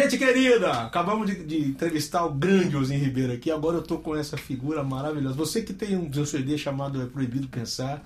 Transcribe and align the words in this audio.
Gente 0.00 0.16
querida, 0.16 0.70
acabamos 0.84 1.26
de, 1.26 1.42
de 1.42 1.58
entrevistar 1.58 2.24
o 2.24 2.32
grande 2.32 2.76
Ozinho 2.76 3.00
Ribeiro 3.00 3.32
aqui. 3.32 3.50
Agora 3.50 3.78
eu 3.78 3.82
tô 3.82 3.98
com 3.98 4.14
essa 4.14 4.36
figura 4.36 4.84
maravilhosa. 4.84 5.34
Você 5.34 5.60
que 5.60 5.72
tem 5.72 5.96
um 5.96 6.24
CD 6.24 6.56
chamado 6.56 7.02
É 7.02 7.06
Proibido 7.06 7.48
Pensar, 7.48 8.00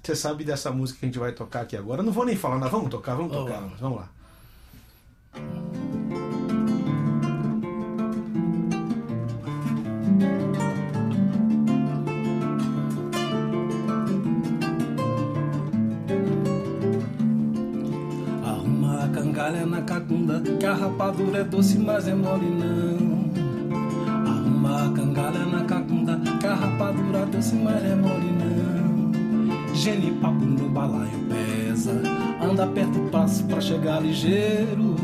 você 0.00 0.14
sabe 0.14 0.44
dessa 0.44 0.70
música 0.70 1.00
que 1.00 1.06
a 1.06 1.08
gente 1.08 1.18
vai 1.18 1.32
tocar 1.32 1.62
aqui 1.62 1.76
agora. 1.76 2.04
Não 2.04 2.12
vou 2.12 2.24
nem 2.24 2.36
falar, 2.36 2.60
nada. 2.60 2.70
vamos 2.70 2.88
tocar, 2.88 3.16
vamos 3.16 3.32
tocar. 3.32 3.64
Oh. 3.64 3.76
Vamos 3.80 3.98
lá. 3.98 4.08
Arruma 10.14 10.60
a 10.60 10.63
cangalha 19.34 19.66
na 19.66 19.82
cacunda, 19.82 20.40
que 20.40 20.64
a 20.64 20.74
rapadura 20.74 21.38
é 21.40 21.44
doce, 21.44 21.76
mas 21.76 22.06
é 22.06 22.14
mole 22.14 22.46
não. 22.46 23.24
Arruma 24.30 24.84
a 24.84 24.88
cangalha 24.92 25.44
na 25.46 25.64
cacunda, 25.64 26.20
que 26.38 26.46
a 26.46 26.54
rapadura 26.54 27.18
é 27.18 27.26
doce, 27.26 27.56
mas 27.56 27.84
é 27.84 27.96
mole 27.96 28.30
não. 28.30 29.74
Genipapo 29.74 30.44
no 30.44 30.68
balaio 30.68 31.18
pesa, 31.28 32.00
anda 32.40 32.64
perto 32.68 33.00
o 33.00 33.10
passo 33.10 33.42
pra 33.44 33.60
chegar 33.60 34.00
ligeiro. 34.00 34.94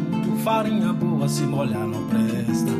Farinha 0.45 0.93
boa 0.93 1.29
se 1.29 1.43
molhar 1.43 1.89
não 1.89 2.07
presta. 2.07 2.71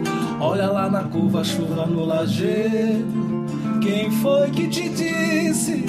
Olha 0.41 0.71
lá 0.71 0.89
na 0.89 1.03
curva, 1.03 1.43
chuva 1.43 1.85
no 1.85 2.05
lajeiro. 2.05 3.45
Quem 3.83 4.09
foi 4.09 4.51
que 4.51 4.69
te 4.69 4.89
disse 4.89 5.85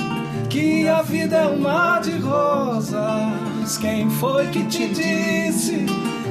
que 0.50 0.88
a 0.88 1.04
vida 1.04 1.38
é 1.38 1.48
um 1.48 1.60
mar 1.60 2.02
de 2.02 2.18
rosas? 3.62 3.78
Quem 3.78 4.10
foi 4.10 4.48
que 4.48 4.64
te 4.66 4.88
disse 4.90 5.86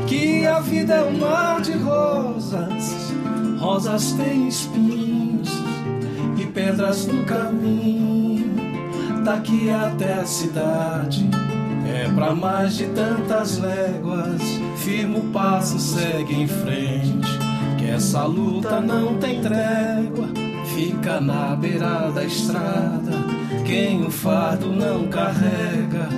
que 0.07 0.47
a 0.47 0.61
vida 0.61 0.95
é 0.95 1.05
um 1.05 1.19
mar 1.19 1.61
de 1.61 1.73
rosas? 1.73 3.13
Rosas 3.59 4.13
têm 4.13 4.49
espinhos 4.49 5.49
e 6.37 6.47
pedras 6.47 7.07
no 7.07 7.25
caminho. 7.25 8.51
Daqui 9.25 9.71
até 9.71 10.15
a 10.15 10.25
cidade 10.25 11.29
é 11.87 12.09
pra 12.13 12.35
mais 12.35 12.77
de 12.77 12.87
tantas 12.87 13.59
léguas. 13.59 14.41
Firma 14.77 15.19
o 15.19 15.25
passo, 15.31 15.79
segue 15.79 16.35
em 16.35 16.49
frente. 16.49 17.39
Que 17.79 17.91
essa 17.91 18.25
luta 18.25 18.81
não 18.81 19.17
tem 19.19 19.41
trégua. 19.41 20.29
Fica 20.75 21.21
na 21.21 21.55
beira 21.55 22.11
da 22.11 22.25
estrada. 22.25 23.11
Quem 23.67 24.05
o 24.05 24.11
fardo 24.11 24.73
não 24.73 25.07
carrega, 25.09 26.09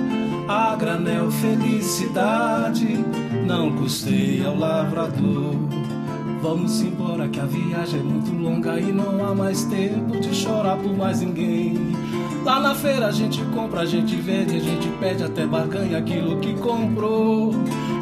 a 0.47 0.75
granel 0.75 1.31
felicidade 1.31 2.99
não 3.45 3.75
custeia 3.75 4.47
ao 4.47 4.57
lavrador. 4.57 5.55
Vamos 6.41 6.81
embora 6.81 7.29
que 7.29 7.39
a 7.39 7.45
viagem 7.45 8.01
é 8.01 8.03
muito 8.03 8.33
longa 8.33 8.77
e 8.77 8.91
não 8.91 9.25
há 9.25 9.33
mais 9.33 9.63
tempo 9.63 10.19
de 10.19 10.35
chorar 10.35 10.77
por 10.77 10.95
mais 10.95 11.21
ninguém. 11.21 11.93
Lá 12.43 12.59
na 12.59 12.75
feira 12.75 13.07
a 13.07 13.11
gente 13.11 13.41
compra, 13.55 13.81
a 13.81 13.85
gente 13.85 14.13
vende, 14.17 14.57
a 14.57 14.59
gente 14.59 14.89
pede 14.99 15.23
até 15.23 15.45
barganha 15.45 15.99
aquilo 15.99 16.39
que 16.39 16.53
comprou. 16.55 17.53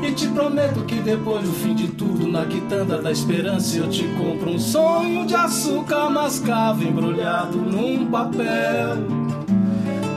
E 0.01 0.11
te 0.13 0.27
prometo 0.29 0.83
que 0.85 0.95
depois 0.95 1.43
do 1.43 1.53
fim 1.53 1.75
de 1.75 1.89
tudo, 1.89 2.27
na 2.27 2.43
quitanda 2.45 2.99
da 2.99 3.11
esperança, 3.11 3.77
eu 3.77 3.87
te 3.87 4.03
compro 4.17 4.49
um 4.49 4.59
sonho 4.59 5.27
de 5.27 5.35
açúcar 5.35 6.09
mascavo 6.09 6.83
embrulhado 6.83 7.59
num 7.59 8.09
papel 8.09 8.97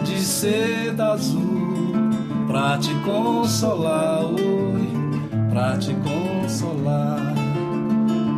de 0.04 0.18
seda 0.18 1.12
azul 1.12 1.43
pra 2.54 2.78
te 2.78 2.94
consolar, 3.04 4.26
oi, 4.26 4.88
pra 5.50 5.76
te 5.76 5.92
consolar, 5.92 7.34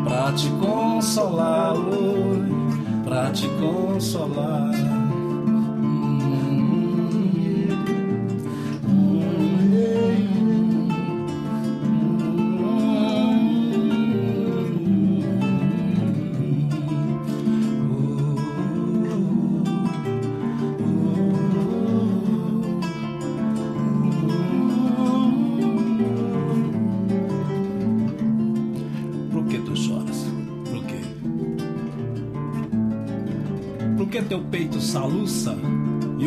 pra 0.04 0.32
te 0.32 0.48
consolar, 0.52 1.74
oi, 1.76 3.04
pra 3.04 3.30
te 3.30 3.46
consolar. 3.60 4.95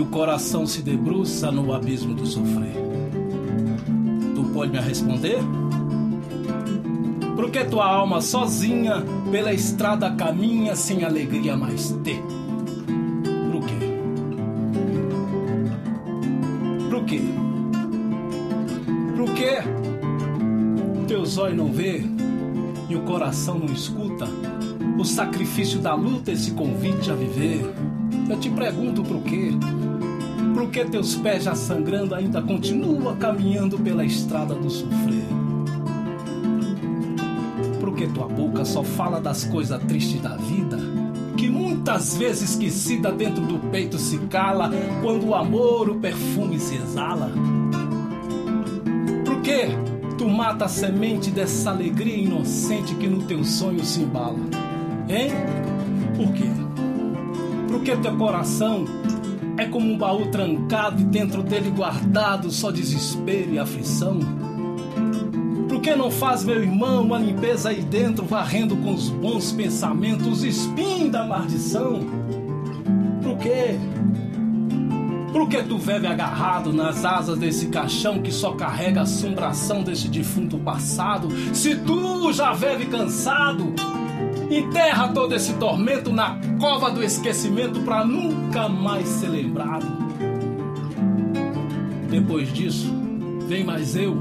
Coração 0.09 0.66
se 0.66 0.81
debruça 0.81 1.52
no 1.52 1.74
abismo 1.74 2.14
do 2.14 2.25
sofrer? 2.25 2.74
Tu 4.36 4.44
pode 4.53 4.72
me 4.72 4.80
responder? 4.80 5.40
Por 7.36 7.50
que 7.52 7.64
tua 7.66 7.86
alma 7.86 8.19
sozinha 8.19 9.03
pela 9.31 9.53
estrada 9.53 10.12
caminha 10.12 10.75
sem 10.75 11.03
alegria 11.03 11.56
mais 11.56 11.92
ter? 12.03 12.22
Por 13.52 13.66
quê? 13.66 13.80
Por 16.90 17.06
quê? 17.06 17.22
Por 19.16 19.34
quê? 19.34 19.58
Teus 21.08 21.38
olhos 21.38 21.58
não 21.58 21.72
vê 21.72 22.03
e 22.90 22.96
o 22.96 23.02
coração 23.02 23.59
não 23.59 23.72
escuta 23.72 24.28
o 24.98 25.06
sacrifício 25.06 25.80
da 25.80 25.94
luta, 25.94 26.31
esse 26.31 26.52
convite 26.52 27.09
a 27.09 27.16
viver. 27.16 27.62
Eu 28.30 28.38
te 28.38 28.50
pergunto 28.50 29.02
por 29.02 29.22
quê? 29.24 29.52
Por 30.59 30.70
que 30.72 30.84
teus 30.84 31.16
pés 31.16 31.46
já 31.46 31.56
sangrando 31.56 32.14
ainda 32.14 32.42
continua 32.42 33.16
caminhando 33.16 33.80
pela 33.80 34.03
estrada 34.03 34.53
do 34.53 34.70
sofrer? 34.70 35.24
Por 37.80 37.96
que 37.96 38.06
tua 38.08 38.28
boca 38.28 38.66
só 38.66 38.84
fala 38.84 39.22
das 39.22 39.46
coisas 39.46 39.81
tristes 39.84 40.19
da 40.19 40.36
vida? 40.36 40.78
Que 41.38 41.50
muitas 41.50 42.18
vezes 42.18 42.50
esquecida 42.50 43.09
dentro 43.09 43.42
do 43.46 43.58
peito 43.69 43.98
se 43.98 44.18
cala 44.28 44.69
quando 45.02 45.28
o 45.28 45.34
amor, 45.34 45.92
o 45.92 45.96
perfume 45.96 46.59
se 46.59 46.75
exala. 46.75 47.31
Por 49.24 49.40
que 49.40 49.69
tu 50.18 50.28
mata 50.28 50.66
a 50.66 50.68
semente 50.68 51.31
dessa 51.31 51.69
alegria 51.69 52.18
inocente 52.18 52.96
que 52.96 53.08
no 53.08 53.24
teu 53.24 53.46
sonho 53.46 53.86
se 53.86 54.02
embala? 54.02 54.40
Hein? 55.08 55.31
Por 56.18 56.34
quê? 56.34 56.50
Porque 57.69 57.96
teu 57.96 58.18
coração 58.18 58.84
é 59.59 59.66
como 59.66 59.92
um 59.92 59.97
baú 59.97 60.28
trancado 60.28 61.02
e 61.02 61.06
dentro 61.06 61.44
dele 61.44 61.70
guardado 61.70 62.50
só 62.50 62.72
desespero 62.72 63.53
e 63.53 63.59
aflição? 63.59 64.20
Por 65.68 65.81
que 65.81 65.96
não 65.96 66.09
faz, 66.09 66.44
meu 66.44 66.62
irmão, 66.62 67.03
uma 67.03 67.20
limpeza 67.20 67.69
aí 67.69 67.81
dentro, 67.81 68.25
varrendo 68.25 68.75
com 68.78 68.94
os 68.94 69.09
bons 69.09 69.52
pensamentos 69.52 70.28
os 70.28 70.44
espinhos 70.44 71.12
da 71.12 71.25
maldição? 71.25 72.00
Por 73.22 73.38
quê? 73.38 73.78
Por 75.31 75.48
que 75.48 75.62
tu 75.62 75.78
vive 75.78 76.07
agarrado 76.07 76.74
nas 76.74 77.06
asas 77.06 77.38
desse 77.38 77.68
caixão 77.68 78.19
que 78.22 78.31
só 78.31 78.54
carrega 78.54 79.01
a 79.01 79.04
assombração 79.04 79.83
desse 79.83 80.07
defunto 80.07 80.57
passado? 80.57 81.28
Se 81.54 81.75
tu 81.75 82.33
já 82.33 82.51
vive 82.54 82.86
cansado, 82.86 83.74
enterra 84.50 85.10
todo 85.10 85.36
esse 85.36 85.54
tormento 85.54 86.12
na 86.12 86.40
cova 86.60 86.90
do 86.90 87.04
esquecimento 87.04 87.81
pra 87.81 88.04
nunca 88.04 88.68
mais 88.68 89.07
ser 89.07 89.30
lembrado. 89.30 89.86
Depois 92.10 92.51
disso, 92.51 92.92
vem 93.48 93.63
mais 93.63 93.96
eu. 93.96 94.18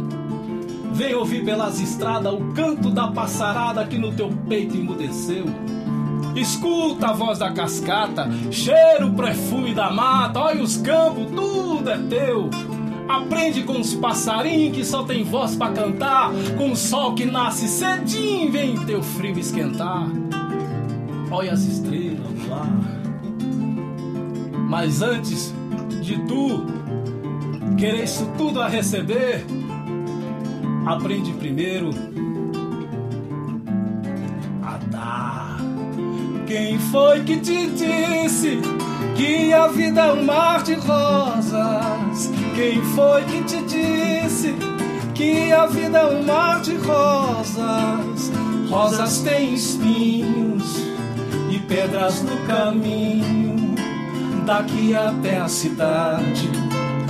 Vem 0.92 1.14
ouvir 1.14 1.44
pelas 1.44 1.80
estradas 1.80 2.32
o 2.32 2.52
canto 2.52 2.90
da 2.90 3.08
passarada 3.08 3.86
que 3.86 3.96
no 3.96 4.12
teu 4.12 4.30
peito 4.48 4.76
emudeceu. 4.76 5.44
Escuta 6.34 7.08
a 7.08 7.12
voz 7.12 7.38
da 7.38 7.52
cascata, 7.52 8.28
cheira 8.50 9.06
o 9.06 9.14
perfume 9.14 9.74
da 9.74 9.90
mata, 9.90 10.40
olha 10.40 10.62
os 10.62 10.76
campos, 10.76 11.26
tudo 11.34 11.90
é 11.90 11.98
teu. 11.98 12.50
Aprende 13.08 13.62
com 13.62 13.80
os 13.80 13.94
passarinhos 13.94 14.76
que 14.76 14.84
só 14.84 15.02
tem 15.02 15.24
voz 15.24 15.56
pra 15.56 15.70
cantar, 15.70 16.30
com 16.58 16.72
o 16.72 16.76
sol 16.76 17.14
que 17.14 17.24
nasce 17.24 17.66
cedinho 17.66 18.52
vem 18.52 18.76
teu 18.84 19.02
frio 19.02 19.38
esquentar. 19.38 20.06
Olha 21.30 21.52
as 21.52 21.62
estrelas 21.62 22.46
lá. 22.48 22.66
Mas 24.68 25.00
antes 25.00 25.54
de 26.02 26.18
tu 26.26 26.66
querer 27.78 28.04
isso 28.04 28.30
tudo 28.36 28.60
a 28.60 28.68
receber, 28.68 29.44
aprende 30.86 31.32
primeiro 31.32 31.90
a 34.62 34.76
dar. 34.90 35.58
Quem 36.46 36.78
foi 36.78 37.24
que 37.24 37.38
te 37.38 37.66
disse 37.68 38.58
que 39.16 39.52
a 39.52 39.68
vida 39.68 40.00
é 40.02 40.12
um 40.12 40.24
mar 40.24 40.62
de 40.62 40.74
rosas? 40.74 42.30
Quem 42.58 42.82
foi 42.82 43.22
que 43.22 43.44
te 43.44 43.62
disse 43.62 44.52
que 45.14 45.52
a 45.52 45.66
vida 45.66 45.98
é 45.98 46.06
um 46.06 46.24
mar 46.24 46.60
de 46.60 46.74
rosas. 46.78 48.32
Rosas 48.68 49.20
têm 49.20 49.54
espinhos 49.54 50.64
e 51.52 51.58
pedras 51.60 52.20
no 52.24 52.36
caminho. 52.48 53.76
Daqui 54.44 54.92
até 54.92 55.38
a 55.38 55.46
cidade 55.46 56.50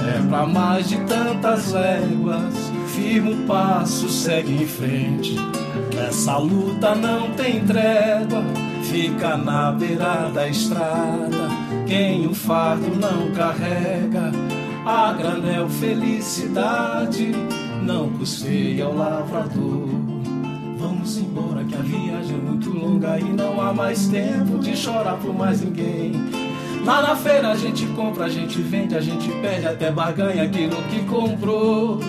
é 0.07 0.29
pra 0.29 0.45
mais 0.45 0.87
de 0.87 0.99
tantas 1.07 1.73
léguas. 1.73 2.55
Firma 2.89 3.31
o 3.31 3.47
passo, 3.47 4.07
segue 4.07 4.53
em 4.53 4.67
frente. 4.67 5.37
Essa 5.99 6.37
luta 6.37 6.95
não 6.95 7.31
tem 7.31 7.65
trégua. 7.65 8.45
Fica 8.83 9.39
na 9.39 9.73
beira 9.73 10.29
da 10.29 10.47
estrada. 10.47 11.49
Quem 11.87 12.27
o 12.27 12.35
fardo 12.35 12.95
não 13.01 13.33
carrega, 13.33 14.31
a 14.89 15.13
granel 15.13 15.69
felicidade 15.69 17.31
não 17.83 18.09
custeia 18.09 18.89
o 18.89 18.97
lavrador. 18.97 19.87
Vamos 20.79 21.19
embora 21.19 21.63
que 21.63 21.75
a 21.75 21.81
viagem 21.81 22.39
é 22.39 22.41
muito 22.41 22.71
longa 22.71 23.21
e 23.21 23.25
não 23.25 23.61
há 23.61 23.75
mais 23.75 24.09
tempo 24.09 24.59
de 24.59 24.75
chorar 24.75 25.19
por 25.19 25.35
mais 25.35 25.61
ninguém. 25.61 26.13
Lá 26.87 27.03
na 27.03 27.15
feira 27.15 27.51
a 27.51 27.55
gente 27.55 27.85
compra, 27.89 28.25
a 28.25 28.29
gente 28.31 28.63
vende, 28.63 28.97
a 28.97 29.01
gente 29.03 29.31
perde 29.43 29.67
até 29.67 29.91
barganha 29.91 30.45
aquilo 30.45 30.77
que 30.85 31.05
comprou. 31.05 32.01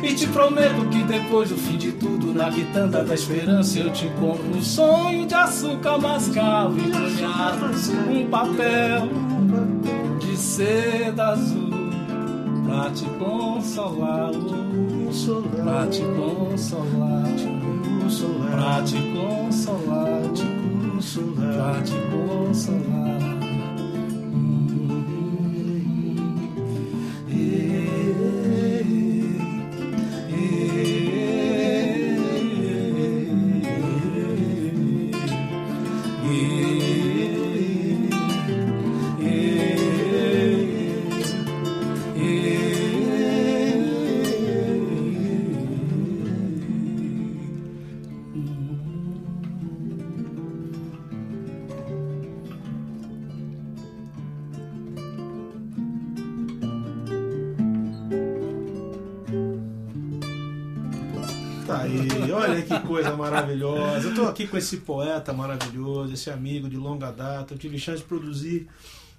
E 0.00 0.14
te 0.14 0.28
prometo 0.28 0.88
que 0.92 1.02
depois 1.02 1.48
do 1.48 1.56
fim 1.56 1.76
de 1.76 1.90
tudo, 1.90 2.32
na 2.32 2.52
quitanda 2.52 3.02
da 3.02 3.14
esperança, 3.14 3.80
eu 3.80 3.90
te 3.90 4.06
compro 4.20 4.56
um 4.56 4.62
sonho 4.62 5.26
de 5.26 5.34
açúcar 5.34 5.98
mascavo 5.98 6.76
e 6.78 8.16
um 8.16 8.30
papel 8.30 9.08
de 10.20 10.36
seda 10.36 11.30
azul 11.30 11.67
pra 12.68 12.90
te 12.90 13.06
consolar, 13.18 14.30
pra 15.64 15.86
te 15.86 16.02
consolar, 16.02 17.24
pra 18.50 18.82
te 18.82 18.98
consolar, 19.14 20.20
pra 21.54 21.82
te 21.82 21.94
consolar. 22.10 23.37
Aqui 64.38 64.46
com 64.46 64.56
esse 64.56 64.76
poeta 64.78 65.32
maravilhoso, 65.32 66.14
esse 66.14 66.30
amigo 66.30 66.68
de 66.68 66.76
longa 66.76 67.10
data. 67.10 67.54
Eu 67.54 67.58
tive 67.58 67.76
chance 67.76 67.98
de 67.98 68.04
produzir 68.04 68.68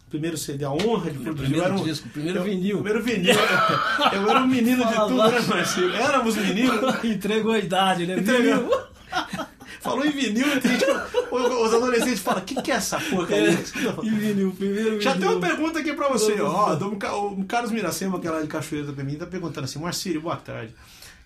o 0.08 0.10
primeiro 0.10 0.38
CD, 0.38 0.64
a 0.64 0.72
honra 0.72 1.12
de 1.12 1.20
produzir. 1.20 1.50
primeiro 1.50 1.74
um, 1.74 1.84
disco, 1.84 2.08
primeiro 2.10 2.40
eu, 2.40 2.44
vinil. 2.44 2.76
Primeiro 2.78 3.04
vinil. 3.04 3.36
Eu 4.14 4.30
era 4.30 4.40
um 4.40 4.48
menino 4.48 4.86
de 4.88 4.96
tudo, 4.96 5.30
né, 5.30 5.42
Marcelo? 5.42 5.94
Éramos 5.94 6.38
meninos. 6.38 6.96
Entregou 7.04 7.52
a 7.52 7.60
idade, 7.60 8.08
né? 8.08 8.18
Entregou. 8.18 8.88
Falou 9.82 10.06
em 10.06 10.12
vinil, 10.12 10.46
gente, 10.62 10.86
os 11.32 11.74
adolescentes 11.74 12.20
falam: 12.20 12.42
o 12.42 12.46
que, 12.46 12.62
que 12.62 12.70
é 12.70 12.76
essa 12.76 13.00
porcaria? 13.00 13.58
E 14.04 14.10
vinil, 14.10 14.52
primeiro 14.52 15.00
Já 15.00 15.16
tem 15.16 15.26
uma 15.26 15.40
pergunta 15.40 15.80
aqui 15.80 15.94
pra 15.94 16.10
você, 16.10 16.40
ó. 16.42 16.74
O 16.76 17.46
Carlos 17.46 17.72
Miracema, 17.72 18.20
que 18.20 18.28
é 18.28 18.32
lá 18.32 18.42
de 18.42 18.48
Cachoeira 18.48 18.92
também, 18.92 19.16
tá 19.16 19.26
perguntando 19.26 19.66
assim: 19.66 19.80
Marcílio, 19.80 20.22
boa 20.22 20.36
tarde. 20.36 20.74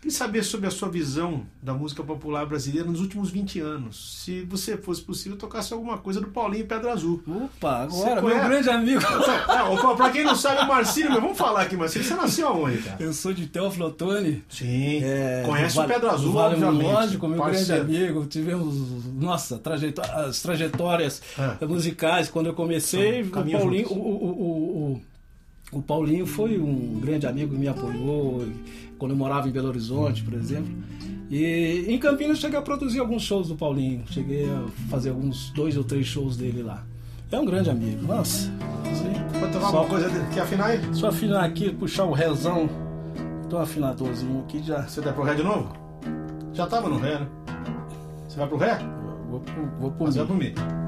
Queria 0.03 0.17
saber 0.17 0.43
sobre 0.43 0.67
a 0.67 0.69
sua 0.69 0.89
visão 0.89 1.43
da 1.61 1.73
música 1.73 2.03
popular 2.03 2.45
brasileira 2.45 2.85
nos 2.89 2.99
últimos 2.99 3.31
20 3.31 3.61
anos. 3.61 4.21
Se 4.25 4.41
você 4.41 4.75
fosse 4.75 5.01
possível, 5.01 5.37
tocasse 5.37 5.71
alguma 5.73 5.97
coisa 5.97 6.19
do 6.19 6.27
Paulinho 6.27 6.65
Pedra 6.65 6.91
Azul. 6.91 7.23
Opa, 7.25 7.83
agora, 7.83 8.21
meu 8.21 8.35
grande 8.43 8.69
amigo. 8.69 8.99
Opa, 9.71 9.95
pra 9.95 10.09
quem 10.09 10.25
não 10.25 10.35
sabe, 10.35 10.63
o 10.63 10.67
Marcílio, 10.67 11.21
vamos 11.21 11.37
falar 11.37 11.61
aqui, 11.61 11.77
Marcílio. 11.77 12.05
Você 12.05 12.15
nasceu 12.15 12.49
aonde, 12.49 12.79
cara? 12.79 13.01
Eu 13.01 13.13
sou 13.13 13.31
de 13.31 13.47
Teófilo 13.47 13.85
Otoni. 13.85 14.43
Sim. 14.49 14.99
É, 15.01 15.43
Conhece 15.45 15.79
o 15.79 15.85
Pedra 15.85 16.11
Azul, 16.11 16.33
vale 16.33 16.55
obviamente. 16.55 16.83
Lógico, 16.91 17.27
meu 17.29 17.37
Parceiro. 17.39 17.85
grande 17.85 18.03
amigo. 18.03 18.25
Tivemos, 18.25 18.75
nossa, 19.13 19.57
trajetó 19.57 20.01
as 20.01 20.41
trajetórias 20.41 21.21
É. 21.61 21.65
musicais 21.65 22.29
quando 22.29 22.47
eu 22.47 22.53
comecei. 22.53 23.23
São 23.23 23.41
O 23.41 23.49
Paulinho, 23.51 23.87
o, 23.87 23.93
o, 23.95 24.72
o, 25.79 25.81
Paulinho 25.81 26.25
foi 26.25 26.59
um 26.59 26.99
grande 26.99 27.25
amigo 27.27 27.55
me 27.55 27.67
apoiou 27.67 28.45
quando 28.97 29.11
eu 29.11 29.17
morava 29.17 29.47
em 29.47 29.51
Belo 29.51 29.67
Horizonte, 29.69 30.23
por 30.23 30.33
exemplo. 30.33 30.71
E 31.29 31.85
em 31.87 31.97
Campinas 31.97 32.37
cheguei 32.39 32.57
a 32.59 32.61
produzir 32.61 32.99
alguns 32.99 33.23
shows 33.23 33.47
do 33.47 33.55
Paulinho. 33.55 34.03
Cheguei 34.09 34.45
a 34.49 34.63
fazer 34.89 35.09
alguns 35.09 35.49
dois 35.51 35.75
ou 35.77 35.83
três 35.83 36.05
shows 36.05 36.37
dele 36.37 36.61
lá. 36.61 36.83
É 37.31 37.39
um 37.39 37.45
grande 37.45 37.69
amigo. 37.69 38.05
Nossa. 38.05 38.51
Vai 39.39 39.51
tocar 39.51 39.59
Só- 39.59 39.65
alguma 39.67 39.85
coisa 39.87 40.09
dele? 40.09 40.25
Quer 40.33 40.41
afinar 40.41 40.65
aí? 40.67 40.79
Só 40.93 41.07
afinar 41.07 41.43
aqui, 41.43 41.71
puxar 41.73 42.05
o 42.05 42.11
rezão. 42.13 42.69
Tô 43.49 43.57
afinadorzinho 43.57 44.41
aqui 44.41 44.61
já. 44.63 44.83
Você 44.83 45.01
vai 45.01 45.13
pro 45.13 45.23
Ré 45.23 45.33
de 45.33 45.43
novo? 45.43 45.73
Já 46.53 46.67
tava 46.67 46.87
no 46.89 46.97
Ré, 46.99 47.19
né? 47.19 47.27
Você 48.27 48.37
vai 48.37 48.47
pro 48.47 48.57
Ré? 48.57 48.77
Vou, 49.29 49.39
pro- 49.39 49.69
vou 49.79 49.91
pro 49.91 50.05
Mas 50.05 50.15
vai 50.15 50.25
Mi. 50.25 50.29
pro 50.29 50.37
Mi. 50.37 50.82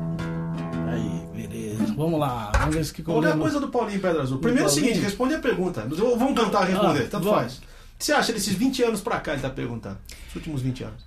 Aí, 0.96 1.48
beleza. 1.48 1.94
Vamos 1.96 2.20
lá. 2.20 2.52
Vamos 2.58 2.76
ver 2.76 2.86
se 2.86 2.94
que 2.94 3.02
eu 3.02 3.06
Qualquer 3.06 3.28
lembro. 3.28 3.42
coisa 3.42 3.60
do 3.60 3.68
Paulinho 3.70 4.00
Pedra 4.00 4.22
Azul. 4.22 4.40
Primeiro 4.40 4.68
é 4.68 4.72
o 4.72 4.74
seguinte, 4.74 5.00
responde 5.00 5.34
a 5.36 5.40
pergunta. 5.40 5.86
Vamos 5.90 6.40
cantar 6.40 6.68
e 6.68 6.72
responder, 6.72 7.04
Ah, 7.04 7.08
tanto 7.10 7.24
vamos. 7.26 7.40
faz. 7.40 7.58
O 7.58 7.62
que 7.98 8.06
você 8.06 8.14
acha 8.14 8.34
desses 8.34 8.54
20 8.54 8.84
anos 8.84 9.02
pra 9.02 9.20
cá, 9.20 9.34
ele 9.34 9.42
tá 9.42 9.50
perguntando? 9.50 9.98
Os 10.30 10.36
últimos 10.36 10.62
20 10.62 10.84
anos. 10.84 11.06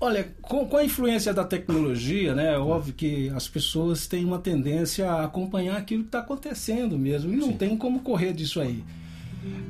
Olha, 0.00 0.28
com, 0.42 0.66
com 0.66 0.76
a 0.76 0.84
influência 0.84 1.32
da 1.32 1.44
tecnologia, 1.44 2.34
né? 2.34 2.54
É 2.54 2.58
óbvio 2.58 2.92
que 2.94 3.30
as 3.30 3.46
pessoas 3.48 4.06
têm 4.06 4.24
uma 4.24 4.38
tendência 4.38 5.10
a 5.10 5.24
acompanhar 5.24 5.76
aquilo 5.76 6.02
que 6.02 6.08
está 6.08 6.18
acontecendo 6.20 6.98
mesmo. 6.98 7.32
E 7.32 7.36
não 7.36 7.52
tem 7.52 7.76
como 7.76 8.00
correr 8.00 8.32
disso 8.32 8.60
aí. 8.60 8.82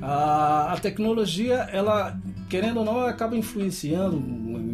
A, 0.01 0.73
a 0.73 0.79
tecnologia, 0.79 1.69
ela, 1.73 2.17
querendo 2.49 2.79
ou 2.79 2.85
não, 2.85 3.01
acaba 3.01 3.37
influenciando 3.37 4.23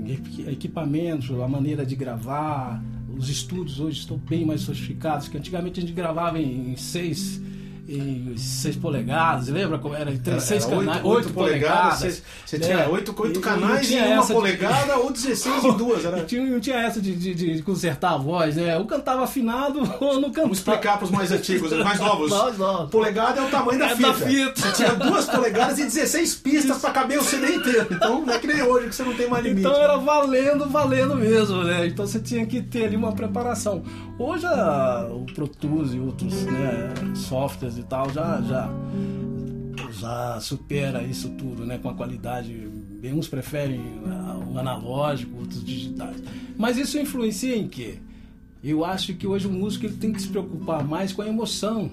equi- 0.06 0.48
equipamentos, 0.48 1.30
a 1.40 1.48
maneira 1.48 1.84
de 1.86 1.96
gravar. 1.96 2.82
Os 3.20 3.28
estúdios 3.28 3.78
hoje 3.78 4.00
estão 4.00 4.16
bem 4.16 4.46
mais 4.46 4.62
sofisticados, 4.62 5.28
que 5.28 5.36
antigamente 5.36 5.78
a 5.78 5.82
gente 5.82 5.92
gravava 5.92 6.40
em 6.40 6.74
seis, 6.74 7.38
em 7.88 8.36
seis 8.36 8.76
polegadas, 8.76 9.48
lembra 9.48 9.78
como 9.78 9.94
era? 9.94 10.10
Em 10.10 10.18
três, 10.18 10.42
seis 10.44 10.64
Era 10.66 10.76
canais, 10.76 10.96
oito- 11.04 11.08
oito 11.08 11.30
polegadas. 11.32 11.98
Você, 11.98 12.22
você 12.46 12.58
né? 12.58 12.66
tinha 12.66 12.88
8, 12.88 13.10
E- 13.10 13.26
e 13.30 13.32
não 13.34 13.40
canais 13.40 13.86
tinha 13.88 14.00
em 14.06 14.12
uma 14.12 14.18
essa 14.22 14.26
de- 14.28 14.32
polegada 14.34 14.96
ou 14.98 15.12
16 15.12 15.64
em 15.64 15.72
duas. 15.76 16.04
Era... 16.04 16.18
e 16.18 16.24
tinha, 16.24 16.42
não 16.46 16.60
tinha 16.60 16.76
essa 16.76 17.00
de, 17.00 17.14
de- 17.14 17.34
de 17.56 17.62
consertar 17.62 18.14
a 18.14 18.16
voz, 18.18 18.56
né? 18.56 18.76
Ou 18.78 18.84
cantava 18.86 19.24
afinado 19.24 19.78
ou 20.00 20.14
não 20.20 20.28
cantava. 20.30 20.40
Vamos 20.42 20.58
explicar 20.58 20.96
para 20.98 21.04
os 21.04 21.10
mais 21.10 21.32
antigos, 21.32 21.72
os 21.72 21.84
mais 21.84 21.98
novos. 22.00 22.30
Mais 22.40 22.58
novos. 22.58 22.90
Polegada 22.90 23.40
é 23.40 23.44
o 23.44 23.50
tamanho 23.50 23.78
da 23.78 23.86
É 23.90 23.96
fita. 23.96 24.08
da 24.08 24.14
fita. 24.14 24.60
Você 24.60 24.72
tinha 24.72 24.94
duas 24.94 25.24
polegadas 25.26 25.78
e 25.78 25.84
16 25.84 26.34
pistas 26.36 26.78
para 26.78 26.90
caber 26.90 27.18
o 27.18 27.22
CD 27.22 27.54
inteiro. 27.56 27.86
Então 27.90 28.24
não 28.24 28.32
é 28.34 28.38
que 28.38 28.46
nem 28.46 28.62
hoje 28.62 28.88
que 28.88 28.94
você 28.94 29.02
não 29.04 29.14
tem 29.14 29.28
mais 29.28 29.44
limite. 29.44 29.66
Então 29.66 29.80
era 29.80 29.96
valendo, 29.96 30.68
valendo 30.68 31.14
mesmo, 31.14 31.62
né? 31.64 31.86
Então 31.86 32.06
você 32.06 32.18
tinha 32.20 32.44
que 32.46 32.60
ter 32.62 32.84
ali 32.86 32.96
uma 32.96 33.12
preparação. 33.12 33.82
Hoje 34.18 34.46
a- 34.46 35.08
o 35.10 35.24
Pro 35.34 35.48
Tools 35.48 35.94
e 35.94 35.98
outros 35.98 36.44
né, 36.44 36.90
softwares 37.14 37.69
e 37.78 37.82
tal 37.82 38.10
já, 38.10 38.40
já, 38.42 38.70
já 39.92 40.40
supera 40.40 41.02
isso 41.02 41.30
tudo, 41.30 41.64
né? 41.66 41.78
Com 41.78 41.88
a 41.90 41.94
qualidade. 41.94 42.68
Bem, 43.00 43.14
Uns 43.14 43.28
preferem 43.28 43.80
o 44.52 44.58
analógico, 44.58 45.38
outros 45.38 45.64
digitais. 45.64 46.16
Mas 46.56 46.76
isso 46.76 46.98
influencia 46.98 47.56
em 47.56 47.66
quê? 47.68 47.94
Eu 48.62 48.84
acho 48.84 49.14
que 49.14 49.26
hoje 49.26 49.46
o 49.46 49.50
músico 49.50 49.86
ele 49.86 49.96
tem 49.96 50.12
que 50.12 50.20
se 50.20 50.28
preocupar 50.28 50.84
mais 50.86 51.12
com 51.12 51.22
a 51.22 51.26
emoção 51.28 51.90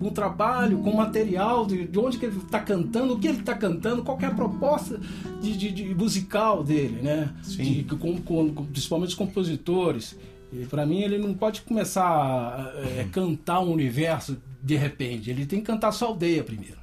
com 0.00 0.08
o 0.08 0.10
trabalho, 0.10 0.78
com 0.78 0.90
o 0.90 0.96
material, 0.96 1.64
de, 1.64 1.86
de 1.86 1.98
onde 2.00 2.18
que 2.18 2.26
ele 2.26 2.36
está 2.38 2.58
cantando, 2.58 3.12
o 3.14 3.18
que 3.18 3.28
ele 3.28 3.38
está 3.38 3.54
cantando, 3.54 4.02
qual 4.02 4.18
é 4.20 4.24
a 4.26 4.30
proposta 4.34 4.98
de, 5.40 5.56
de- 5.56 5.70
de 5.70 5.94
musical 5.94 6.64
dele, 6.64 7.00
né? 7.00 7.30
Sim. 7.44 7.84
Com- 8.00 8.18
com- 8.18 8.64
principalmente 8.66 9.10
os 9.10 9.14
compositores. 9.14 10.16
E 10.52 10.64
para 10.64 10.84
mim 10.84 11.02
ele 11.02 11.16
não 11.18 11.32
pode 11.32 11.60
começar 11.62 12.02
a 12.08 12.72
é, 12.98 13.06
cantar 13.12 13.60
um 13.60 13.70
universo 13.72 14.38
de 14.68 14.76
repente. 14.76 15.30
Ele 15.30 15.46
tem 15.46 15.60
que 15.60 15.66
cantar 15.66 15.90
sua 15.92 16.08
aldeia 16.08 16.44
primeiro. 16.44 16.78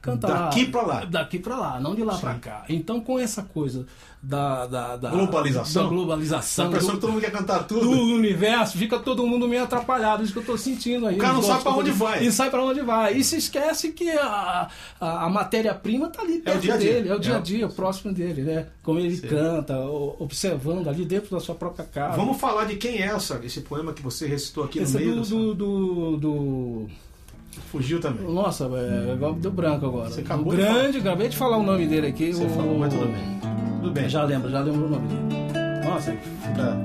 canta 0.00 0.26
Daqui 0.28 0.66
pra 0.66 0.82
lá. 0.82 1.04
Daqui 1.04 1.38
pra 1.38 1.56
lá, 1.56 1.80
não 1.80 1.94
de 1.94 2.02
lá 2.02 2.16
pra 2.16 2.34
cá. 2.34 2.64
Então, 2.68 3.00
com 3.00 3.18
essa 3.18 3.42
coisa 3.42 3.84
da, 4.22 4.66
da, 4.66 4.96
da 4.96 5.10
Globalização. 5.10 5.84
da 5.84 5.88
globalização, 5.90 6.68
A 6.68 6.70
pessoa 6.72 6.92
do, 6.92 6.96
que 6.96 7.00
todo 7.02 7.12
mundo 7.12 7.20
quer 7.20 7.30
cantar 7.30 7.64
tudo. 7.64 7.82
do 7.82 7.90
universo, 8.14 8.76
fica 8.78 8.98
todo 8.98 9.24
mundo 9.26 9.46
meio 9.46 9.62
atrapalhado. 9.64 10.22
Isso 10.24 10.32
que 10.32 10.38
eu 10.40 10.44
tô 10.44 10.56
sentindo 10.56 11.06
aí. 11.06 11.14
O 11.16 11.18
cara 11.18 11.34
não 11.34 11.42
sabe 11.42 11.62
pra 11.62 11.72
gostos 11.72 11.88
onde 11.90 11.98
vai. 11.98 12.24
E 12.24 12.32
sai 12.32 12.50
pra 12.50 12.64
onde 12.64 12.80
vai. 12.80 13.14
E 13.16 13.22
se 13.24 13.36
esquece 13.36 13.92
que 13.92 14.08
a, 14.10 14.68
a, 15.00 15.24
a 15.26 15.28
matéria-prima 15.28 16.08
tá 16.08 16.22
ali 16.22 16.38
perto 16.38 16.60
dia 16.62 16.74
a 16.74 16.76
dia. 16.76 16.92
dele, 16.94 17.08
é 17.10 17.14
o 17.14 17.18
dia 17.20 17.34
a 17.34 17.38
É. 17.38 17.42
dia, 17.42 17.68
próximo 17.68 18.12
dele, 18.12 18.42
né? 18.42 18.66
Como 18.82 18.98
ele 18.98 19.16
canta, 19.18 19.78
o- 19.78 20.16
observando 20.20 20.88
ali 20.88 21.04
dentro 21.04 21.30
da 21.30 21.40
sua 21.40 21.54
própria 21.54 21.84
casa. 21.84 22.16
Vamos 22.16 22.38
falar 22.40 22.64
de 22.64 22.76
quem 22.76 23.02
é 23.02 23.06
essa, 23.06 23.38
esse 23.44 23.60
poema 23.60 23.92
que 23.92 24.02
você 24.02 24.26
recitou 24.26 24.64
aqui 24.64 24.78
Esse 24.80 24.94
no 24.94 25.00
é 25.00 25.04
meio. 25.04 25.22
do, 25.22 25.54
do, 25.54 25.54
do, 25.54 26.16
do- 26.16 26.86
Fugiu 27.70 28.00
também. 28.00 28.26
Nossa, 28.32 28.64
é, 28.74 29.16
deu 29.40 29.50
branco 29.50 29.86
agora. 29.86 30.10
Você 30.10 30.20
acabou 30.20 30.52
o 30.52 30.56
de 30.56 30.62
grande, 30.62 30.98
acabei 30.98 31.28
de 31.28 31.36
falar 31.36 31.56
o 31.58 31.62
nome 31.62 31.86
dele 31.86 32.06
aqui. 32.08 32.32
Você 32.32 32.44
o... 32.44 32.48
falou, 32.50 32.78
mas 32.78 32.92
tudo 32.92 33.06
bem. 33.06 33.40
Tudo 33.80 33.90
bem. 33.92 34.08
Já 34.08 34.24
lembro, 34.24 34.50
já 34.50 34.60
lembro 34.60 34.86
o 34.86 34.90
nome 34.90 35.06
dele. 35.08 35.84
Nossa, 35.88 36.12
Tá. 36.56 36.76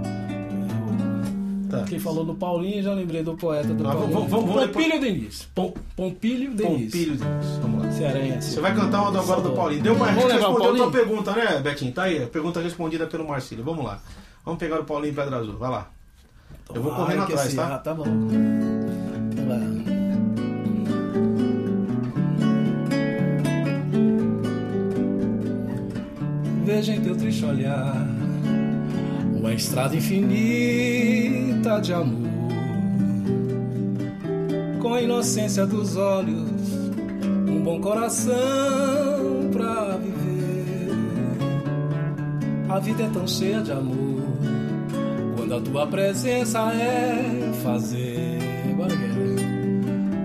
Tá. 1.70 1.84
quem 1.86 1.98
falou 1.98 2.24
do 2.24 2.36
Paulinho, 2.36 2.84
já 2.84 2.94
lembrei 2.94 3.24
do 3.24 3.34
poeta 3.36 3.74
do 3.74 3.88
Ah, 3.88 3.94
Paulinho. 3.94 4.14
vamos- 4.14 4.30
vamos- 4.30 4.46
vamos 4.54 4.66
Pompílio 4.68 5.02
Denis. 5.02 5.50
Pom, 5.56 5.74
Pompílio 5.96 6.52
Denis. 6.54 6.84
Pompílio 6.92 7.16
Denis. 7.16 7.48
Vamos 7.62 7.84
lá. 7.86 7.92
Cearense. 7.92 8.52
Você 8.52 8.60
vai 8.62 8.76
cantar 8.76 9.02
uma 9.02 9.12
do 9.12 9.18
agora 9.20 9.42
do. 9.42 9.52
Paulinho. 9.54 9.82
Deu 9.82 9.96
pra 9.96 10.06
Vamos 10.06 10.24
levar 10.26 10.36
o 10.36 10.38
responder 10.52 10.54
a 10.54 10.58
tua 10.76 10.92
Paulinho? 10.92 10.92
pergunta, 10.92 11.32
né, 11.32 11.60
Betinho? 11.62 11.92
Tá 11.92 12.04
aí. 12.04 12.26
Pergunta 12.28 12.60
respondida 12.62 13.08
pelo 13.08 13.28
Marcílio. 13.28 13.64
Vamos 13.64 13.84
lá. 13.84 14.00
Vamos 14.46 14.60
pegar 14.60 14.80
o 14.82 14.84
Paulinho 14.84 15.16
Pedra 15.16 15.38
Azul. 15.38 15.58
Vai 15.58 15.72
lá. 15.72 15.90
Eu 16.74 16.82
vou 16.82 16.92
correndo 16.94 17.22
Ai, 17.22 17.26
que 17.28 17.34
atrás, 17.34 17.54
tá? 17.56 17.76
Ah, 17.76 17.78
tá 17.80 17.94
bom. 17.94 18.04
Veja 26.66 26.96
em 26.96 27.02
teu 27.02 27.16
triste 27.16 27.44
olhar 27.46 28.08
uma 29.36 29.54
estrada 29.54 29.96
infinita 29.96 31.80
de 31.82 31.94
amor, 31.94 32.30
com 34.82 34.94
a 34.94 35.02
inocência 35.02 35.66
dos 35.66 35.98
olhos, 35.98 36.50
um 37.50 37.62
bom 37.62 37.82
coração 37.82 38.34
pra 39.52 39.98
viver. 39.98 40.92
A 42.70 42.80
vida 42.80 43.04
é 43.04 43.10
tão 43.10 43.28
cheia 43.28 43.62
de 43.62 43.72
amor 43.74 44.24
quando 45.36 45.56
a 45.56 45.60
tua 45.62 45.86
presença 45.86 46.72
é 46.72 47.52
fazer. 47.62 48.40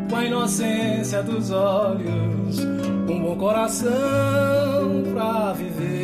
Com 0.08 0.16
a 0.16 0.24
inocência 0.24 1.22
dos 1.22 1.50
olhos, 1.50 2.60
um 2.60 3.20
bom 3.20 3.36
coração 3.36 3.90
pra 5.12 5.52
viver. 5.52 5.97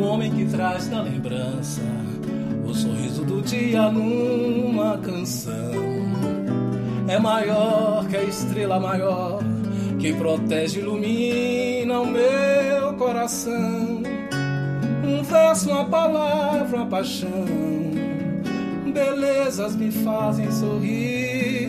O 0.00 0.04
homem 0.04 0.30
que 0.30 0.46
traz 0.46 0.88
na 0.88 1.02
lembrança 1.02 1.82
o 2.64 2.72
sorriso 2.72 3.22
do 3.22 3.42
dia 3.42 3.90
numa 3.90 4.96
canção 4.96 5.52
é 7.06 7.18
maior 7.18 8.06
que 8.08 8.16
a 8.16 8.22
estrela 8.22 8.80
maior 8.80 9.40
que 9.98 10.14
protege 10.14 10.78
e 10.78 10.82
ilumina 10.82 12.00
o 12.00 12.06
meu 12.06 12.94
coração. 12.94 14.02
Um 15.04 15.22
verso, 15.22 15.68
uma 15.68 15.84
palavra, 15.84 16.78
uma 16.78 16.86
paixão, 16.86 17.44
belezas 18.94 19.76
me 19.76 19.90
fazem 19.90 20.50
sorrir. 20.50 21.68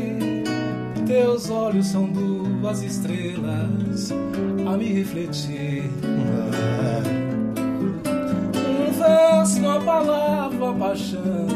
Teus 1.05 1.50
olhos 1.50 1.88
são 1.88 2.05
duas 2.05 2.81
estrelas 2.81 4.13
a 4.65 4.77
me 4.77 4.93
refletir. 4.93 5.83
Uma 9.72 9.80
palavra, 9.80 10.74
paixão, 10.74 11.48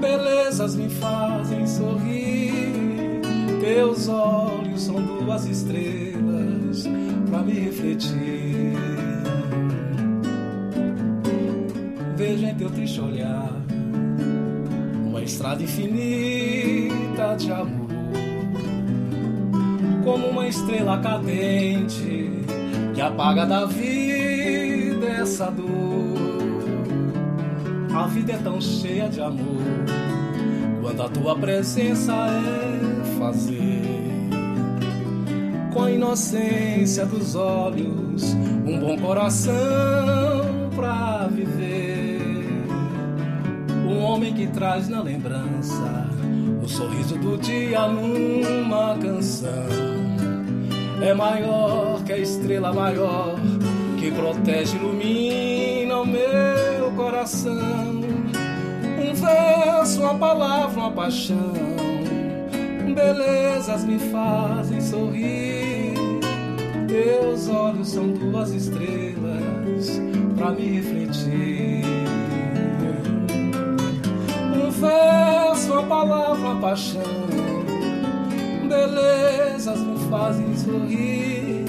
belezas 0.00 0.76
me 0.76 0.88
fazem 0.88 1.66
sorrir. 1.66 3.20
Teus 3.60 4.08
olhos 4.08 4.82
são 4.82 4.94
duas 5.02 5.44
estrelas 5.46 6.84
pra 7.28 7.40
me 7.40 7.52
refletir. 7.54 8.74
Vejo 12.16 12.44
em 12.44 12.54
teu 12.54 12.70
triste 12.70 13.00
olhar 13.00 13.52
uma 15.06 15.22
estrada 15.22 15.62
infinita 15.62 17.34
de 17.36 17.50
amor, 17.50 17.88
como 20.04 20.28
uma 20.28 20.46
estrela 20.46 20.98
cadente 20.98 22.30
que 22.94 23.00
apaga 23.00 23.44
da 23.46 23.64
vida 23.64 25.06
essa 25.06 25.50
dor. 25.50 25.87
A 27.98 28.06
vida 28.06 28.34
é 28.34 28.36
tão 28.36 28.60
cheia 28.60 29.08
de 29.08 29.20
amor 29.20 29.60
quando 30.80 31.02
a 31.02 31.08
tua 31.08 31.36
presença 31.36 32.12
é 32.14 33.18
fazer. 33.18 33.82
Com 35.72 35.82
a 35.82 35.90
inocência 35.90 37.04
dos 37.04 37.34
olhos, 37.34 38.34
um 38.64 38.78
bom 38.78 38.96
coração 38.98 39.52
pra 40.76 41.26
viver. 41.26 42.20
Um 43.84 44.00
homem 44.00 44.32
que 44.32 44.46
traz 44.46 44.88
na 44.88 45.02
lembrança 45.02 46.06
o 46.62 46.68
sorriso 46.68 47.18
do 47.18 47.36
dia 47.36 47.88
numa 47.88 48.96
canção. 48.98 49.66
É 51.02 51.12
maior 51.12 52.00
que 52.04 52.12
a 52.12 52.18
estrela 52.18 52.72
maior 52.72 53.34
que 53.98 54.12
protege 54.12 54.76
ilumina 54.76 55.96
o 55.98 56.06
meu 56.06 56.92
coração. 56.96 57.87
Verso, 59.28 60.00
uma 60.00 60.14
palavra, 60.14 60.80
uma 60.80 60.90
paixão. 60.90 61.52
Belezas 62.94 63.84
me 63.84 63.98
fazem 63.98 64.80
sorrir. 64.80 65.94
Teus 66.88 67.48
olhos 67.48 67.88
são 67.90 68.08
duas 68.08 68.50
estrelas 68.52 70.00
pra 70.36 70.52
me 70.52 70.80
refletir. 70.80 71.84
Um 74.54 74.70
verso, 74.70 75.72
uma 75.72 75.82
palavra, 75.82 76.34
uma 76.34 76.60
paixão. 76.60 77.02
Belezas 78.66 79.78
me 79.80 79.98
fazem 80.10 80.56
sorrir. 80.56 81.64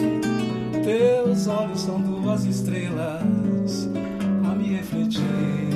Teus 0.83 1.47
olhos 1.47 1.81
são 1.81 1.99
duas 1.99 2.45
estrelas 2.45 3.89
a 4.49 4.55
me 4.55 4.77
refletir. 4.77 5.68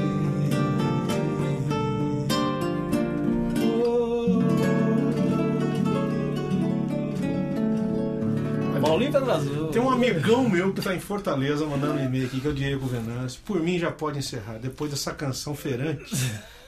Azul. 9.18 9.68
Tem 9.68 9.82
um 9.82 9.92
amigão 9.92 10.50
meu 10.50 10.74
que 10.74 10.82
tá 10.82 10.94
em 10.96 11.00
Fortaleza 11.00 11.66
mandando 11.66 12.00
um 12.00 12.06
e-mail 12.06 12.26
aqui, 12.26 12.40
que 12.40 12.48
é 12.48 12.50
o 12.50 12.54
Diego 12.54 12.88
Venâncio. 12.88 13.42
Por 13.46 13.60
mim 13.60 13.78
já 13.80 13.92
pode 13.92 14.20
encerrar. 14.20 14.58
Depois 14.58 14.92
dessa 14.92 15.12
canção 15.14 15.56
ferante, 15.56 16.04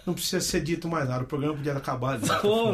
não 0.05 0.13
precisa 0.13 0.39
ser 0.41 0.61
dito 0.61 0.87
mais 0.87 1.07
nada. 1.07 1.23
O 1.23 1.27
programa 1.27 1.55
podia 1.55 1.73
acabar 1.73 2.15
ali. 2.15 2.23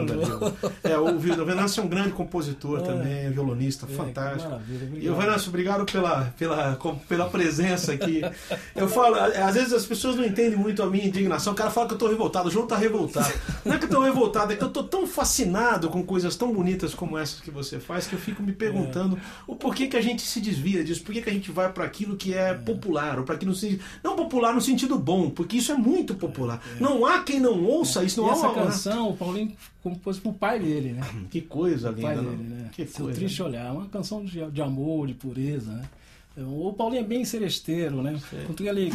Diego. 0.06 0.54
É, 0.84 0.98
o 0.98 1.18
Venâncio 1.18 1.82
é 1.82 1.84
um 1.84 1.88
grande 1.88 2.12
compositor 2.12 2.82
também, 2.82 3.32
violonista, 3.32 3.88
É, 3.90 3.96
fantástico. 3.96 4.60
E 5.00 5.10
o 5.10 5.16
Venâncio, 5.16 5.50
obrigado 5.50 5.86
pela, 5.86 6.34
pela, 6.38 6.80
pela 7.08 7.30
presença 7.30 7.94
aqui. 7.94 8.22
Eu 8.76 8.88
falo, 8.88 9.16
às 9.16 9.56
vezes 9.56 9.74
as 9.74 9.86
pessoas 9.86 10.16
não 10.16 10.26
entendem 10.26 10.58
muito 10.58 10.84
a 10.84 10.90
minha 10.90 11.06
indignação. 11.06 11.54
O 11.54 11.56
cara 11.56 11.70
fala 11.70 11.88
que 11.88 11.94
eu 11.94 11.98
tô 11.98 12.08
revoltado, 12.08 12.50
o 12.50 12.52
João 12.52 12.68
tá 12.68 12.78
revoltado. 12.78 13.34
Não 13.64 13.76
é 13.76 13.80
que 13.80 13.86
eu 13.86 13.90
tô 13.90 14.02
revoltado, 14.02 14.54
é 14.54 14.56
que 14.56 14.64
eu 14.64 14.70
tô 14.70 14.84
tão 14.84 15.08
fascinado 15.08 15.90
com 15.90 16.04
coisas 16.04 16.36
tão 16.36 16.54
bonitas 16.54 16.94
como 16.94 17.18
essas 17.18 17.40
que 17.40 17.52
você 17.52 17.80
faz 17.80 18.08
que 18.08 18.14
eu 18.14 18.20
fico 18.20 18.44
me 18.44 18.52
perguntando 18.52 19.20
o 19.48 19.56
porquê 19.56 19.88
que 19.88 19.98
a 19.98 20.02
gente 20.02 20.22
se 20.22 20.40
desvia 20.40 20.84
disso, 20.84 21.04
por 21.04 21.14
que 21.14 21.30
a 21.30 21.34
gente 21.34 21.52
vai 21.52 21.72
para 21.72 21.86
aquilo 21.86 22.16
que 22.16 22.34
é 22.34 22.54
popular, 22.54 23.20
ou 23.20 23.26
para 23.26 23.36
aquilo 23.36 23.54
não 24.04 24.16
popular 24.16 24.54
no 24.54 24.62
sentido 24.62 24.98
bom, 24.98 25.30
porque 25.30 25.58
isso 25.58 25.72
é 25.72 25.76
muito 25.76 26.16
popular. 26.16 26.62
Não 26.80 27.06
há 27.06 27.20
quem 27.24 27.40
não 27.40 27.64
ouça 27.64 28.04
isso, 28.04 28.22
não 28.22 28.28
E 28.28 28.30
há 28.30 28.34
essa 28.34 28.48
uma 28.48 28.54
canção, 28.54 29.10
o 29.10 29.18
Paulinho 29.18 29.52
compôs 29.82 30.20
pro 30.20 30.34
pai 30.34 30.60
dele, 30.60 30.94
né? 30.94 31.02
Que 31.30 31.42
coisa 31.42 31.92
O 31.92 31.94
pai 31.96 32.16
linda, 32.16 32.30
dele, 32.30 32.44
né? 32.44 32.70
Que 32.72 32.86
Seu 32.86 33.06
coisa. 33.06 33.20
triste 33.20 33.42
olhar, 33.44 33.68
é 33.68 33.72
uma 33.72 33.86
canção 33.88 34.24
de, 34.24 34.44
de 34.52 34.62
amor, 34.62 35.08
de 35.08 35.14
pureza, 35.14 35.72
né? 35.72 35.84
O 36.38 36.72
Paulinho 36.72 37.02
é 37.02 37.04
bem 37.06 37.26
seresteiro, 37.26 38.02
né? 38.02 38.18
Tanto 38.48 38.64
que 38.64 38.70
ele, 38.70 38.90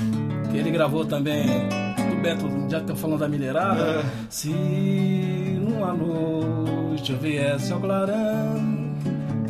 que 0.51 0.57
ele 0.57 0.71
gravou 0.71 1.05
também 1.05 1.45
do 1.47 2.23
Beto, 2.23 2.47
já 2.71 2.81
que 2.81 2.87
tá 2.87 2.97
falando 2.97 3.21
da 3.21 3.29
minerada. 3.29 4.01
É. 4.01 4.05
Se 4.31 4.49
numa 4.49 5.93
noite 5.93 7.13
eu 7.13 7.19
viesse 7.19 7.73
ao 7.73 7.81
clarão 7.81 8.95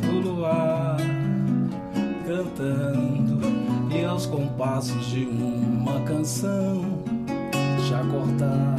do 0.02 0.18
luar 0.20 0.96
cantando 2.26 3.38
e 3.94 4.04
aos 4.04 4.26
compassos 4.26 5.06
de 5.06 5.24
uma 5.24 6.00
canção 6.00 7.04
acordar. 7.94 8.76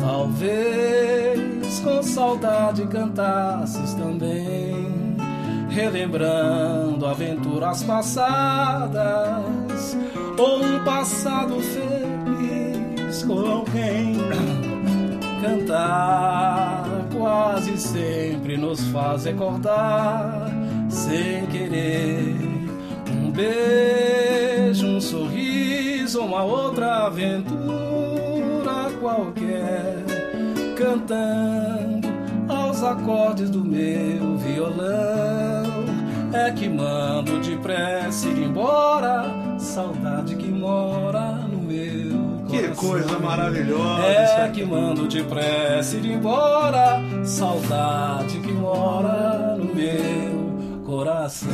Talvez 0.00 1.08
Talvez 1.68 1.80
com 1.80 2.02
saudade 2.02 2.86
cantasses 2.86 3.92
também, 3.94 5.16
relembrando 5.68 7.04
aventuras 7.04 7.82
passadas 7.82 8.96
ou 10.38 10.62
um 10.62 10.82
passado 10.82 11.60
feliz 11.60 13.22
com 13.22 13.38
alguém. 13.38 14.16
Cantar 15.42 17.06
quase 17.16 17.76
sempre 17.78 18.56
nos 18.56 18.80
faz 18.88 19.26
recordar, 19.26 20.50
sem 20.88 21.46
querer, 21.46 22.34
um 23.12 23.30
beijo, 23.30 24.86
um 24.86 25.00
sorriso, 25.00 26.22
uma 26.22 26.42
outra 26.42 27.06
aventura 27.06 27.87
qualquer, 29.08 30.04
cantando 30.76 32.08
aos 32.48 32.82
acordes 32.82 33.48
do 33.48 33.64
meu 33.64 34.36
violão. 34.36 35.88
É 36.30 36.50
que 36.50 36.68
mando 36.68 37.40
depressa 37.40 38.28
ir 38.28 38.42
embora, 38.42 39.24
saudade 39.58 40.36
que 40.36 40.48
mora 40.48 41.32
no 41.50 41.62
meu 41.62 42.46
Que 42.48 42.68
coisa 42.76 43.18
maravilhosa! 43.18 44.02
É 44.04 44.50
que 44.52 44.62
mando 44.62 45.08
depressa 45.08 45.96
ir 45.96 46.04
embora, 46.12 47.00
saudade 47.24 48.38
que 48.40 48.52
mora 48.52 49.56
no 49.56 49.74
meu 49.74 50.27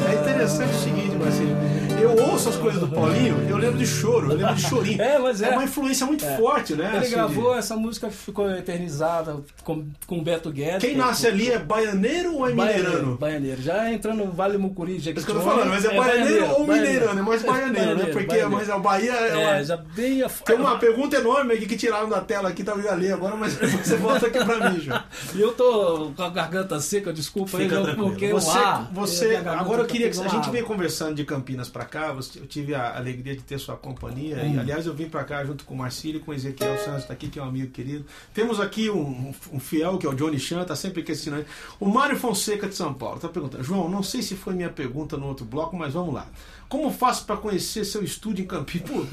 É 0.09 0.15
interessante 0.15 0.71
o 0.75 0.79
seguinte, 0.79 1.17
Marcelo. 1.17 1.75
Eu 2.01 2.23
ouço 2.31 2.49
as 2.51 2.57
coisas 2.57 2.81
do 2.81 2.89
Paulinho, 2.89 3.47
eu 3.49 3.57
lembro 3.57 3.79
de 3.79 3.87
choro, 3.87 4.33
eu 4.33 4.37
lembro 4.37 4.55
de 4.55 4.63
chorinho. 4.63 5.01
É, 5.05 5.19
mas 5.19 5.41
é. 5.43 5.51
uma 5.51 5.65
influência 5.65 6.07
muito 6.07 6.25
forte, 6.37 6.75
né? 6.75 6.89
Ele 6.89 6.99
assim, 6.99 7.11
gravou 7.15 7.53
de- 7.53 7.59
essa 7.59 7.77
música 7.77 8.09
que 8.09 8.15
ficou 8.15 8.51
eternizada 8.51 9.37
com, 9.63 9.85
com 10.07 10.23
Beto 10.23 10.51
Guedes. 10.51 10.81
Quem 10.81 10.91
que- 10.91 10.97
nasce 10.97 11.27
ali 11.27 11.51
é 11.51 11.59
baianeiro 11.59 12.35
ou 12.35 12.49
é 12.49 12.53
Baianeiro, 12.53 12.89
mineirano? 12.89 13.17
baianeiro. 13.17 13.63
Já 13.63 13.91
entrando 13.93 14.25
no 14.25 14.33
Vale 14.33 14.59
Mucuri, 14.59 14.95
É 14.95 14.97
isso 14.97 15.13
que 15.13 15.19
eu 15.31 15.35
tô 15.37 15.41
falando, 15.41 15.69
mas 15.71 15.85
é, 15.85 15.97
baianeiro 15.97 16.51
ou 16.53 16.67
mineirano? 16.67 17.19
É 17.19 17.23
mais 17.23 17.43
baianeiro, 17.43 17.97
né? 17.97 18.07
Porque 18.07 18.37
é 18.37 18.47
mais 18.47 18.69
a 18.71 18.79
Bahia 18.79 19.13
é, 19.13 19.61
É, 19.61 19.65
já 19.65 19.77
bem 19.77 20.23
a... 20.23 20.29
Tem 20.29 20.57
uma 20.57 20.79
pergunta 20.79 21.17
enorme 21.17 21.55
aqui 21.55 21.67
que 21.67 21.77
tiraram 21.77 22.09
da 22.09 22.21
tela 22.21 22.49
aqui, 22.51 22.63
tá 22.63 22.73
ali 22.75 23.11
agora, 23.11 23.37
mas 23.37 23.55
você 23.83 23.97
volta 23.97 24.27
aqui 24.27 24.45
pra 24.45 24.71
mim, 24.71 24.81
João. 24.81 25.03
E 25.35 25.41
eu 25.41 25.53
tô 25.53 26.11
com 26.17 26.23
a 26.23 26.29
garganta 26.31 26.79
seca, 26.81 27.13
desculpa 27.13 27.57
aí, 27.59 27.65
Fica 27.65 27.81
tranquilo. 27.83 28.11
porque 28.11 28.29
você, 28.33 28.59
o 28.59 28.63
ar... 28.63 28.91
você 28.93 29.34
agora 29.61 29.83
eu 29.83 29.87
tá 29.87 29.93
queria 29.93 30.11
que 30.11 30.19
a 30.21 30.29
gente 30.29 30.51
veio 30.51 30.65
conversando 30.67 31.15
de 31.15 31.25
Campinas 31.25 31.69
pra 31.69 31.85
cá. 31.85 32.13
você- 32.13 32.39
Eu 32.39 32.47
tive 32.47 32.75
a 32.75 32.97
alegria 32.97 33.35
de 33.37 33.43
ter 33.43 33.59
sua 33.59 33.77
companhia. 33.77 34.37
E, 34.55 34.59
aliás, 34.59 34.87
eu 34.87 34.95
vim 34.95 35.09
pra 35.09 35.25
cá 35.25 35.45
junto 35.45 35.65
com 35.65 35.75
o 35.75 35.79
Marcílio 35.79 36.21
e 36.21 36.23
com 36.23 36.31
o 36.31 36.35
Ezequiel 36.35 36.77
Santos, 36.79 37.05
tá 37.05 37.13
aqui, 37.13 37.29
que 37.29 37.39
é 37.39 37.43
um 37.43 37.47
amigo 37.49 37.71
querido. 37.71 38.05
Temos 38.33 38.61
aqui 38.61 38.91
um, 38.91 39.33
um 39.53 39.61
fiel, 39.61 39.99
que 39.99 40.07
é 40.07 40.09
o 40.09 40.15
Johnny 40.15 40.39
Chan, 40.39 40.65
tá 40.65 40.77
sempre 40.77 41.03
aqui 41.03 41.13
assistindo. 41.13 41.45
O 41.81 41.87
Mário 41.89 42.17
Fonseca 42.17 42.69
de 42.69 42.75
São 42.75 42.93
Paulo 42.95 43.19
tá 43.21 43.29
perguntando: 43.29 43.63
João, 43.65 43.89
não 43.89 44.03
sei 44.03 44.23
se 44.23 44.35
foi 44.35 44.55
minha 44.55 44.71
pergunta 44.71 45.17
no 45.17 45.27
outro 45.27 45.45
bloco, 45.45 45.77
mas 45.77 45.93
vamos 45.95 46.15
lá. 46.15 46.27
Como 46.75 46.91
faço 46.91 47.25
pra 47.25 47.37
conhecer 47.37 47.85
seu 47.85 48.03
estúdio 48.03 48.43
em 48.43 48.49
Campinas? 48.49 49.07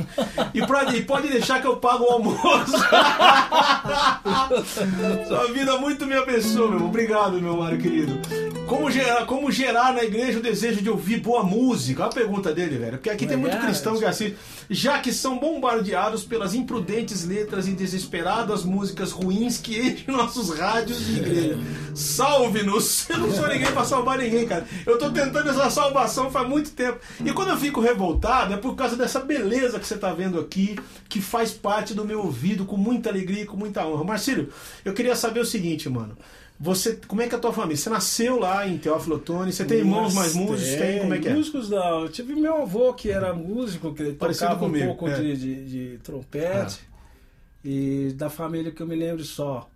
E, 0.52 0.66
pra- 0.66 0.96
e 0.96 1.04
pode 1.04 1.28
deixar 1.28 1.62
que 1.62 1.68
eu 1.68 1.78
pago 1.78 2.06
o 2.06 2.10
almoço. 2.10 2.74
Sua 5.28 5.48
vida 5.54 5.78
muito 5.78 6.08
me 6.08 6.16
abençoa, 6.16 6.72
meu. 6.72 6.86
Obrigado, 6.86 7.40
meu 7.40 7.56
Mário 7.58 7.78
querido. 7.78 8.20
Como 8.68 8.90
gerar, 8.90 9.26
como 9.26 9.52
gerar 9.52 9.94
na 9.94 10.02
igreja 10.04 10.40
o 10.40 10.42
desejo 10.42 10.82
de 10.82 10.90
ouvir 10.90 11.20
boa 11.20 11.44
música? 11.44 12.02
Olha 12.04 12.10
a 12.10 12.14
pergunta 12.14 12.54
dele, 12.54 12.78
velho. 12.78 12.94
Porque 12.94 13.10
aqui 13.10 13.28
tem 13.28 13.36
muito 13.38 13.58
cristão 13.58 13.98
que 13.98 14.06
assiste. 14.06 14.38
Já 14.70 14.98
que 15.00 15.12
são 15.14 15.38
bombardeados 15.38 16.24
pelas 16.24 16.54
imprudentes 16.56 17.26
letras 17.26 17.68
e 17.68 17.72
desesperadas 17.72 18.64
músicas 18.64 19.12
ruins 19.12 19.58
que 19.58 19.78
enchem 19.78 20.06
nossos 20.08 20.58
rádios 20.58 21.06
de 21.06 21.18
igreja. 21.18 21.60
Salve-nos! 21.94 23.10
Eu 23.12 23.18
não 23.20 23.32
sou 23.34 23.48
ninguém 23.50 23.72
pra 23.72 23.84
salvar 23.84 24.18
ninguém, 24.18 24.48
cara. 24.48 24.66
Eu 24.86 24.98
tô 24.98 25.12
tentando 25.12 25.50
essa 25.50 25.70
salvação 25.70 26.32
faz 26.32 26.48
muito 26.48 26.72
tempo. 26.72 26.98
E 27.26 27.34
quando 27.34 27.51
eu 27.52 27.58
fico 27.58 27.80
revoltado 27.80 28.54
é 28.54 28.58
por 28.58 28.76
causa 28.76 28.96
dessa 28.96 29.20
beleza 29.20 29.80
que 29.80 29.86
você 29.86 29.98
tá 29.98 30.14
vendo 30.14 30.40
aqui, 30.40 30.78
que 31.08 31.22
faz 31.22 31.52
parte 31.52 31.94
do 31.94 32.06
meu 32.06 32.22
ouvido 32.22 32.66
com 32.66 32.78
muita 32.78 33.10
alegria 33.10 33.44
e 33.44 33.46
com 33.46 33.58
muita 33.58 33.86
honra. 33.86 34.04
Marcílio, 34.04 34.50
eu 34.84 34.94
queria 34.94 35.16
saber 35.16 35.40
o 35.40 35.46
seguinte, 35.46 35.90
mano. 35.90 36.18
Você, 36.60 37.00
como 37.08 37.24
é 37.24 37.28
que 37.28 37.34
é 37.34 37.38
a 37.40 37.42
tua 37.42 37.52
família? 37.52 37.76
Você 37.76 37.90
nasceu 37.90 38.38
lá 38.38 38.68
em 38.68 38.78
Teófilo 38.78 39.16
Otoni? 39.16 39.52
Você 39.52 39.66
tem 39.66 39.80
irmãos 39.80 40.14
mais 40.14 40.36
músicos? 40.36 40.76
Tem, 40.76 41.00
como 41.00 41.14
é 41.16 41.18
que 41.18 41.28
é? 41.28 41.34
Músicos 41.34 41.70
não. 41.72 42.02
Eu 42.02 42.10
tive 42.10 42.36
meu 42.36 42.62
avô 42.62 42.94
que 42.94 43.10
era 43.10 43.34
músico, 43.34 43.96
que 43.96 44.04
ele 44.04 44.14
Parecido 44.14 44.46
tocava 44.46 44.60
comigo, 44.68 44.86
um 44.86 44.88
pouco 44.90 45.08
é. 45.08 45.20
de, 45.20 45.38
de, 45.38 45.66
de 45.66 45.98
trompete. 46.04 46.82
E 47.66 48.14
da 48.16 48.30
família 48.30 48.72
que 48.72 48.82
eu 48.82 48.88
me 48.88 48.96
lembro 48.96 49.24
só. 49.24 49.68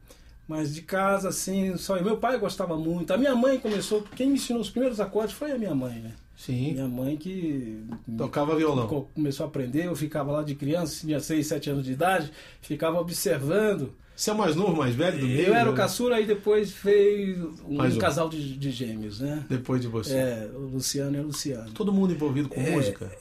Mas 0.47 0.75
de 0.75 0.83
casa, 0.83 1.29
assim, 1.29 1.75
só. 1.75 1.99
Meu 2.03 2.17
pai 2.17 2.37
gostava 2.37 2.77
muito. 2.77 3.11
A 3.11 3.17
minha 3.17 3.35
mãe 3.35 3.57
começou. 3.57 4.03
Quem 4.15 4.27
me 4.27 4.35
ensinou 4.35 4.61
os 4.61 4.69
primeiros 4.69 4.99
acordes 4.99 5.35
foi 5.35 5.51
a 5.51 5.57
minha 5.57 5.73
mãe, 5.73 5.95
né? 5.95 6.11
Sim. 6.35 6.73
Minha 6.73 6.87
mãe 6.87 7.15
que 7.17 7.79
Tocava 8.17 8.55
violão. 8.55 8.87
co- 8.87 9.09
começou 9.15 9.45
a 9.45 9.47
aprender. 9.49 9.85
Eu 9.85 9.95
ficava 9.95 10.31
lá 10.31 10.43
de 10.43 10.53
criança, 10.55 10.99
tinha 11.05 11.19
6, 11.19 11.47
7 11.47 11.69
anos 11.69 11.85
de 11.85 11.93
idade, 11.93 12.31
ficava 12.61 12.99
observando. 12.99 13.93
Você 14.15 14.29
é 14.29 14.33
o 14.33 14.37
mais 14.37 14.55
novo, 14.55 14.77
mais 14.77 14.95
velho 14.95 15.19
do 15.19 15.25
meio? 15.27 15.47
Eu 15.47 15.53
era 15.53 15.67
o 15.69 15.73
né? 15.73 15.77
caçula 15.77 16.21
e 16.21 16.25
depois 16.25 16.71
veio 16.71 17.53
um 17.67 17.81
um. 17.81 17.97
casal 17.97 18.29
de, 18.29 18.55
de 18.57 18.71
gêmeos, 18.71 19.19
né? 19.19 19.43
Depois 19.49 19.81
de 19.81 19.87
você. 19.89 20.13
É, 20.15 20.49
o 20.55 20.59
Luciano 20.61 21.15
e 21.17 21.19
a 21.19 21.23
Luciana. 21.23 21.69
Todo 21.73 21.91
mundo 21.91 22.13
envolvido 22.13 22.47
com 22.47 22.59
É, 22.61 22.71
música? 22.71 23.11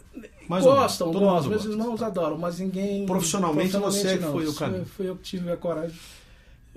Mais. 0.49 0.63
Gostam, 0.65 1.11
gostam. 1.11 1.51
Meus 1.51 1.65
irmãos 1.65 2.01
adoram, 2.03 2.39
mas 2.39 2.61
ninguém. 2.61 3.07
Profissionalmente 3.07 3.77
você 3.77 4.17
não. 4.17 4.31
foi 4.33 4.47
o 4.47 4.55
caminho. 4.55 4.85
Foi 4.85 5.09
eu 5.09 5.17
que 5.17 5.23
tive 5.23 5.51
a 5.51 5.57
coragem, 5.57 5.97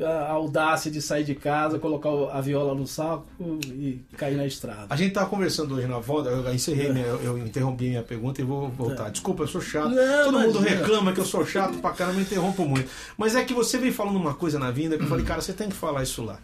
a 0.04 0.32
audácia 0.32 0.92
de 0.92 1.02
sair 1.02 1.24
de 1.24 1.34
casa, 1.36 1.80
colocar 1.80 2.10
a 2.32 2.40
viola 2.42 2.76
no 2.76 2.86
saco 2.86 3.26
e 3.68 4.00
cair 4.16 4.36
na 4.38 4.46
estrada. 4.46 4.86
A 4.90 4.96
gente 4.96 5.14
tava 5.14 5.28
conversando 5.30 5.76
hoje 5.76 5.88
na 5.88 6.00
volta, 6.00 6.30
eu 6.30 6.54
encerrei, 6.54 6.92
minha, 6.94 7.06
eu 7.06 7.38
interrompi 7.38 7.90
minha 7.90 8.04
pergunta 8.04 8.42
e 8.42 8.44
vou 8.44 8.70
voltar. 8.70 9.10
Desculpa, 9.10 9.44
eu 9.44 9.48
sou 9.48 9.62
chato. 9.62 9.90
Não, 9.90 10.26
Todo 10.26 10.40
mundo 10.40 10.60
reclama 10.60 11.12
que 11.14 11.20
eu 11.20 11.26
sou 11.26 11.46
chato 11.46 11.78
pra 11.80 11.92
caramba, 11.92 12.18
eu 12.20 12.22
interrompo 12.24 12.66
muito. 12.66 12.90
Mas 13.18 13.36
é 13.36 13.44
que 13.44 13.54
você 13.54 13.78
veio 13.78 13.94
falando 13.94 14.16
uma 14.18 14.34
coisa 14.34 14.60
na 14.60 14.70
vinda 14.72 14.98
que 14.98 15.04
eu 15.04 15.08
falei, 15.08 15.26
cara, 15.26 15.42
você 15.42 15.54
tem 15.54 15.70
que 15.70 15.76
falar 15.76 16.04
isso 16.04 16.24
lá. 16.24 16.40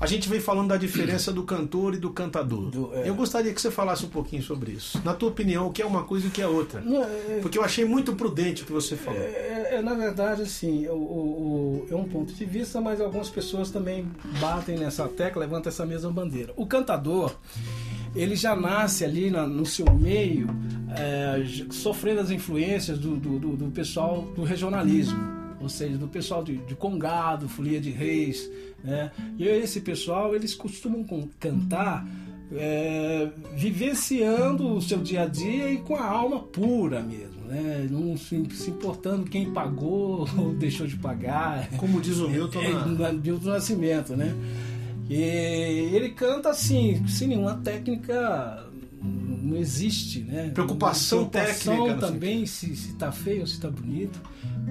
A 0.00 0.06
gente 0.06 0.28
veio 0.28 0.42
falando 0.42 0.68
da 0.68 0.76
diferença 0.76 1.32
do 1.32 1.44
cantor 1.44 1.94
e 1.94 1.96
do 1.96 2.10
cantador. 2.10 2.70
Do- 2.70 2.90
é. 2.94 3.08
Eu 3.08 3.14
gostaria 3.14 3.52
que 3.52 3.60
você 3.60 3.70
falasse 3.70 4.04
um 4.04 4.08
pouquinho 4.08 4.42
sobre 4.42 4.72
isso. 4.72 5.00
Na 5.04 5.14
tua 5.14 5.28
opinião, 5.28 5.68
o 5.68 5.72
que 5.72 5.80
é 5.80 5.86
uma 5.86 6.02
coisa 6.02 6.26
e 6.26 6.28
o 6.28 6.32
que 6.32 6.42
é 6.42 6.46
outra? 6.46 6.80
Não, 6.80 7.04
é- 7.04 7.38
Porque 7.40 7.56
eu 7.56 7.62
achei 7.62 7.84
muito 7.84 8.12
prudente 8.14 8.62
o 8.62 8.66
que 8.66 8.72
você 8.72 8.96
falou. 8.96 9.20
É, 9.20 9.76
é, 9.76 9.82
na 9.82 9.94
verdade, 9.94 10.42
assim, 10.42 10.88
o, 10.88 10.94
o- 10.94 10.96
o- 10.96 11.86
é 11.88 11.94
um 11.94 12.02
ponto 12.04 12.32
de 12.32 12.44
vista, 12.44 12.80
mas 12.80 12.91
algumas 13.00 13.30
pessoas 13.30 13.70
também 13.70 14.06
batem 14.40 14.76
nessa 14.78 15.06
tecla, 15.08 15.40
levantam 15.42 15.70
essa 15.70 15.86
mesma 15.86 16.10
bandeira. 16.10 16.52
O 16.56 16.66
cantador, 16.66 17.34
ele 18.14 18.36
já 18.36 18.54
nasce 18.54 19.04
ali 19.04 19.30
na- 19.30 19.46
no 19.46 19.64
seu 19.64 19.86
meio, 19.94 20.48
é, 20.96 21.42
sofrendo 21.70 22.20
as 22.20 22.30
influências 22.30 22.98
do, 22.98 23.16
do- 23.16 23.38
do- 23.38 23.56
do 23.56 23.70
pessoal 23.70 24.22
do 24.34 24.42
regionalismo, 24.44 25.18
ou 25.60 25.68
seja, 25.68 25.96
do 25.96 26.08
pessoal 26.08 26.42
de, 26.42 26.56
de 26.58 26.74
Congado, 26.74 27.48
Folia 27.48 27.80
de 27.80 27.90
Reis, 27.90 28.50
né? 28.82 29.10
E 29.38 29.46
esse 29.46 29.80
pessoal, 29.80 30.34
eles 30.34 30.54
costumam 30.54 31.04
cantar 31.38 32.06
é, 32.54 33.30
vivenciando 33.54 34.74
o 34.74 34.82
seu 34.82 34.98
dia 34.98 35.22
a 35.22 35.26
dia 35.26 35.70
e 35.72 35.78
com 35.78 35.96
a 35.96 36.04
alma 36.04 36.40
pura 36.40 37.00
mesmo, 37.00 37.31
né? 37.52 37.86
Não 37.90 38.16
se, 38.16 38.42
se 38.52 38.70
importando 38.70 39.24
quem 39.28 39.52
pagou 39.52 40.26
ou 40.38 40.52
deixou 40.54 40.86
de 40.86 40.96
pagar. 40.96 41.68
Como 41.76 42.00
diz 42.00 42.18
o 42.18 42.28
Milton, 42.28 42.60
É, 42.60 42.72
na- 42.72 42.86
na- 42.86 43.12
Milton 43.12 43.50
Nascimento, 43.50 44.16
né? 44.16 44.34
E 45.10 45.14
ele 45.94 46.10
canta 46.10 46.48
assim, 46.48 47.06
sem 47.06 47.28
nenhuma 47.28 47.54
técnica, 47.56 48.66
não 49.02 49.56
existe, 49.56 50.20
né? 50.20 50.50
Preocupação 50.54 51.28
Preocupação 51.28 51.84
técnica, 51.86 52.06
também, 52.06 52.46
se, 52.46 52.74
se 52.74 52.94
tá 52.94 53.12
feio 53.12 53.40
ou 53.42 53.46
se 53.46 53.60
tá 53.60 53.68
bonito, 53.70 54.18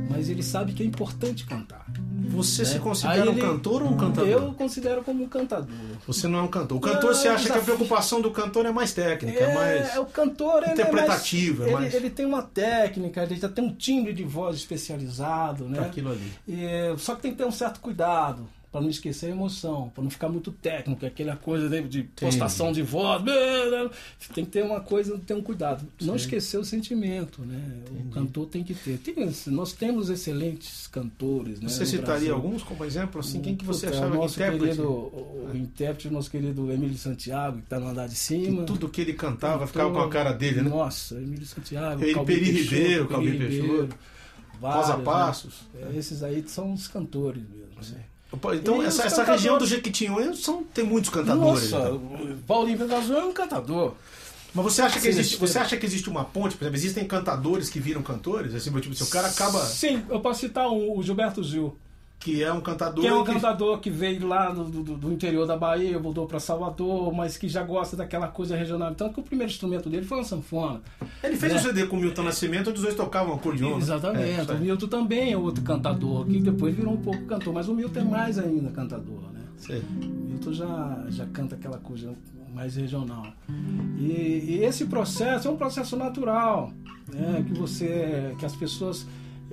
mas 0.09 0.29
ele 0.29 0.41
sabe 0.41 0.73
que 0.73 0.81
é 0.81 0.85
importante 0.85 1.45
cantar. 1.45 1.85
Você 2.29 2.63
se 2.65 2.75
né? 2.75 2.79
considera 2.79 3.23
Aí 3.23 3.29
um 3.29 3.31
ele- 3.31 3.41
cantor 3.41 3.81
ou 3.83 3.89
um 3.89 3.97
cantador? 3.97 4.29
Eu 4.29 4.53
considero 4.53 5.03
como 5.03 5.23
um 5.23 5.27
cantador. 5.27 5.69
Você 6.07 6.27
não 6.27 6.39
é 6.39 6.41
um 6.43 6.47
cantor. 6.47 6.77
O 6.77 6.81
cantor, 6.81 7.11
Não, 7.11 7.13
você 7.13 7.27
acha 7.27 7.49
que 7.51 7.57
a 7.57 7.61
preocupação 7.61 8.21
do 8.21 8.31
cantor 8.31 8.65
é 8.65 8.71
mais 8.71 8.93
técnica, 8.93 9.39
é, 9.39 9.53
mais. 9.55 9.97
o 9.97 10.05
cantor 10.05 10.63
ele 10.63 10.73
interpretativo, 10.73 11.63
é 11.63 11.67
é 11.67 11.71
mais, 11.71 11.81
mais- 11.83 11.93
ele, 11.95 12.05
ele 12.07 12.13
tem 12.15 12.25
uma 12.25 12.41
técnica, 12.43 13.23
ele 13.23 13.35
já 13.35 13.49
tem 13.49 13.63
um 13.65 13.73
timbre 13.73 14.13
de 14.13 14.23
voz 14.23 14.55
especializado, 14.57 15.65
né? 15.65 15.77
pra 15.77 15.87
aquilo 15.87 16.11
ali. 16.11 16.31
E, 16.47 16.93
só 16.97 17.15
que 17.15 17.21
tem 17.23 17.31
que 17.31 17.37
ter 17.37 17.45
um 17.45 17.51
certo 17.51 17.79
cuidado 17.79 18.47
para 18.71 18.79
não 18.81 18.89
esquecer 18.89 19.25
a 19.25 19.29
emoção, 19.29 19.89
para 19.93 20.01
não 20.01 20.09
ficar 20.09 20.29
muito 20.29 20.49
técnico, 20.51 21.05
aquela 21.05 21.35
coisa 21.35 21.67
de, 21.69 21.81
de 21.89 22.03
postação 22.03 22.71
de 22.71 22.81
voz. 22.81 23.21
Tem 24.33 24.45
que 24.45 24.51
ter 24.51 24.63
uma 24.63 24.79
coisa, 24.79 25.17
ter 25.19 25.33
um 25.33 25.41
cuidado. 25.41 25.85
Não 26.01 26.15
esquecer 26.15 26.57
o 26.57 26.63
sentimento, 26.63 27.41
né? 27.43 27.59
O 28.07 28.09
cantor 28.11 28.45
tem 28.47 28.63
que 28.63 28.73
ter. 28.73 28.97
Tem- 28.97 29.13
nós 29.47 29.73
temos 29.73 30.09
excelentes 30.09 30.87
cantores, 30.87 31.59
né? 31.59 31.67
Você 31.67 31.85
citaria 31.85 32.31
alguns 32.31 32.63
como 32.63 32.85
exemplo? 32.85 33.19
Assim, 33.19 33.41
quem 33.41 33.55
que 33.57 33.65
você 33.65 33.87
Puta, 33.87 33.97
achava 33.97 34.15
o 34.15 34.19
nosso 34.19 34.35
intérprete? 34.35 34.63
Querido, 34.65 34.87
o, 34.89 35.49
o 35.53 35.57
intérprete, 35.57 36.09
nosso 36.09 36.31
querido 36.31 36.71
Emílio 36.71 36.97
Santiago, 36.97 37.57
que 37.57 37.63
está 37.63 37.77
no 37.79 37.87
andar 37.89 38.07
de 38.07 38.15
cima. 38.15 38.63
Tudo 38.63 38.87
que 38.87 39.01
ele 39.01 39.13
cantava 39.13 39.53
Cantor- 39.65 39.67
ficava 39.67 39.91
com 39.91 39.99
a 39.99 40.09
cara 40.09 40.31
dele, 40.31 40.61
né? 40.61 40.69
Nossa, 40.69 41.15
Emílio 41.15 41.45
Santiago, 41.45 42.01
Ele, 42.01 42.13
Calbi 42.13 42.33
Peri 42.35 42.45
Peixoto, 42.53 42.71
Ribeiro, 42.75 43.07
Calbi 43.09 43.29
Ribeiro, 43.31 43.67
Peixoto, 43.67 43.95
vários, 44.61 44.81
Rosa 44.87 44.97
né? 44.97 45.03
Passos. 45.03 45.53
É, 45.75 45.97
Esses 45.97 46.23
aí 46.23 46.41
são 46.47 46.71
os 46.73 46.87
cantores 46.87 47.43
mesmo. 47.43 47.95
né? 47.97 48.05
Então, 48.53 48.81
E 48.81 48.85
essa, 48.85 49.03
essa 49.03 49.23
região 49.23 49.57
do 49.57 49.65
Jequitinhonha 49.65 50.33
são, 50.33 50.63
tem 50.63 50.85
muitos 50.85 51.09
cantadores. 51.09 51.71
Nossa, 51.71 51.91
o 51.91 52.37
Paulinho 52.47 52.77
Pedrazul 52.77 53.17
é 53.17 53.25
um 53.25 53.33
cantador. 53.33 53.93
Mas 54.53 54.65
você 54.65 54.81
acha, 54.81 54.99
que 54.99 55.07
existe, 55.07 55.37
você 55.37 55.59
acha 55.59 55.77
que 55.77 55.85
existe 55.85 56.09
uma 56.09 56.25
ponte? 56.25 56.57
Por 56.57 56.63
exemplo, 56.65 56.77
existem 56.77 57.07
cantadores 57.07 57.69
que 57.69 57.79
viram 57.79 58.01
cantores? 58.01 58.53
Assim, 58.53 58.71
tipo, 58.79 58.93
se 58.93 59.03
o 59.03 59.07
cara 59.07 59.27
acaba. 59.27 59.65
Sim, 59.65 60.03
eu 60.09 60.19
posso 60.19 60.41
citar 60.41 60.69
o 60.69 61.01
Gilberto 61.01 61.41
Gil. 61.43 61.77
Que 62.21 62.43
é 62.43 62.53
um 62.53 62.61
cantador. 62.61 63.01
Que 63.01 63.07
é 63.07 63.13
um 63.15 63.23
que- 63.23 63.33
cantador 63.33 63.79
que 63.79 63.89
veio 63.89 64.27
lá 64.27 64.51
do, 64.51 64.63
do- 64.63 64.95
do 64.95 65.11
interior 65.11 65.47
da 65.47 65.57
Bahia, 65.57 65.97
voltou 65.97 66.27
para 66.27 66.39
Salvador, 66.39 67.11
mas 67.13 67.35
que 67.35 67.49
já 67.49 67.63
gosta 67.63 67.97
daquela 67.97 68.27
coisa 68.27 68.55
regional. 68.55 68.93
Tanto 68.93 69.15
que 69.15 69.19
o 69.21 69.23
primeiro 69.23 69.51
instrumento 69.51 69.89
dele 69.89 70.05
foi 70.05 70.19
uma 70.19 70.23
sanfona. 70.23 70.81
Ele 71.23 71.35
fez 71.35 71.51
É. 71.51 71.55
um 71.55 71.59
CD 71.59 71.87
com 71.87 71.97
o 71.97 71.99
Milton 71.99 72.21
Nascimento, 72.23 72.69
onde 72.69 72.77
os 72.77 72.83
dois 72.83 72.95
tocavam 72.95 73.33
acordeon. 73.33 73.71
né? 73.71 73.77
Exatamente. 73.77 74.51
É, 74.51 74.53
o. 74.53 74.59
Milton 74.59 74.87
também 74.87 75.33
é 75.33 75.37
outro 75.37 75.63
cantador, 75.63 76.25
que 76.27 76.39
depois 76.39 76.75
virou 76.75 76.93
um 76.93 77.01
pouco 77.01 77.25
cantor, 77.25 77.53
mas 77.53 77.67
o 77.67 77.73
Milton 77.73 77.99
é 78.01 78.03
mais 78.03 78.37
ainda 78.37 78.69
cantador, 78.69 79.21
né? 79.33 79.41
Sei. 79.57 79.79
O 79.79 80.05
Milton 80.29 80.53
já, 80.53 81.03
já 81.09 81.25
canta 81.25 81.55
aquela 81.55 81.79
coisa 81.79 82.13
mais 82.53 82.75
regional. 82.75 83.25
E, 83.97 84.03
e 84.59 84.63
esse 84.63 84.85
processo 84.85 85.47
é 85.47 85.51
um 85.51 85.57
processo 85.57 85.95
natural, 85.95 86.71
né? 87.11 87.43
que 87.47 87.53
você, 87.57 88.35
que 88.37 88.45
as 88.45 88.55
pessoas 88.55 89.07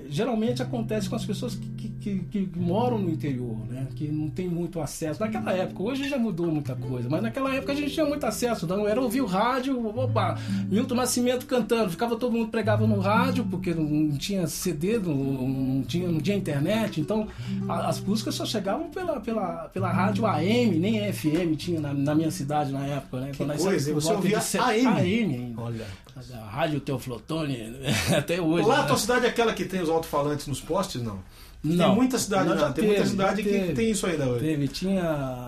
geralmente 0.08 0.62
acontece 0.62 1.08
com 1.08 1.16
as 1.16 1.24
pessoas 1.24 1.54
que, 1.54 1.68
que, 1.70 1.88
que- 2.00 2.20
que 2.30 2.48
moram 2.56 2.98
no 2.98 3.10
interior, 3.10 3.56
né? 3.68 3.86
que 3.94 4.08
não 4.08 4.28
tem 4.30 4.48
muito 4.48 4.80
acesso. 4.80 5.20
Naquela 5.20 5.52
época, 5.52 5.82
hoje 5.82 6.08
já 6.08 6.16
mudou 6.18 6.46
muita 6.46 6.74
coisa, 6.76 7.08
mas 7.08 7.22
naquela 7.22 7.54
época 7.54 7.72
a 7.72 7.74
gente 7.74 7.92
tinha 7.92 8.06
muito 8.06 8.24
acesso. 8.24 8.66
Não 8.66 8.86
era 8.88 9.00
ouvir 9.00 9.20
o 9.20 9.26
rádio, 9.26 9.84
opa, 9.86 10.38
Milton 10.70 10.94
Nascimento 10.94 11.46
cantando, 11.46 11.90
ficava 11.90 12.16
todo 12.16 12.32
mundo 12.32 12.48
pregava 12.50 12.86
no 12.86 13.00
rádio, 13.00 13.44
porque 13.44 13.74
não, 13.74 14.16
tinha 14.16 14.46
CD, 14.46 14.98
não, 14.98 15.14
não 15.14 15.82
tinha, 15.82 16.08
não 16.08 16.20
tinha 16.20 16.36
internet, 16.36 17.00
então 17.00 17.26
a- 17.68 17.88
as 17.88 18.00
músicas 18.00 18.34
só 18.34 18.44
chegavam 18.46 18.88
pela, 18.90 19.20
pela, 19.20 19.68
pela 19.72 19.90
rádio 19.90 20.26
AM, 20.26 20.78
nem 20.78 21.12
FM 21.12 21.56
tinha 21.56 21.80
na, 21.80 21.92
na 21.92 22.14
minha 22.14 22.30
cidade 22.30 22.72
na 22.72 22.84
época, 22.86 23.20
né? 23.20 23.30
Que 23.32 23.38
Quando 23.38 23.56
coisa, 23.58 23.92
por 23.92 24.00
você 24.02 24.12
ouvia 24.12 24.38
AM? 24.38 24.86
AM 24.86 25.34
ainda. 25.34 25.60
Olha. 25.62 25.86
A 26.34 26.50
Rádio 26.50 26.80
Teoflotone, 26.80 27.56
até 28.16 28.40
hoje. 28.40 28.66
Lá 28.66 28.78
a 28.78 28.82
né? 28.82 28.88
tua 28.88 28.96
cidade 28.96 29.26
é 29.26 29.28
aquela 29.28 29.52
que 29.54 29.64
tem 29.64 29.80
os 29.80 29.88
alto-falantes 29.88 30.48
nos 30.48 30.60
postes, 30.60 31.00
não? 31.02 31.20
Não. 31.62 31.86
Tem 31.88 31.94
muita 31.96 32.18
cidade, 32.18 32.48
Não, 32.48 32.56
já 32.58 32.72
tem 32.72 32.84
muita 32.84 33.00
teve, 33.00 33.10
cidade 33.10 33.42
já 33.42 33.48
que 33.48 33.48
teve. 33.58 33.72
tem 33.74 33.90
isso 33.90 34.06
ainda 34.06 34.28
hoje. 34.28 34.44
Teve, 34.44 34.68
tinha 34.68 35.02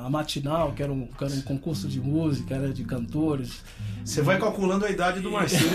a 0.04 0.10
Matinal, 0.10 0.72
que 0.72 0.82
era, 0.82 0.92
um, 0.92 1.06
que 1.06 1.22
era 1.24 1.32
um 1.32 1.40
concurso 1.42 1.86
de 1.86 2.00
música, 2.00 2.54
era 2.56 2.72
de 2.72 2.82
cantores. 2.84 3.62
Você 4.04 4.20
vai 4.20 4.36
calculando 4.38 4.84
a 4.84 4.90
idade 4.90 5.20
do 5.20 5.30
Marcelo. 5.30 5.70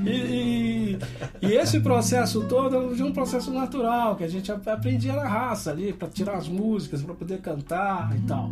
ele. 0.00 0.08
e, 0.10 0.94
e- 0.94 0.98
e 1.42 1.52
esse 1.52 1.80
processo 1.80 2.42
todo 2.48 2.76
é 2.76 3.04
um 3.04 3.12
processo 3.12 3.50
natural, 3.52 4.16
que 4.16 4.24
a 4.24 4.28
gente 4.28 4.50
ap- 4.50 4.66
aprendia 4.68 5.12
na 5.14 5.28
raça 5.28 5.70
ali, 5.70 5.92
para 5.92 6.08
tirar 6.08 6.36
as 6.36 6.48
músicas, 6.48 7.02
para 7.02 7.14
poder 7.14 7.38
cantar 7.40 8.16
e 8.16 8.20
tal. 8.22 8.50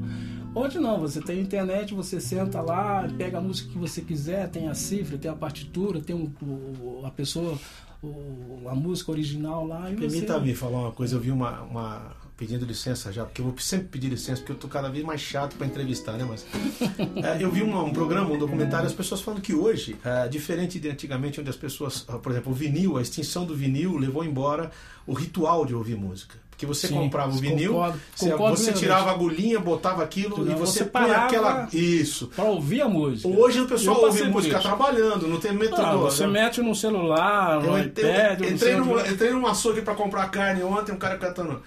Hoje 0.54 0.78
não, 0.78 1.00
você 1.00 1.20
tem 1.22 1.40
internet, 1.40 1.94
você 1.94 2.20
senta 2.20 2.60
lá, 2.60 3.08
pega 3.16 3.38
a 3.38 3.40
música 3.40 3.70
que 3.72 3.78
você 3.78 4.02
quiser, 4.02 4.48
tem 4.50 4.68
a 4.68 4.74
cifra, 4.74 5.16
tem 5.16 5.30
a 5.30 5.34
partitura, 5.34 5.98
tem 6.00 6.14
um- 6.14 7.02
a 7.06 7.10
pessoa, 7.10 7.56
o- 8.02 8.68
a 8.68 8.74
música 8.74 9.10
original 9.12 9.66
lá. 9.66 9.90
E 9.90 9.94
você... 9.94 10.00
Permita-me 10.08 10.54
falar 10.54 10.78
uma 10.80 10.92
coisa, 10.92 11.16
eu 11.16 11.20
vi 11.20 11.30
uma, 11.30 11.62
uma- 11.62 12.16
pedindo 12.36 12.64
licença 12.64 13.12
já, 13.12 13.24
porque 13.24 13.40
eu 13.40 13.44
vou 13.46 13.58
sempre 13.58 13.86
pedir 13.88 14.08
licença, 14.08 14.40
porque 14.40 14.52
eu 14.52 14.56
tô 14.56 14.66
cada 14.66 14.88
vez 14.88 15.04
mais 15.04 15.20
chato 15.20 15.54
para 15.56 15.66
entrevistar, 15.66 16.14
né, 16.14 16.24
mas 16.28 16.44
é, 17.24 17.42
eu 17.42 17.50
vi 17.52 17.62
uma- 17.62 17.82
um 17.84 17.92
programa, 17.92 18.30
um 18.32 18.38
documentário, 18.38 18.86
as 18.86 18.92
pessoas 18.94 19.20
falando 19.20 19.40
que 19.40 19.54
hoje, 19.54 19.96
é, 20.04 20.26
diferente 20.26 20.80
de 20.80 20.88
antigamente, 20.88 21.40
onde 21.40 21.50
as 21.50 21.56
pessoas, 21.56 22.04
ah, 22.08 22.18
por 22.18 22.32
exemplo, 22.32 22.50
o 22.50 22.54
vinil, 22.54 22.96
a 22.98 23.02
extinção 23.02 23.44
do 23.44 23.54
vinil 23.54 23.96
levou 23.96 24.24
embora 24.24 24.70
o 25.06 25.12
ritual 25.12 25.64
de 25.64 25.74
ouvir 25.74 25.94
música. 25.96 26.41
Porque 26.52 26.66
você 26.66 26.86
Sim, 26.86 26.94
comprava 26.94 27.32
o 27.32 27.34
vinil, 27.34 27.72
concordo, 27.72 28.00
você, 28.14 28.30
concordo 28.30 28.56
você 28.56 28.72
tirava 28.74 29.10
a 29.10 29.14
agulhinha, 29.14 29.58
botava 29.58 30.04
aquilo 30.04 30.48
e 30.48 30.54
você, 30.54 30.80
Você 30.80 30.84
põe 30.84 31.10
aquela. 31.10 31.66
Isso. 31.72 32.28
Para 32.28 32.44
ouvir 32.44 32.82
a 32.82 32.88
música. 32.88 33.26
Hoje 33.26 33.62
o 33.62 33.66
pessoal 33.66 34.02
ouve 34.02 34.22
música 34.24 34.58
isso. 34.58 34.68
trabalhando, 34.68 35.26
não 35.26 35.40
tem 35.40 35.52
metrô. 35.52 35.82
Ah, 35.82 35.96
você 35.96 36.24
né? 36.24 36.44
mete 36.44 36.60
no 36.60 36.74
celular, 36.74 37.60
no 37.60 37.76
Eu 37.76 37.84
iPad, 37.84 38.42
eu 38.42 38.50
entrei, 38.50 38.76
num, 38.76 39.00
entrei 39.00 39.30
num 39.32 39.46
açougue 39.46 39.80
pra 39.82 39.94
comprar 39.94 40.30
carne 40.30 40.62
ontem, 40.62 40.92
um 40.92 40.98
cara 40.98 41.16
cantando. 41.18 41.60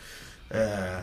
É, 0.49 1.01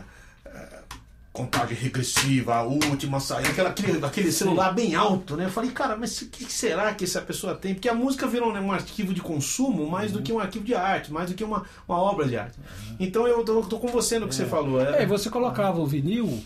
contagem 1.33 1.75
regressiva, 1.75 2.53
a 2.53 2.61
última 2.61 3.19
saída, 3.19 3.49
aquela, 3.49 3.69
aquele, 3.69 4.05
aquele 4.05 4.31
celular 4.31 4.71
bem 4.71 4.93
alto, 4.93 5.35
né? 5.35 5.45
Eu 5.45 5.49
falei, 5.49 5.71
cara, 5.71 5.97
mas 5.97 6.21
o 6.21 6.29
que 6.29 6.45
será 6.45 6.93
que 6.93 7.03
essa 7.03 7.19
pessoa 7.19 7.55
tem? 7.55 7.73
Porque 7.73 7.89
a 7.89 7.93
música 7.95 8.27
virou 8.27 8.53
né, 8.53 8.61
um 8.61 8.71
arquivo 8.71 9.15
de 9.15 9.19
consumo 9.19 9.89
mais 9.89 10.11
do 10.11 10.21
que 10.21 10.31
um 10.31 10.39
arquivo 10.39 10.63
de 10.63 10.75
arte, 10.75 11.11
mais 11.11 11.31
do 11.31 11.35
que 11.35 11.43
uma, 11.43 11.63
uma 11.87 11.97
obra 11.97 12.27
de 12.27 12.37
arte. 12.37 12.59
Então 12.99 13.27
eu 13.27 13.43
tô, 13.43 13.63
tô 13.63 13.79
com 13.79 13.87
você 13.87 14.19
no 14.19 14.27
que 14.27 14.35
você 14.35 14.45
falou. 14.45 14.79
É, 14.79 14.99
É, 14.99 15.03
e 15.03 15.05
você 15.07 15.27
colocava 15.27 15.81
o 15.81 15.87
vinil, 15.87 16.39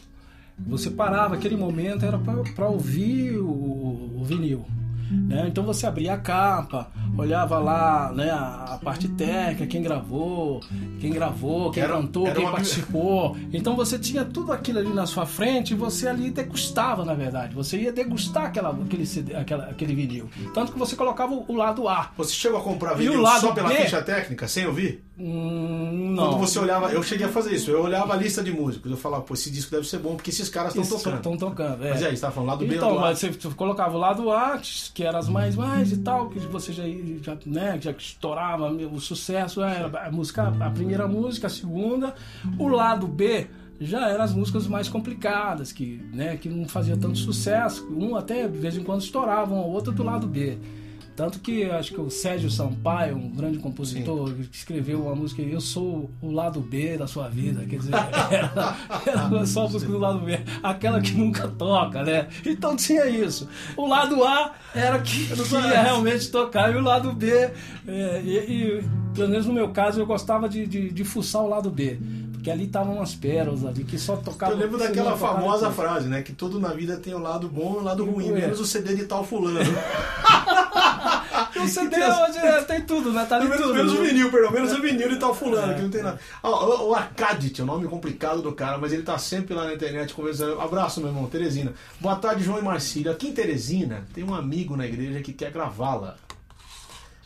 você 0.58 0.90
parava, 0.90 1.36
aquele 1.36 1.58
momento 1.58 2.06
era 2.06 2.18
para 2.18 2.68
ouvir 2.70 3.38
o, 3.38 3.46
o 3.46 4.24
vinil. 4.24 4.66
Né? 5.12 5.46
Então 5.48 5.64
você 5.64 5.86
abria 5.86 6.14
a 6.14 6.18
capa, 6.18 6.92
olhava 7.18 7.58
lá 7.60 8.12
né, 8.14 8.30
a, 8.30 8.80
parte 8.84 9.08
técnica, 9.10 9.66
quem 9.68 9.82
gravou, 9.82 10.62
quem 11.00 11.12
gravou, 11.12 11.72
quem 11.72 11.84
Era- 11.84 11.94
cantou, 11.94 12.26
era 12.28 12.36
quem 12.36 12.46
uma- 12.46 12.52
participou. 12.52 13.36
Então 13.52 13.76
você 13.76 13.98
tinha 13.98 14.24
tudo 14.26 14.52
aquilo 14.52 14.80
ali 14.80 14.94
na 14.94 15.06
sua 15.06 15.26
frente 15.26 15.72
e 15.72 15.76
você 15.76 16.08
ali 16.08 16.30
degustava, 16.32 17.04
na 17.06 17.14
verdade. 17.14 17.56
Você 17.56 17.78
ia 17.78 17.92
degustar 17.92 18.46
aquela, 18.46 18.70
aquele, 18.70 19.36
aquela, 19.36 19.64
aquele 19.66 19.96
vinil. 19.96 20.30
Tanto 20.54 20.72
que 20.72 20.80
você 20.80 20.96
colocava 20.96 21.34
o, 21.34 21.56
lado 21.56 21.88
A. 21.88 22.12
Você 22.18 22.34
chegou 22.34 22.60
a 22.60 22.64
comprar 22.64 22.94
vinil 22.94 23.26
só 23.40 23.52
pela 23.54 23.70
B? 23.70 23.76
ficha 23.76 24.02
técnica, 24.02 24.48
sem 24.48 24.66
ouvir? 24.68 25.07
Hum, 25.20 26.14
não. 26.16 26.30
Quando 26.30 26.40
você 26.40 26.60
olhava, 26.60 26.92
eu 26.92 27.02
cheguei 27.02 27.26
a 27.26 27.30
fazer 27.30 27.56
isso, 27.56 27.72
eu 27.72 27.82
olhava 27.82 28.14
a 28.14 28.16
lista 28.16 28.44
de 28.44 28.52
músicos, 28.52 28.92
eu 28.92 28.98
falava, 28.98 29.24
pô, 29.24 29.34
esse 29.34 29.50
disco 29.50 29.72
deve 29.72 29.88
ser 29.88 29.98
bom, 29.98 30.16
porque 30.16 30.30
esses 30.30 30.48
caras 30.48 30.76
estão 30.76 30.98
tocando. 30.98 31.16
Estão 31.18 31.38
tocando, 31.38 31.86
é. 31.86 31.90
Mas 31.90 32.04
aí, 32.04 32.16
você 32.16 32.22
tá 32.22 32.32
falando 32.32 32.50
lá 32.50 32.56
do 32.56 32.68
B 32.68 32.76
Então, 32.76 33.00
mas 33.00 33.20
você 33.20 33.32
colocava 33.56 33.96
o 33.96 34.00
lado 34.00 34.32
A, 34.32 34.60
que 34.94 35.04
eram 35.04 35.18
as 35.18 35.28
mais 35.28 35.56
mais 35.56 35.92
e 35.92 35.98
tal, 35.98 36.30
que 36.30 36.40
você 36.40 36.72
já, 36.72 36.84
já, 37.22 37.38
né, 37.48 37.80
já 37.82 37.92
estourava 37.92 38.70
o 38.70 39.00
sucesso, 39.00 39.62
era 39.64 40.08
a 40.08 40.12
música, 40.12 40.54
a 40.60 40.70
primeira 40.70 41.08
música, 41.08 41.48
a 41.48 41.50
segunda. 41.50 42.14
O 42.60 42.68
lado 42.68 43.08
B 43.08 43.48
já 43.80 44.10
eram 44.10 44.24
as 44.24 44.34
músicas 44.34 44.68
mais 44.68 44.88
complicadas, 44.88 45.72
que, 45.72 46.00
né, 46.14 46.38
que 46.38 46.48
não 46.48 46.68
fazia 46.68 46.96
tanto 46.96 47.18
sucesso. 47.18 47.88
Um 47.92 48.16
até 48.16 48.48
de 48.48 48.58
vez 48.58 48.78
em 48.78 48.84
quando 48.84 49.02
estourava, 49.02 49.54
um 49.54 49.58
ou 49.58 49.72
outro 49.72 49.92
do 49.92 50.04
lado 50.04 50.28
B. 50.28 50.60
Tanto 51.18 51.40
que 51.40 51.64
acho 51.64 51.96
que 51.96 52.00
o 52.00 52.12
Sérgio 52.12 52.48
Sampaio, 52.48 53.18
um 53.18 53.32
grande 53.32 53.58
compositor, 53.58 54.32
que 54.36 54.56
escreveu 54.56 55.02
uma 55.02 55.16
música 55.16 55.42
Eu 55.42 55.60
sou 55.60 56.12
o 56.22 56.32
lado 56.32 56.62
B 56.62 56.96
da 56.96 57.08
sua 57.08 57.28
vida. 57.28 57.66
Quer 57.66 57.80
dizer, 57.80 57.94
era, 58.30 58.78
era 59.04 59.46
só 59.48 59.66
a 59.66 59.70
música 59.70 59.92
do 59.92 59.98
lado 59.98 60.20
B, 60.20 60.40
aquela 60.62 61.02
que 61.02 61.14
nunca 61.14 61.48
toca, 61.48 62.04
né? 62.04 62.28
Então 62.46 62.76
tinha 62.76 63.08
isso. 63.08 63.50
O 63.76 63.88
lado 63.88 64.24
A 64.24 64.54
era 64.76 65.00
que, 65.00 65.26
que 65.26 65.56
ia 65.56 65.82
realmente 65.82 66.30
tocar, 66.30 66.72
e 66.72 66.78
o 66.78 66.82
lado 66.82 67.12
B, 67.12 67.32
é, 67.32 68.22
e, 68.24 68.38
e, 68.38 68.84
pelo 69.16 69.30
menos 69.30 69.48
no 69.48 69.54
meu 69.54 69.70
caso, 69.70 70.00
eu 70.00 70.06
gostava 70.06 70.48
de, 70.48 70.68
de, 70.68 70.92
de 70.92 71.04
fuçar 71.04 71.42
o 71.42 71.50
lado 71.50 71.72
B. 71.72 71.98
Porque 72.32 72.52
ali 72.52 72.66
estavam 72.66 72.98
umas 72.98 73.16
pérolas 73.16 73.66
ali 73.66 73.84
que 73.84 73.98
só 73.98 74.18
tocavam. 74.18 74.54
Eu 74.54 74.62
lembro 74.62 74.78
que 74.78 74.86
daquela 74.86 75.18
famosa 75.18 75.72
frase, 75.72 76.08
né? 76.08 76.22
Que 76.22 76.32
tudo 76.32 76.60
na 76.60 76.70
vida 76.74 76.96
tem 76.98 77.16
o 77.16 77.20
lado 77.20 77.50
bom 77.50 77.74
e 77.74 77.78
o 77.78 77.84
lado 77.84 78.06
ruim, 78.06 78.32
menos 78.32 78.60
o 78.60 78.66
CD 78.66 78.96
de 78.96 79.06
tal 79.06 79.24
fulano. 79.24 79.60
O 81.60 81.68
CD 81.70 81.96
hoje 81.96 82.38
é, 82.38 82.62
tem 82.64 82.82
tudo, 82.82 83.12
né? 83.12 83.26
Tá 83.28 83.40
menos, 83.40 83.58
tudo. 83.58 83.74
menos 83.74 83.94
o 83.94 84.02
né? 84.02 84.10
vinil, 84.10 84.32
pelo 84.32 84.52
menos 84.52 84.72
o 84.74 84.82
vinil 84.82 85.10
de 85.10 85.18
tal 85.18 85.34
fulano, 85.34 85.74
que 85.76 85.82
não 85.82 85.90
tem 85.90 86.02
nada. 86.04 86.20
Ó, 86.44 86.86
O, 86.86 86.90
o 86.90 86.96
Arcadit, 86.96 87.60
é 87.60 87.64
o 87.64 87.68
nome 87.68 87.88
complicado 87.88 88.42
do 88.42 88.52
cara, 88.54 88.78
mas 88.78 88.94
ele 88.94 89.04
tá 89.04 89.18
sempre 89.18 89.54
lá 89.54 89.66
na 89.66 89.74
internet 89.74 90.14
conversando. 90.14 90.60
Abraço, 90.62 91.00
meu 91.00 91.10
irmão, 91.10 91.28
Teresina. 91.28 91.74
Boa 92.00 92.16
tarde, 92.16 92.44
João 92.44 92.60
e 92.60 92.64
Marcílio. 92.64 93.12
Aqui 93.12 93.28
em 93.30 93.34
Teresina 93.34 94.06
tem 94.14 94.24
um 94.24 94.34
amigo 94.34 94.76
na 94.76 94.86
igreja 94.86 95.22
que 95.22 95.34
quer 95.34 95.52
gravá-la. 95.52 96.16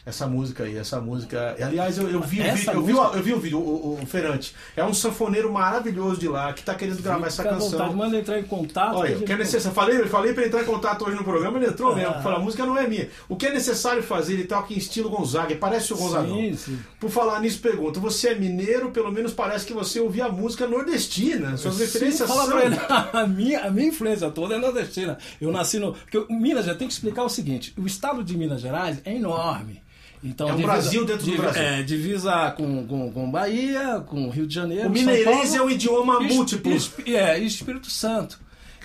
Essa 0.04 0.26
música 0.26 0.64
aí, 0.64 0.76
essa 0.78 1.00
música. 1.00 1.56
Aliás, 1.62 1.96
eu, 2.00 2.10
eu 2.10 2.22
vi 2.22 2.40
o 2.40 2.44
Essa 2.44 2.56
vídeo, 2.56 2.74
eu 2.74 2.82
vi, 2.84 2.94
o- 2.94 3.14
eu 3.14 3.22
vi 3.24 3.34
o 3.34 3.40
vídeo, 3.40 3.60
o, 3.60 4.00
o 4.02 4.06
Ferante. 4.08 4.56
É 4.76 4.84
um 4.84 4.96
sanfoneiro 4.96 5.54
maravilhoso 5.54 6.20
de 6.20 6.28
lá 6.28 6.52
que 6.54 6.64
tá 6.64 6.74
querendo 6.74 7.04
gravar 7.04 7.28
essa 7.28 7.44
Fica 7.44 7.54
à 7.56 7.58
canção. 7.60 7.72
vontade, 7.78 7.96
manda 7.96 8.18
entrar 8.18 8.40
em 8.40 8.44
contato. 8.44 8.96
Olha, 8.96 9.16
o 9.20 9.22
que 9.22 9.32
é 9.32 9.38
necessário. 9.38 9.76
Falei, 9.76 10.04
falei 10.08 10.34
para 10.34 10.48
entrar 10.48 10.62
em 10.64 10.66
contato 10.66 11.06
hoje 11.06 11.16
no 11.16 11.24
programa, 11.24 11.60
ele 11.60 11.68
entrou 11.68 11.92
Ah. 11.92 11.96
mesmo. 11.96 12.14
Falou, 12.24 12.40
a 12.40 12.42
música 12.42 12.66
não 12.66 12.76
é 12.76 12.88
minha. 12.88 13.10
O 13.30 13.36
que 13.36 13.46
é 13.46 13.54
necessário 13.54 14.02
fazer? 14.02 14.34
Ele 14.34 14.46
toca 14.46 14.74
em 14.74 14.78
estilo 14.78 15.08
Gonzaga, 15.08 15.56
parece 15.56 15.94
o. 15.94 15.98
Sim, 15.98 16.56
sim. 16.56 16.80
Por 17.00 17.12
falar 17.12 17.40
nisso, 17.40 17.60
pergunta: 17.60 18.00
você 18.00 18.30
é 18.30 18.36
mineiro? 18.36 18.90
Pelo 18.90 19.12
menos 19.12 19.34
parece 19.34 19.68
que 19.68 19.74
você 19.74 20.00
ouvia 20.00 20.26
a 20.26 20.30
música 20.30 20.66
nordestina. 20.66 21.56
Suas 21.58 21.78
referências 21.78 22.28
Sim, 22.28 22.36
fala 22.36 22.48
são. 22.50 22.58
pra 22.58 22.66
ele, 22.66 22.76
a 23.14 23.28
minha, 23.28 23.60
a 23.66 23.70
minha 23.70 23.88
influência 23.90 24.32
toda 24.32 24.56
é 24.56 24.58
nordestina. 24.58 25.20
Eu 25.40 25.52
nasci 25.52 25.78
no. 25.78 25.94
Porque 25.94 26.26
Minas 26.34 26.66
já 26.66 26.74
tem 26.74 26.88
que 26.88 26.94
explicar 26.96 27.24
o 27.24 27.30
seguinte: 27.30 27.72
o 27.78 27.86
estado 27.86 28.24
de 28.24 28.36
Minas 28.36 28.62
Gerais 28.62 29.00
é 29.06 29.14
enorme. 29.16 29.80
Então, 30.24 30.50
É 30.50 30.54
um 30.54 30.62
Brasil 30.62 31.04
dentro 31.06 31.26
do 31.26 31.36
Brasil. 31.36 31.62
É, 31.62 31.82
divisa 31.82 32.52
com, 32.52 32.86
com, 32.86 33.12
com 33.12 33.32
Bahia, 33.32 34.04
com 34.08 34.30
Rio 34.30 34.46
de 34.46 34.54
Janeiro. 34.54 34.88
O 34.88 34.92
mineirês 34.92 35.56
é 35.56 35.62
um 35.62 35.70
idioma 35.70 36.20
e- 36.22 36.28
múltiplo. 36.28 36.72
e- 37.06 37.16
É, 37.16 37.40
e 37.40 37.46
Espírito 37.46 37.90
Santo. 37.90 38.40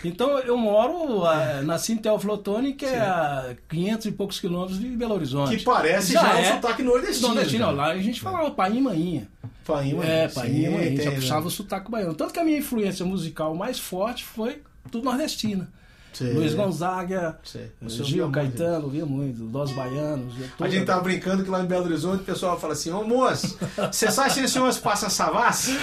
Então 0.05 0.39
eu 0.39 0.57
moro, 0.57 1.23
uh, 1.23 1.63
nasci 1.65 1.93
em 1.93 1.97
Teoflotone, 1.97 2.75
que 2.75 2.87
Sim. 2.87 2.95
é 2.95 3.01
a 3.01 3.57
500 3.69 4.07
e 4.07 4.13
poucos 4.13 4.39
quilômetros 4.39 4.79
de 4.79 4.89
Belo 4.89 5.15
Horizonte. 5.15 5.57
Que 5.57 5.65
parece 5.65 6.13
já, 6.13 6.21
já 6.23 6.39
é 6.39 6.53
um 6.53 6.55
sotaque 6.55 6.83
nordestino. 6.83 7.29
Nordestino, 7.29 7.71
lá 7.73 7.87
a 7.93 7.99
gente 7.99 8.21
falava 8.21 8.51
paim 8.51 8.81
maninha. 8.81 9.27
Paim 9.65 9.95
maninha. 9.95 10.13
É, 10.15 10.29
paim 10.29 10.71
maninha, 10.71 11.03
já 11.03 11.13
puxava 11.13 11.41
né? 11.41 11.47
o 11.47 11.51
sotaque 11.51 11.91
baiano. 11.91 12.15
Tanto 12.15 12.33
que 12.33 12.39
a 12.39 12.45
minha 12.45 12.59
influência 12.59 13.05
musical 13.05 13.55
mais 13.55 13.79
forte 13.79 14.23
foi 14.25 14.63
do 14.91 15.03
nordestina. 15.03 15.69
Sim. 16.17 16.33
Luiz 16.33 16.55
Gonzaga, 16.55 17.39
Gil 17.87 18.31
Caetano, 18.31 18.89
via 18.89 19.05
muito, 19.05 19.45
Los 19.45 19.71
Baianos. 19.73 20.33
A 20.59 20.67
gente 20.67 20.87
tava 20.87 21.03
brincando 21.03 21.45
que 21.45 21.51
lá 21.51 21.63
em 21.63 21.67
Belo 21.67 21.85
Horizonte 21.85 22.23
o 22.23 22.25
pessoal 22.25 22.59
fala 22.59 22.73
assim: 22.73 22.91
Ô 22.91 23.05
moço, 23.05 23.59
você 23.93 24.11
sabe 24.11 24.33
se 24.33 24.41
esse 24.41 24.59
ônibus 24.59 24.79
passa 24.79 25.11
Savassi? 25.11 25.77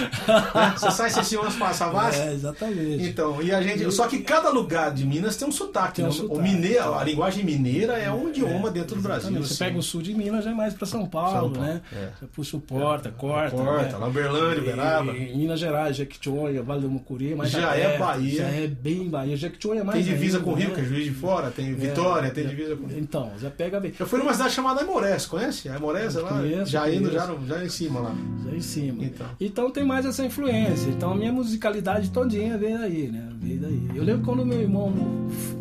Você 0.76 0.90
sabe 0.90 1.12
se 1.12 1.20
esse 1.20 1.36
ônibus 1.36 1.54
passa 1.54 1.84
Savassi? 1.84 2.18
É, 2.18 2.32
exatamente. 2.32 3.04
Então, 3.04 3.40
e 3.40 3.52
a 3.52 3.62
gente. 3.62 3.88
Só 3.92 4.08
que 4.08 4.22
cada 4.22 4.50
lugar 4.50 4.92
de 4.92 5.06
Minas 5.06 5.36
tem 5.36 5.46
um 5.46 5.52
sotaque. 5.52 5.96
Tem 5.96 6.04
um 6.04 6.08
né? 6.08 6.14
sotaque. 6.14 6.36
O 6.36 6.42
mineiro, 6.42 6.94
a 6.94 7.04
linguagem 7.04 7.44
mineira 7.44 7.92
é 7.96 8.10
um 8.10 8.28
idioma 8.28 8.70
é, 8.70 8.72
dentro 8.72 8.96
do 8.96 9.02
Brasil. 9.02 9.30
Você 9.34 9.52
assim. 9.52 9.64
pega 9.64 9.78
o 9.78 9.82
sul 9.84 10.02
de 10.02 10.12
Minas, 10.14 10.44
já 10.44 10.50
é 10.50 10.54
mais 10.54 10.74
para 10.74 10.86
São 10.86 11.06
Paulo, 11.06 11.30
São 11.30 11.52
Paulo, 11.52 11.60
né? 11.60 11.80
É. 11.92 12.08
Você 12.18 12.26
puxa 12.26 12.56
o 12.56 12.60
Porta, 12.60 13.12
corta. 13.12 13.56
Corta, 13.56 13.92
né? 13.92 13.98
Lamberlândia, 13.98 14.62
Uberaba. 14.62 15.12
Em 15.12 15.38
Minas 15.38 15.60
Gerais, 15.60 15.94
Jequitinhonha, 15.94 16.60
Vale 16.60 16.80
do 16.80 16.90
Mucuri, 16.90 17.36
mas 17.36 17.52
já, 17.52 17.76
é, 17.76 17.96
Bahia. 17.98 18.42
Já 18.42 18.48
é 18.48 18.66
bem 18.66 19.08
Bahia. 19.08 19.36
Jequitinhonha 19.36 19.82
é 19.82 19.84
mais. 19.84 20.04
Tem 20.04 20.23
divisa 20.24 20.40
com 20.40 20.50
o 20.50 20.54
Rio, 20.54 20.68
né? 20.68 20.74
que 20.74 20.80
é 20.80 20.84
Juiz 20.84 21.04
de 21.04 21.10
Fora, 21.12 21.50
tem 21.50 21.70
é, 21.70 21.72
Vitória, 21.72 22.30
tem 22.30 22.46
divisa 22.46 22.76
com. 22.76 22.90
Então, 22.90 23.32
já 23.38 23.50
pega 23.50 23.78
bem. 23.78 23.92
Eu 23.98 24.06
fui 24.06 24.18
numa 24.18 24.32
cidade 24.32 24.54
chamada 24.54 24.80
Aimorés, 24.80 25.26
conhece? 25.26 25.68
Aimorés 25.68 26.16
é 26.16 26.20
lá, 26.20 26.28
conheço, 26.28 26.70
já 26.70 26.92
indo, 26.92 27.10
já, 27.10 27.34
já 27.46 27.64
em 27.64 27.68
cima 27.68 28.00
lá. 28.00 28.14
Já 28.44 28.56
em 28.56 28.60
cima. 28.60 29.04
Então. 29.04 29.26
então 29.40 29.70
tem 29.70 29.84
mais 29.84 30.06
essa 30.06 30.24
influência. 30.24 30.88
Então 30.88 31.12
a 31.12 31.14
minha 31.14 31.32
musicalidade 31.32 32.10
todinha 32.10 32.56
veio 32.56 32.78
daí, 32.78 33.08
né? 33.08 33.28
Veio 33.40 33.60
daí. 33.60 33.90
Eu 33.94 34.02
lembro 34.02 34.24
quando 34.24 34.44
meu 34.44 34.60
irmão, 34.60 34.92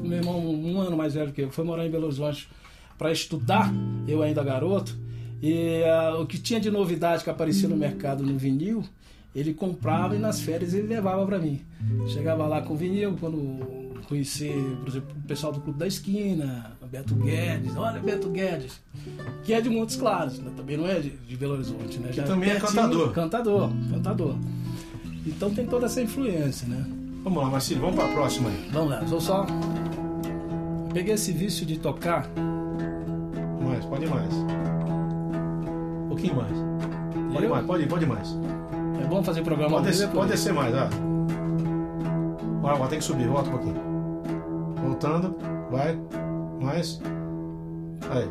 meu 0.02 0.18
irmão 0.18 0.40
um 0.40 0.80
ano 0.80 0.96
mais 0.96 1.14
velho 1.14 1.32
que 1.32 1.42
eu, 1.42 1.52
foi 1.52 1.64
morar 1.64 1.86
em 1.86 1.92
Belo 1.92 2.06
Horizonte 2.06 2.50
para 2.98 3.12
estudar, 3.12 3.74
eu 4.08 4.22
ainda 4.22 4.44
garoto, 4.44 4.96
e 5.42 5.82
uh, 5.84 6.22
o 6.22 6.26
que 6.26 6.38
tinha 6.38 6.60
de 6.60 6.72
novidade 6.72 7.24
que 7.24 7.30
aparecia 7.30 7.68
no 7.68 7.76
mercado 7.76 8.24
no 8.24 8.38
vinil, 8.38 8.84
ele 9.36 9.54
comprava 9.54 10.16
e 10.16 10.20
nas 10.20 10.42
férias 10.42 10.74
ele 10.74 10.88
levava 10.88 11.26
para 11.26 11.40
mim. 11.40 11.62
Chegava 12.08 12.46
lá 12.46 12.62
com 12.62 12.76
vinil, 12.76 13.16
quando 13.20 13.84
conhecer, 14.08 14.54
por 14.80 14.90
exemplo, 14.90 15.16
o 15.18 15.28
pessoal 15.28 15.52
do 15.52 15.62
Clube 15.62 15.80
da 15.80 15.88
Esquina, 15.88 16.76
Beto 16.92 17.16
Guedes, 17.16 17.76
olha 17.76 18.00
Beto 18.00 18.30
Guedes, 18.30 18.80
que 19.44 19.54
é 19.54 19.62
de 19.62 19.70
Montes 19.70 19.96
Claros, 19.96 20.40
né? 20.40 20.52
também 20.56 20.78
não 20.78 20.88
é 20.88 21.00
de, 21.00 21.10
de, 21.10 21.36
Belo 21.36 21.54
Horizonte, 21.54 21.98
né? 22.00 22.12
Já 22.12 22.24
também 22.24 22.52
é 22.52 22.60
cantador. 22.60 23.12
Cantador, 23.12 23.70
cantador. 23.92 24.36
Então 25.26 25.54
tem 25.54 25.66
toda 25.66 25.88
essa 25.88 26.02
influência, 26.02 26.68
né? 26.68 26.86
Vamos 27.24 27.42
lá, 27.42 27.50
Marcelo, 27.50 27.82
vamos 27.82 27.96
para 27.96 28.06
a 28.06 28.14
próxima 28.14 28.50
aí. 28.50 28.70
Vamos 28.72 28.90
lá, 28.92 29.08
sou 29.08 29.22
só. 29.22 29.48
Peguei 30.94 31.16
esse 31.16 31.32
vício 31.32 31.66
de 31.66 31.80
tocar. 31.80 32.30
Mais, 33.64 33.86
pode 33.86 34.06
mais. 34.06 34.34
Um 36.04 36.08
pouquinho 36.10 36.36
mais. 36.36 36.74
Pode 37.34 37.46
ir 37.46 37.50
mais, 37.50 37.66
pode 37.66 37.88
pode 37.88 38.06
mais. 38.06 38.38
É 39.02 39.06
bom 39.06 39.24
fazer 39.24 39.42
programa 39.42 39.78
Pode, 39.78 39.88
descer, 39.88 40.10
pode 40.10 40.32
descer 40.32 40.54
mais, 40.54 40.74
ah. 40.76 40.90
Agora 42.64 42.90
tem 42.90 43.00
que 43.00 43.06
subir, 43.06 43.28
volta 43.28 43.50
um 43.50 43.52
pouquinho. 43.52 43.76
Voltando, 44.82 45.36
vai, 45.70 45.98
mais. 46.62 47.02
Aí. 48.10 48.30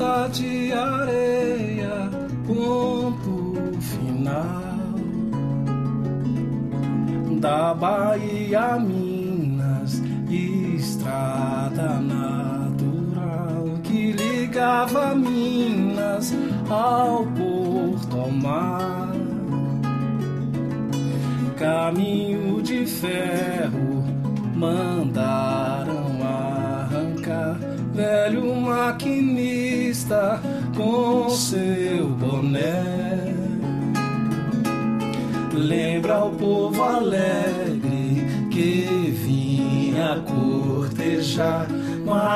De 0.00 0.72
areia, 0.72 2.08
ponto 2.46 3.52
final. 3.80 4.94
Da 7.38 7.74
Bahia, 7.74 8.78
Minas, 8.78 10.00
estrada 10.30 12.00
natural 12.00 13.78
que 13.82 14.12
ligava 14.12 15.14
Minas 15.14 16.34
ao 16.70 17.26
Porto 17.26 18.20
ao 18.20 18.30
mar, 18.30 19.12
caminho 21.58 22.62
de 22.62 22.86
ferro 22.86 24.02
mandaram 24.54 26.22
arrancar 26.22 27.58
velho 27.92 28.54
Maca 28.56 28.99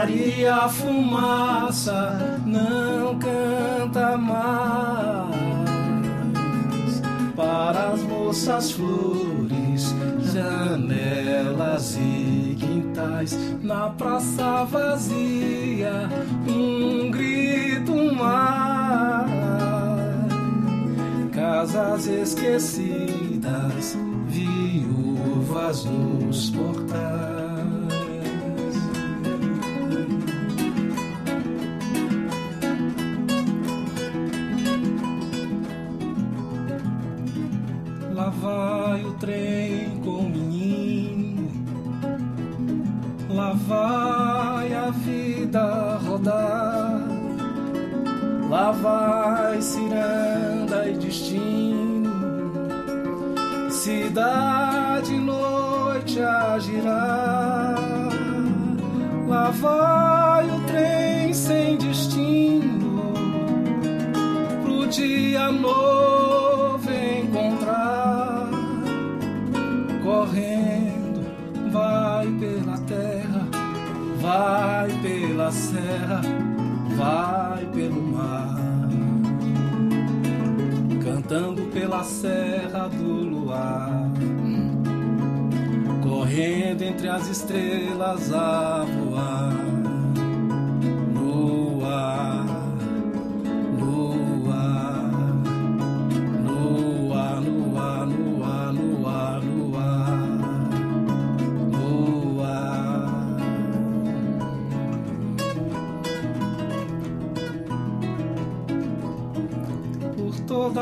Maria 0.05 0.69
fumaça 0.69 2.41
não 2.47 3.19
canta 3.19 4.17
mais. 4.17 5.35
Para 7.35 7.89
as 7.93 8.01
moças 8.03 8.71
flores, 8.71 9.95
janelas 10.33 11.97
e 11.97 12.57
quintais 12.61 13.37
na 13.63 13.89
praça 13.91 14.65
vazia 14.65 16.09
um 16.47 17.11
casas 21.65 22.07
esquecidas 22.07 23.97
viúvas 24.29 25.85
nos 25.87 26.51
portais. 26.51 27.25
Trem 39.21 40.01
com 40.05 40.19
o 40.19 40.29
menino, 40.29 41.49
lá 43.31 43.53
vai 43.53 44.75
a 44.75 44.91
vida 44.91 45.97
rodar, 46.05 46.54
lá 48.55 48.71
vai 48.71 49.61
ciranda 49.61 50.89
e 50.89 50.93
destino, 50.97 52.09
cidade 53.69 55.19
noite 55.19 56.21
a 56.21 56.57
girar, 56.61 57.75
lá 59.27 59.51
vai 59.51 60.49
o 60.49 60.61
trem 60.69 61.35
sem 61.35 61.77
destino, 61.79 63.13
pro 64.63 64.87
dia 64.87 65.51
novo 65.51 66.89
encontrar. 66.93 68.51
Correndo, 70.05 71.27
vai 71.73 72.29
pela 72.39 72.79
terra, 72.87 73.49
vai 74.21 74.89
pela 75.03 75.51
serra, 75.51 76.21
vai 76.97 77.67
pelo 77.75 78.04
cantando 81.25 81.63
pela 81.73 82.05
serra 82.05 82.89
do 82.89 83.25
luar, 83.25 84.11
correndo 86.03 86.83
entre 86.83 87.09
as 87.09 87.29
estrelas 87.29 88.33
a 88.33 88.85
voar 88.85 89.64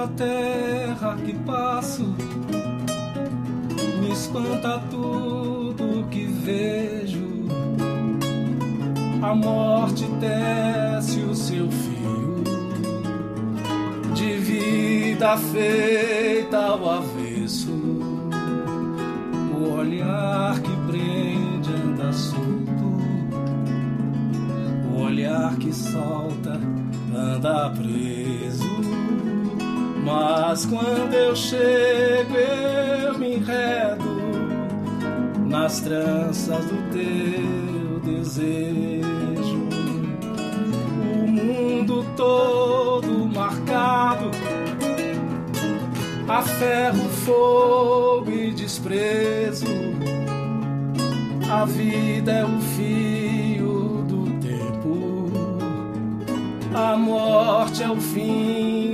a 0.03 0.09
terra 0.09 1.17
que 1.25 1.33
passo, 1.47 2.15
me 4.01 4.11
espanta 4.11 4.83
tudo 4.91 6.09
que 6.11 6.25
vejo. 6.25 7.31
A 9.23 9.33
morte 9.33 10.05
tece 10.19 11.21
o 11.21 11.35
seu 11.35 11.71
fio 11.71 12.43
de 14.13 14.37
vida 14.39 15.37
feita 15.37 16.59
ao 16.59 16.91
avesso. 16.91 17.71
O 19.55 19.75
olhar 19.79 20.59
que 20.61 20.77
prende 20.91 21.73
anda 21.73 22.13
solto. 22.13 22.97
O 24.93 25.01
olhar 25.03 25.55
que 25.57 25.73
solta 25.73 26.59
anda. 27.15 27.72
Mas 30.03 30.67
quando 30.67 31.15
eu 31.15 31.35
chego, 31.37 32.35
eu 32.37 33.19
me 33.19 33.37
enredo 33.37 34.23
nas 35.47 35.81
tranças 35.81 36.65
do 36.67 36.91
teu 36.91 38.01
desejo. 38.01 39.69
O 41.23 41.27
mundo 41.27 42.05
todo 42.17 43.27
marcado 43.33 44.31
a 46.33 46.41
ferro, 46.41 47.09
fogo 47.27 48.31
e 48.31 48.53
desprezo. 48.53 49.67
A 51.51 51.67
vida 51.67 52.33
é 52.33 52.45
o 52.45 52.59
fio 52.75 54.03
do 54.09 54.31
tempo, 54.41 55.31
a 56.75 56.97
morte 56.97 57.83
é 57.83 57.91
o 57.91 58.01
fim 58.01 58.92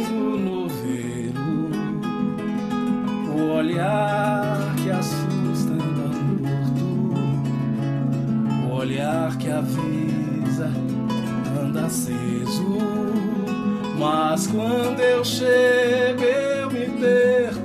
olhar 3.68 4.74
que 4.82 4.90
assusta 4.90 5.72
anda 5.72 6.08
morto, 6.40 6.86
o 8.66 8.74
olhar 8.74 9.36
que 9.36 9.50
avisa 9.50 10.72
anda 11.62 11.84
aceso. 11.84 12.78
Mas 13.98 14.46
quando 14.46 15.00
eu 15.00 15.24
chego, 15.24 16.22
eu 16.22 16.70
me 16.70 16.86
perco 17.00 17.58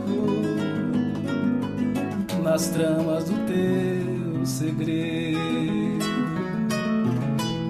nas 2.44 2.68
tramas 2.70 3.26
do 3.26 3.36
teu 3.46 4.46
segredo. 4.46 5.40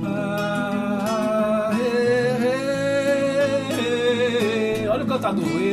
Ah, 0.06 1.72
eh, 1.80 2.38
eh, 3.62 3.68
eh. 4.86 4.90
Olha 4.90 5.04
o 5.04 5.08
cantador. 5.08 5.73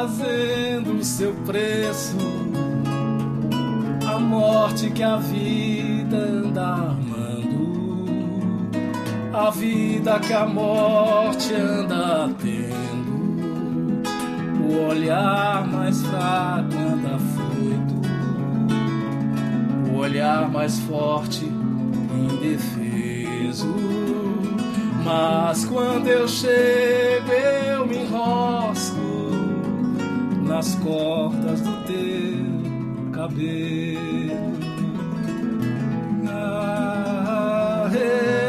Fazendo 0.00 1.04
seu 1.04 1.34
preço, 1.44 2.16
a 4.06 4.18
morte 4.18 4.88
que 4.90 5.02
a 5.02 5.16
vida 5.16 6.16
anda 6.16 6.62
armando, 6.62 8.08
a 9.30 9.50
vida 9.50 10.18
que 10.20 10.32
a 10.32 10.46
morte 10.46 11.52
anda 11.52 12.30
tendo, 12.40 14.00
o 14.62 14.88
olhar 14.88 15.68
mais 15.68 16.00
fraco 16.00 16.78
anda 16.78 17.18
foito, 17.34 18.00
o 19.92 19.98
olhar 19.98 20.50
mais 20.50 20.78
forte 20.80 21.44
indefeso. 22.14 23.68
Mas 25.04 25.66
quando 25.66 26.06
eu 26.06 26.26
chego, 26.26 27.32
eu 27.32 27.86
me 27.86 27.98
enrosco 27.98 28.89
nas 30.50 30.74
cordas 30.74 31.60
do 31.60 31.72
teu 31.84 33.12
cabelo. 33.12 34.50
Ah, 36.28 37.88
eh, 37.94 38.39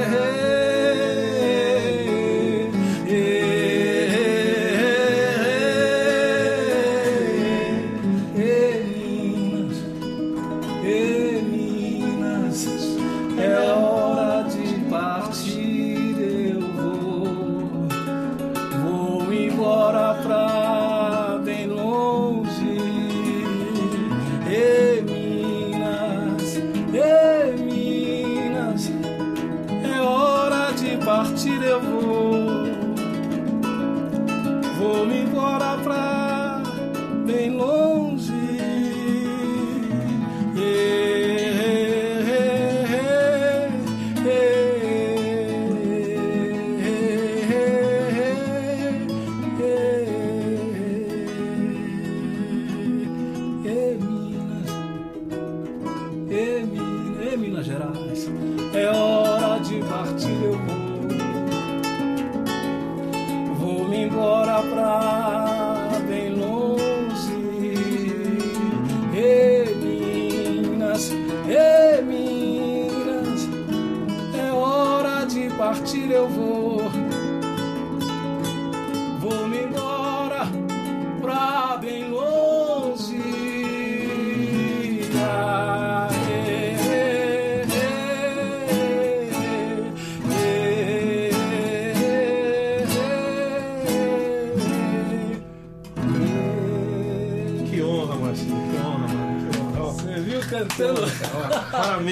pra 64.70 65.11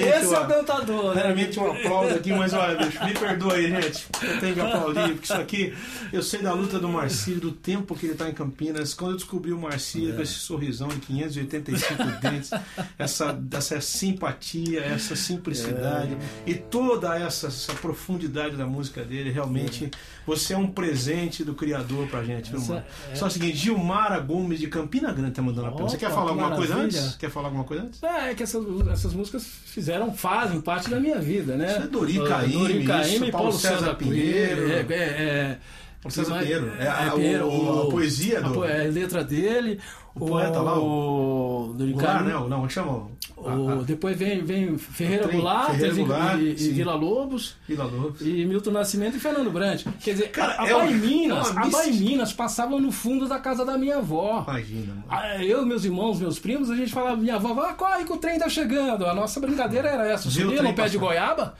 Raramente 0.00 0.09
É 0.44 0.46
cantador, 0.46 1.14
né? 1.14 1.22
Raramente 1.22 1.58
eu 1.58 1.72
aplaudo 1.72 2.14
aqui, 2.14 2.32
mas 2.32 2.52
olha, 2.52 2.76
bicho, 2.76 3.04
me 3.04 3.12
perdoa 3.14 3.54
aí, 3.54 3.68
gente. 3.68 4.06
Eu 4.22 4.40
tenho 4.40 4.54
que 4.54 4.60
aplaudir, 4.60 5.12
porque 5.12 5.24
isso 5.24 5.34
aqui, 5.34 5.74
eu 6.12 6.22
sei 6.22 6.42
da 6.42 6.52
luta 6.52 6.78
do 6.78 6.88
Marcílio, 6.88 7.40
do 7.40 7.52
tempo 7.52 7.94
que 7.94 8.06
ele 8.06 8.14
tá 8.14 8.28
em 8.28 8.32
Campinas. 8.34 8.94
Quando 8.94 9.12
eu 9.12 9.16
descobri 9.16 9.52
o 9.52 9.58
Marcílio 9.58 10.14
com 10.14 10.22
esse 10.22 10.34
sorrisão 10.34 10.88
de 10.88 11.00
585 11.00 12.04
dentes, 12.20 12.50
essa, 12.98 13.38
essa 13.52 13.80
simpatia, 13.80 14.80
essa 14.80 15.14
simplicidade 15.16 16.16
e 16.46 16.54
toda 16.54 17.16
essa, 17.16 17.48
essa 17.48 17.72
profundidade 17.74 18.56
da 18.56 18.66
música 18.66 19.04
dele, 19.04 19.30
realmente, 19.30 19.90
você 20.26 20.54
é 20.54 20.58
um 20.58 20.66
presente 20.66 21.44
do 21.44 21.54
Criador 21.54 22.06
pra 22.08 22.22
gente, 22.22 22.50
viu, 22.50 22.60
mano? 22.60 22.84
é. 23.10 23.14
Só 23.14 23.26
o 23.26 23.30
seguinte, 23.30 23.56
Gilmara 23.56 24.18
Gomes 24.20 24.58
de 24.58 24.68
Campina 24.68 25.12
Grande 25.12 25.32
tá 25.32 25.42
mandando 25.42 25.68
a 25.68 25.70
pergunta. 25.70 25.90
Você 25.90 25.98
quer 25.98 26.10
falar 26.10 26.24
que 26.24 26.30
alguma 26.30 26.56
coisa 26.56 26.74
maravilha. 26.74 27.00
antes? 27.02 27.16
Quer 27.16 27.30
falar 27.30 27.48
alguma 27.48 27.64
coisa 27.64 27.82
antes? 27.84 28.02
É, 28.02 28.34
que 28.34 28.42
essas, 28.42 28.64
essas 28.90 29.12
músicas 29.12 29.44
fizeram, 29.66 30.14
fazem 30.30 30.60
parte 30.60 30.88
da 30.88 31.00
minha 31.00 31.18
vida, 31.18 31.56
né? 31.56 31.66
Isso 31.72 31.82
é 31.82 31.86
Dori 31.88 32.20
Ah, 32.20 32.28
Caymmi, 32.28 32.52
Dori 32.52 32.84
Caymmi, 32.84 33.08
isso, 33.08 33.18
Paulo, 33.18 33.32
Paulo 33.32 33.52
César, 33.52 33.78
César 33.78 33.94
Pinheiro. 33.94 34.62
Pinheiro. 34.62 34.92
É, 34.92 34.96
é, 34.96 35.58
é, 36.00 36.02
Paulo 36.02 36.14
César 36.14 36.38
Pinheiro. 36.40 36.72
É, 36.78 36.88
a- 36.88 37.10
Pinheiro, 37.12 37.46
o- 37.46 37.82
a 37.82 37.90
poesia 37.90 38.40
do- 38.40 38.62
a 38.62 38.68
é, 38.68 38.86
a 38.86 38.90
letra 38.90 39.22
dele. 39.24 39.78
O 40.12 40.26
poeta 40.26 40.60
lá, 40.60 40.76
o... 40.76 41.72
Dori 41.78 41.92
Goulart, 41.92 42.24
né? 42.24 42.32
Não, 42.32 42.48
como 42.50 42.68
chama? 42.70 43.06
O- 43.36 43.84
depois 43.84 44.18
vem, 44.18 44.42
vem 44.42 44.76
Ferreira 44.76 45.28
O 45.28 45.30
Goulart, 45.30 45.70
Ferreira 45.70 45.94
Goulart, 45.94 46.38
e, 46.40 46.48
e. 46.50 46.70
Vila 46.72 46.94
Lobos. 46.94 47.56
Vila 47.68 47.84
Lobos. 47.84 48.20
E 48.20 48.44
Milton 48.44 48.70
Nascimento 48.72 49.16
e 49.16 49.20
Fernando 49.20 49.50
Brant. 49.52 49.84
Quer 50.02 50.12
dizer, 50.12 50.28
Cara, 50.30 50.56
a, 50.60 50.68
é 50.68 50.74
Bahia 50.74 50.96
Minas, 50.96 51.48
é 51.48 51.58
a 51.58 51.64
mística. 51.64 51.90
Minas 51.92 52.32
passava 52.32 52.78
no 52.80 52.90
fundo 52.90 53.28
da 53.28 53.38
casa 53.38 53.64
da 53.64 53.78
minha 53.78 53.98
avó. 53.98 54.44
Imagina, 54.48 54.94
mano. 54.94 55.04
Ah, 55.08 55.42
Eu, 55.44 55.64
meus 55.64 55.84
irmãos, 55.84 56.18
meus 56.20 56.38
primos, 56.40 56.70
a 56.70 56.76
gente 56.76 56.92
falava, 56.92 57.16
minha 57.16 57.36
avó, 57.36 57.54
vai, 57.54 57.72
corre 57.74 58.04
que 58.04 58.12
o 58.12 58.16
trem 58.16 58.36
tá 58.38 58.48
chegando. 58.48 59.06
A 59.06 59.14
nossa 59.14 59.38
brincadeira 59.38 59.88
era 59.88 60.08
essa. 60.10 60.26
O 60.28 60.30
Subia 60.30 60.60
no 60.62 60.74
pé 60.74 60.88
de 60.88 60.98
goiaba 60.98 61.54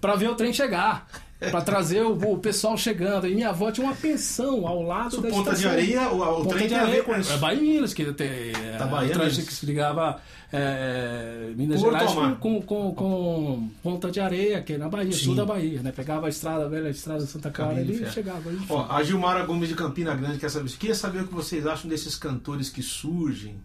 pra 0.00 0.16
ver 0.16 0.30
o 0.30 0.34
trem 0.34 0.52
chegar. 0.54 1.06
Pra 1.50 1.62
trazer 1.62 2.02
o, 2.02 2.12
o 2.12 2.38
pessoal 2.38 2.76
chegando. 2.76 3.26
E 3.26 3.34
minha 3.34 3.48
avó 3.48 3.70
tinha 3.72 3.86
uma 3.86 3.96
pensão 3.96 4.66
ao 4.66 4.82
lado 4.82 5.08
Isso, 5.08 5.22
da 5.22 5.28
Ponta 5.30 5.50
de 5.50 5.56
estação. 5.56 5.72
Areia, 5.72 6.08
o, 6.10 6.20
o 6.20 6.36
Ponta 6.42 6.54
trem 6.54 6.68
de 6.68 6.74
Areia, 6.74 7.02
com 7.02 7.16
isso. 7.16 7.32
É 7.32 7.36
Bahia 7.38 7.60
Minas, 7.60 7.94
que 7.94 8.12
tem 8.12 8.52
Da 8.78 8.84
a 8.84 8.86
Bahia 8.86 9.14
que 9.14 9.54
se 9.54 9.64
ligava 9.64 10.20
é, 10.52 11.52
Minas 11.56 11.80
Porto 11.80 11.98
Gerais 11.98 12.12
com, 12.38 12.60
com, 12.60 12.62
com, 12.62 12.94
com 12.94 13.68
Ponta 13.82 14.10
de 14.10 14.20
Areia, 14.20 14.60
que 14.60 14.74
é 14.74 14.78
na 14.78 14.88
Bahia, 14.88 15.12
Sim. 15.12 15.24
sul 15.24 15.34
da 15.34 15.44
Bahia, 15.46 15.80
né? 15.82 15.92
Pegava 15.92 16.26
a 16.26 16.28
estrada, 16.28 16.64
a 16.64 16.68
velha 16.68 16.88
estrada 16.88 17.24
de 17.24 17.30
Santa 17.30 17.50
Clara 17.50 17.74
de 17.74 17.80
ali 17.80 18.02
e 18.02 18.10
chegava. 18.10 18.42
Ó, 18.68 18.86
a 18.90 19.02
Gilmara 19.02 19.44
Gomes 19.44 19.68
de 19.68 19.74
Campina 19.74 20.14
Grande 20.14 20.38
quer 20.38 20.50
saber. 20.50 20.70
Queria 20.72 20.94
saber 20.94 21.22
o 21.22 21.28
que 21.28 21.34
vocês 21.34 21.66
acham 21.66 21.88
desses 21.88 22.16
cantores 22.16 22.68
que 22.68 22.82
surgem 22.82 23.56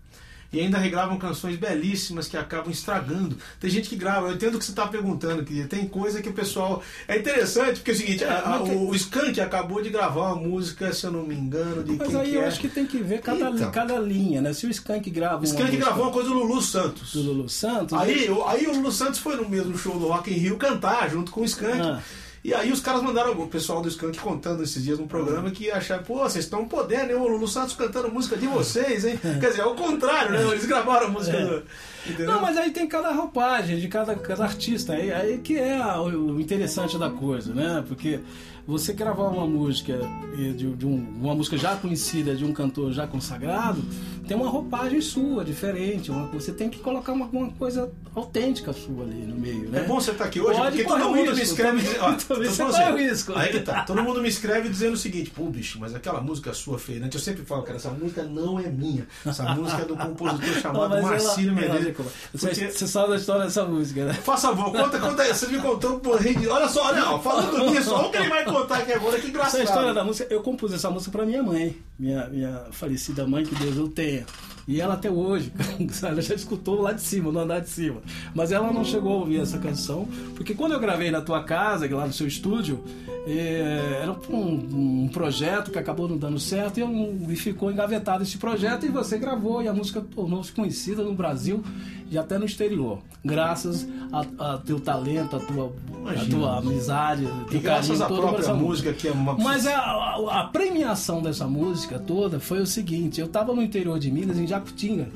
e 0.54 0.60
ainda 0.60 0.78
regravam 0.78 1.18
canções 1.18 1.56
belíssimas 1.58 2.28
que 2.28 2.38
acabam 2.38 2.72
estragando. 2.72 3.38
Tem 3.60 3.70
gente 3.70 3.90
que 3.90 3.96
grava, 3.96 4.28
eu 4.30 4.34
entendo 4.36 4.56
o 4.56 4.60
que 4.60 4.66
você 4.66 4.72
está 4.72 4.88
perguntando, 4.88 5.44
que 5.44 5.64
tem 5.66 5.88
coisa 5.88 6.22
que 6.22 6.30
o 6.30 6.34
pessoal. 6.34 6.82
É 7.08 7.18
interessante, 7.18 7.78
porque 7.78 7.92
é 7.92 7.94
o 7.94 7.98
seguinte, 7.98 8.24
a- 8.24 8.40
a- 8.40 8.60
tem- 8.60 8.76
o, 8.76 8.90
o 8.90 8.96
Skank 8.96 9.40
acabou 9.42 9.82
de 9.82 9.90
gravar 9.90 10.34
uma 10.34 10.36
música, 10.36 10.94
se 10.94 11.06
eu 11.06 11.12
não 11.12 11.24
me 11.24 11.36
engano, 11.36 11.84
de 11.84 11.94
Mas 11.94 12.08
quem 12.08 12.18
aí 12.20 12.30
que 12.32 12.36
eu 12.36 12.42
é. 12.42 12.48
acho 12.48 12.60
que 12.60 12.68
tem 12.70 12.86
que 12.86 12.98
ver 13.00 13.22
cada, 13.22 13.50
Então. 13.50 13.72
cada 13.72 13.98
linha, 14.00 14.42
né? 14.42 14.54
Se 14.54 14.66
o 14.66 14.70
Skank 14.70 15.10
grava. 15.10 15.38
uma 15.38 15.46
Skank 15.46 15.64
música 15.66 15.86
gravou 15.86 16.04
uma 16.06 16.12
coisa 16.14 16.30
do 16.30 16.36
Lulu 16.36 16.62
Santos. 16.62 17.14
do 17.14 17.22
Lulu 17.22 17.50
Santos. 17.50 17.98
Aí, 17.98 18.30
o- 18.30 18.46
aí 18.48 18.66
o 18.68 18.74
Lulu 18.74 18.92
Santos 18.92 19.20
foi 19.20 19.36
no 19.36 19.50
mesmo 19.50 19.78
show 19.78 20.00
do 20.00 20.08
Rock 20.08 20.32
in 20.32 20.38
Rio 20.38 20.58
cantar 20.58 21.10
junto 21.10 21.32
com 21.32 21.42
o 21.42 21.46
Skank. 21.46 21.82
Ah. 21.82 22.02
E 22.46 22.54
aí 22.54 22.72
os 22.72 22.80
caras 22.80 23.02
mandaram 23.02 23.32
o 23.32 23.48
pessoal 23.48 23.82
do 23.82 23.88
Skank 23.88 24.20
contando 24.20 24.62
esses 24.62 24.84
dias 24.84 25.00
num 25.00 25.08
programa 25.08 25.50
que 25.50 25.72
acharam, 25.72 26.04
pô, 26.04 26.20
vocês 26.20 26.46
estão 26.46 26.66
podendo, 26.68 27.10
hein? 27.10 27.16
O 27.16 27.28
Lulu 27.28 27.48
Santos 27.48 27.74
cantando 27.74 28.12
música 28.12 28.38
de 28.38 28.46
vocês, 28.46 29.04
hein? 29.04 29.20
Quer 29.20 29.50
dizer, 29.50 29.62
é 29.62 29.66
o 29.66 29.74
contrário, 29.74 30.32
né? 30.32 30.44
Eles 30.52 30.66
gravaram 30.68 31.08
a 31.08 31.10
música 31.10 31.36
do. 31.44 31.64
Entendeu? 32.06 32.28
Não, 32.28 32.42
mas 32.44 32.56
aí 32.56 32.70
tem 32.70 32.88
cada 32.88 33.12
roupagem 33.12 33.80
de 33.80 33.88
cada, 33.88 34.14
cada 34.16 34.44
artista. 34.44 34.94
Aí, 34.94 35.12
aí 35.12 35.40
que 35.40 35.58
é 35.58 35.76
a- 35.76 36.00
o 36.00 36.40
interessante 36.40 37.00
da 37.00 37.10
coisa, 37.10 37.52
né? 37.52 37.84
Porque 37.88 38.20
você 38.68 38.94
gravar 38.94 39.28
uma 39.30 39.46
música 39.48 40.00
eh, 40.34 40.52
de, 40.54 40.70
de 40.76 40.86
um- 40.86 41.06
uma 41.22 41.36
música 41.36 41.58
já 41.58 41.76
conhecida 41.76 42.36
de 42.36 42.44
um 42.44 42.52
cantor 42.54 42.92
já 42.92 43.06
consagrado 43.08 43.82
tem 44.28 44.36
uma 44.36 44.50
roupagem 44.50 45.00
sua 45.02 45.46
diferente. 45.46 46.10
uma- 46.10 46.26
você 46.28 46.52
tem 46.52 46.68
que 46.68 46.80
colocar 46.80 47.14
uma, 47.14 47.28
uma 47.28 47.52
coisa 47.52 47.92
autêntica 48.16 48.74
sua 48.74 49.04
ali 49.04 49.24
no 49.24 49.36
meio, 49.36 49.70
né? 49.70 49.82
É 49.82 49.84
bom 49.84 50.02
você 50.02 50.10
estar 50.12 50.26
aqui 50.26 50.40
hoje, 50.42 50.58
Pode 50.58 50.78
porque 50.78 50.84
todo 50.90 51.10
mundo 51.10 51.18
risco, 51.32 51.36
me 51.36 51.42
escreve. 51.44 51.82
também- 51.84 52.00
ó, 52.02 52.14
também 52.14 52.50
você 52.50 52.64
corre 52.64 52.92
o 52.92 52.98
risco. 52.98 53.34
Aí 53.36 53.52
que 53.52 53.60
tá. 53.60 53.84
Todo 53.84 54.02
mundo 54.04 54.22
me 54.22 54.28
escreve 54.30 54.68
dizendo 54.68 54.94
o 54.94 54.98
seguinte: 54.98 55.30
pô, 55.30 55.44
bicho, 55.44 55.78
mas 55.80 55.94
aquela 55.94 56.22
música 56.22 56.52
sua, 56.54 56.80
feirante, 56.80 57.16
eu 57.16 57.22
sempre 57.22 57.46
falo, 57.46 57.62
cara, 57.62 57.78
essa 57.78 57.92
música 57.92 58.24
não 58.24 58.60
é 58.60 58.64
minha. 58.68 59.06
Essa 59.24 59.44
música 59.54 59.84
é 59.84 59.86
do 59.86 59.96
compositor 59.96 60.56
chamado 60.60 60.96
Não, 60.96 61.02
Marcílio 61.04 61.54
Medeiros. 61.54 61.96
Você, 62.34 62.48
Porque- 62.48 62.72
você 62.72 62.88
sabe 62.88 63.10
da 63.10 63.16
história 63.18 63.44
dessa 63.44 63.64
música, 63.64 64.06
né? 64.06 64.14
Faça 64.14 64.48
favor, 64.48 64.72
conta, 64.72 64.98
conta 65.00 65.22
aí. 65.22 65.34
Você 65.36 65.46
me 65.48 65.60
contou, 65.60 66.02
rede- 66.18 66.48
olha 66.48 66.68
só, 66.68 66.88
olha, 66.88 67.20
falando 67.20 67.70
nisso, 67.70 67.94
olha 67.94 68.08
o 68.08 68.12
que 68.12 68.18
ele 68.18 68.30
vai 68.30 68.44
contar 68.44 68.55
aqui 68.60 68.94
agora, 68.94 69.20
que 69.20 69.28
engraçado. 69.28 69.62
Essa 69.62 69.64
história 69.64 69.94
da 69.94 70.04
música, 70.04 70.34
eu 70.34 70.42
compus 70.42 70.74
essa 70.74 70.90
música 70.90 71.12
pra 71.12 71.26
minha 71.26 71.44
mãe, 71.44 71.78
minha, 71.98 72.28
minha 72.28 72.66
falecida 72.72 73.28
mãe, 73.28 73.46
que 73.46 73.56
Deus 73.56 73.78
eu 73.78 73.88
tenha. 73.88 74.26
E 74.68 74.82
ela 74.82 74.96
até 74.96 75.12
hoje, 75.12 75.54
ela 76.02 76.22
já 76.22 76.34
escutou 76.34 76.82
lá 76.82 76.92
de 76.92 77.02
cima, 77.02 77.32
no 77.32 77.40
andar 77.40 77.60
de 77.60 77.70
cima. 77.70 78.02
Mas 78.34 78.52
ela 78.52 78.72
não 78.72 78.84
chegou 78.84 79.14
a 79.14 79.16
ouvir 79.18 79.40
essa 79.40 79.60
canção, 79.60 80.08
porque 80.36 80.56
quando 80.56 80.72
eu 80.72 80.80
gravei 80.80 81.12
na 81.12 81.22
tua 81.22 81.44
casa, 81.44 81.88
lá 81.94 82.08
no 82.08 82.14
seu 82.14 82.28
estúdio, 82.28 82.84
eh, 83.28 84.00
era 84.02 84.12
um, 84.30 85.04
um 85.04 85.10
projeto 85.12 85.70
que 85.70 85.78
acabou 85.78 86.08
não 86.08 86.18
dando 86.18 86.40
certo 86.40 86.80
e, 86.80 86.82
eu, 86.82 87.18
e 87.30 87.36
ficou 87.36 87.72
engavetado 87.72 88.24
esse 88.24 88.38
projeto 88.38 88.86
e 88.86 88.90
você 88.90 89.18
gravou 89.18 89.62
e 89.62 89.68
a 89.68 89.74
música 89.74 90.02
tornou-se 90.02 90.52
conhecida 90.52 91.04
no 91.04 91.14
Brasil 91.14 91.64
e 92.10 92.18
até 92.18 92.38
no 92.38 92.46
exterior. 92.46 93.00
Graças 93.24 93.88
a, 94.12 94.54
a 94.54 94.58
teu 94.60 94.80
talento, 94.80 95.36
a 95.36 95.40
tua, 95.40 95.74
a 96.06 96.14
Imagina. 96.14 96.38
tua 96.38 96.58
amizade, 96.60 97.24
E 97.48 97.50
teu 97.52 97.62
graças 97.62 98.00
carinho 98.00 98.18
à 98.18 98.22
própria 98.22 98.54
música, 98.54 98.94
que 98.94 99.08
é 99.08 99.12
uma. 99.12 99.34
mas 99.36 99.66
a, 99.66 99.76
a- 99.80 100.42
a 100.42 100.44
premiação 100.46 101.22
dessa 101.22 101.48
música 101.48 101.98
toda 101.98 102.40
foi 102.40 102.60
o 102.62 102.68
seguinte: 102.68 103.20
eu 103.20 103.28
tava 103.28 103.54
no 103.54 103.62
interior 103.64 103.98
de 103.98 104.12
Minas, 104.12 104.38
em 104.38 104.46
Jacutinga, 104.46 105.08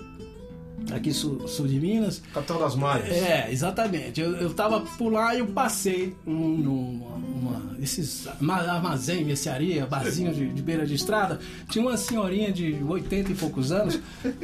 aqui 0.92 1.14
sul, 1.14 1.48
sul 1.48 1.68
de 1.68 1.80
Minas. 1.80 2.22
Capital 2.34 2.60
das 2.60 2.76
Mares. 2.76 3.10
É, 3.12 3.50
exatamente. 3.52 4.20
Eu, 4.22 4.36
eu 4.38 4.54
tava 4.54 4.82
por 4.82 5.12
lá 5.12 5.34
e 5.36 5.40
eu 5.40 5.48
passei 5.48 6.16
num, 6.26 6.58
numa, 6.58 7.16
uma- 7.16 7.78
esses 7.82 8.28
ma- 8.42 8.58
armazém, 8.62 9.24
mercearia, 9.24 9.86
barzinho 9.86 10.34
de, 10.34 10.50
de 10.50 10.62
beira 10.62 10.86
de 10.86 10.94
estrada. 10.96 11.40
Tinha 11.70 11.84
uma 11.86 11.96
senhorinha 11.98 12.52
de 12.52 12.76
80 12.86 13.32
e 13.32 13.36
poucos 13.36 13.72
anos 13.72 14.00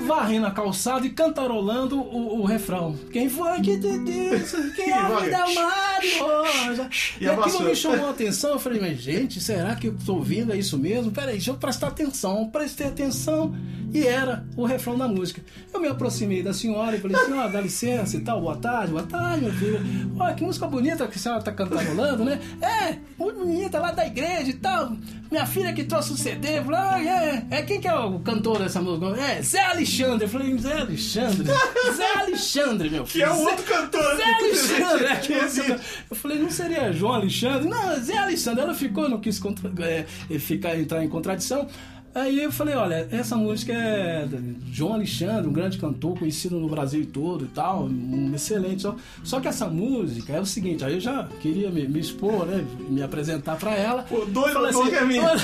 varrendo 0.08 0.46
a 0.48 0.52
calçada 0.52 1.06
e 1.06 1.10
cantarolando 1.10 2.00
o, 2.00 2.42
o 2.42 2.46
refrão. 2.46 2.96
Quem 3.12 3.28
foi 3.30 3.60
que 3.62 3.78
te 3.78 4.00
disse 4.00 4.72
que 4.72 4.90
a 4.92 5.08
vai. 5.10 5.24
vida 5.26 5.46
maravilhosa? 5.54 6.90
E 7.20 7.24
E 7.26 7.28
aquilo 7.30 7.64
me 7.64 7.76
chamou 7.76 8.08
a 8.08 8.12
atenção. 8.12 8.52
Eu 8.52 8.60
falei, 8.60 8.80
mas 8.80 9.00
gente, 9.02 9.40
será 9.42 9.76
que 9.76 9.88
eu 9.88 9.96
tô 10.06 10.16
ouvindo? 10.16 10.54
É 10.54 10.58
isso 10.58 10.78
mesmo? 10.78 11.12
Peraí, 11.12 11.34
deixa 11.34 11.52
eu 11.52 11.56
prestar 11.56 11.88
atenção. 11.88 12.50
Prestei 12.50 12.88
atenção 12.88 13.54
e 13.94 14.06
era 14.06 14.46
o 14.56 14.66
refrão 14.66 14.98
da 14.98 15.08
música. 15.08 15.42
Eu 15.74 15.80
me 15.80 15.88
aproximei 15.88 16.35
da 16.44 16.54
senhora 16.54 16.96
e 16.96 17.00
falei, 17.00 17.18
senhora, 17.18 17.50
dá 17.50 17.62
licença 17.62 18.18
e 18.18 18.22
tal, 18.22 18.42
boa 18.42 18.56
tarde, 18.58 18.92
boa 18.92 19.04
tarde, 19.04 19.42
meu 19.46 19.54
filho. 19.54 19.80
Olha 20.20 20.34
que 20.34 20.44
música 20.44 20.68
bonita 20.68 21.08
que 21.08 21.18
a 21.18 21.20
senhora 21.22 21.42
tá 21.42 21.52
cantarolando, 21.52 22.24
né? 22.26 22.40
É, 22.62 22.98
muito 23.18 23.40
bonita 23.40 23.80
lá 23.80 23.92
da 23.92 24.06
igreja 24.06 24.50
e 24.50 24.54
tal. 24.54 24.94
Minha 25.32 25.46
filha 25.46 25.74
que 25.74 25.84
trouxe 25.84 26.14
o 26.14 26.18
CD, 26.18 26.62
falei, 26.62 26.80
ah, 26.80 27.04
é, 27.52 27.58
é 27.58 27.62
quem 27.64 27.82
que 27.82 27.88
é 27.88 27.94
o 27.96 28.20
cantor 28.20 28.60
dessa 28.60 28.80
música? 28.82 29.20
É, 29.22 29.42
Zé 29.42 29.60
Alexandre. 29.66 30.26
Eu 30.26 30.30
falei, 30.30 30.58
Zé 30.58 30.74
Alexandre? 30.82 31.48
Zé 31.96 32.14
Alexandre, 32.22 32.90
meu 32.90 33.04
Que 33.04 33.12
filho. 33.14 33.26
é 33.26 33.32
um 33.34 33.36
Zé- 33.38 33.50
outro 33.52 33.64
cantor. 33.66 34.16
Zé 34.16 34.26
né? 34.26 34.34
Alexandre, 34.40 35.06
é 35.06 35.16
que 35.16 35.28
Que 35.28 35.34
existe. 35.34 35.76
Eu 36.10 36.16
falei, 36.16 36.40
não 36.40 36.50
seria 36.52 36.92
João 36.94 37.14
Alexandre? 37.14 37.68
Não, 37.68 38.00
Zé 38.00 38.18
Alexandre. 38.18 38.62
Ela 38.62 38.74
ficou, 38.76 39.10
não 39.10 39.20
quis 39.20 39.40
contra- 39.40 39.72
é, 39.86 40.06
ficar, 40.40 40.78
entrar 40.80 41.04
em 41.04 41.10
contradição. 41.10 41.68
Aí 42.16 42.42
eu 42.42 42.50
falei, 42.50 42.74
olha, 42.76 43.10
essa 43.12 43.36
música 43.36 43.74
é 43.74 44.26
de 44.26 44.74
João 44.74 44.94
Alexandre, 44.94 45.50
um 45.50 45.52
grande 45.52 45.78
cantor 45.78 46.18
conhecido 46.18 46.58
no 46.58 46.70
Brasil 46.70 47.06
todo 47.12 47.44
e 47.44 47.48
tal, 47.50 47.84
um 47.84 48.32
excelente. 48.34 48.84
Só, 48.84 48.96
só 49.22 49.42
que 49.42 49.50
essa 49.50 49.68
música 49.68 50.32
é 50.32 50.40
o 50.40 50.46
seguinte, 50.46 50.86
aí 50.86 50.94
eu 50.94 51.02
já 51.02 51.28
queria 51.42 51.70
me, 51.70 51.86
me 51.86 52.00
expor, 52.00 52.46
né, 52.46 52.66
me 52.88 53.04
apresentar 53.04 53.58
pra 53.58 53.76
ela. 53.76 54.04
Pô, 54.04 54.24
doido, 54.24 54.54
doido 54.62 54.90
que 54.90 54.96
é 54.96 55.04
minha. 55.04 55.36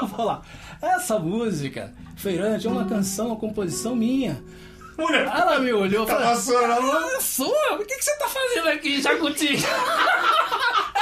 vou 0.00 0.10
falar, 0.10 0.42
essa 0.82 1.18
música, 1.18 1.94
Feirante, 2.16 2.66
é 2.66 2.70
uma 2.70 2.84
canção, 2.84 3.28
uma 3.28 3.36
composição 3.36 3.96
minha. 3.96 4.42
Mulher, 4.98 5.26
Ela 5.26 5.58
me 5.58 5.72
olhou 5.72 6.04
e 6.04 6.06
tá 6.06 6.12
falou, 6.16 6.28
passando 6.28 6.68
na 6.68 6.80
mão. 6.82 7.16
ah, 7.16 7.20
sua? 7.22 7.74
O 7.76 7.78
que, 7.78 7.96
que 7.96 8.04
você 8.04 8.14
tá 8.18 8.28
fazendo 8.28 8.68
aqui, 8.68 9.00
Jacuti? 9.00 9.56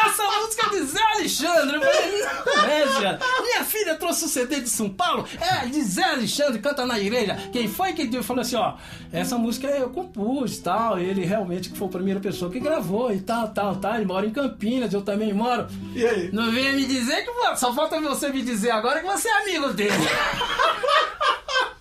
Essa 0.09 0.41
música 0.41 0.67
é 0.67 0.71
de 0.71 0.87
Zé 0.87 1.03
Alexandre. 1.15 1.81
É. 1.85 3.43
Minha 3.43 3.65
filha 3.65 3.95
trouxe 3.95 4.25
o 4.25 4.29
CD 4.29 4.61
de 4.61 4.69
São 4.69 4.89
Paulo. 4.89 5.27
É, 5.41 5.67
de 5.67 5.83
Zé 5.83 6.05
Alexandre, 6.05 6.59
canta 6.61 6.87
na 6.87 6.99
igreja. 6.99 7.37
Quem 7.53 7.69
foi 7.69 7.93
que 7.93 8.07
deu? 8.07 8.23
Falou 8.23 8.43
assim, 8.43 8.57
ó, 8.57 8.75
essa 9.13 9.37
música 9.37 9.67
eu 9.69 9.91
compus 9.91 10.57
e 10.57 10.63
tal. 10.63 10.99
Ele 10.99 11.25
realmente 11.25 11.71
foi 11.71 11.87
a 11.87 11.91
primeira 11.91 12.21
pessoa 12.21 12.51
que 12.51 12.61
gravou 12.61 13.13
e 13.13 13.21
tal, 13.21 13.49
tal, 13.49 13.77
tal. 13.77 13.95
Ele 13.97 14.05
mora 14.05 14.27
em 14.27 14.31
Campinas, 14.31 14.93
eu 14.93 15.03
também 15.03 15.33
moro. 15.33 15.67
E 15.95 16.07
aí? 16.07 16.31
Não 16.33 16.51
venha 16.51 16.73
me 16.73 16.85
dizer 16.85 17.25
que 17.25 17.57
só 17.57 17.73
falta 17.73 18.01
você 18.01 18.29
me 18.31 18.43
dizer 18.43 18.71
agora 18.71 19.01
que 19.01 19.07
você 19.07 19.29
é 19.29 19.43
amigo 19.43 19.73
dele. 19.73 19.93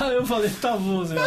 Aí 0.00 0.14
eu 0.16 0.26
falei, 0.26 0.50
tá 0.60 0.76
bom, 0.76 1.04
Zé. 1.04 1.14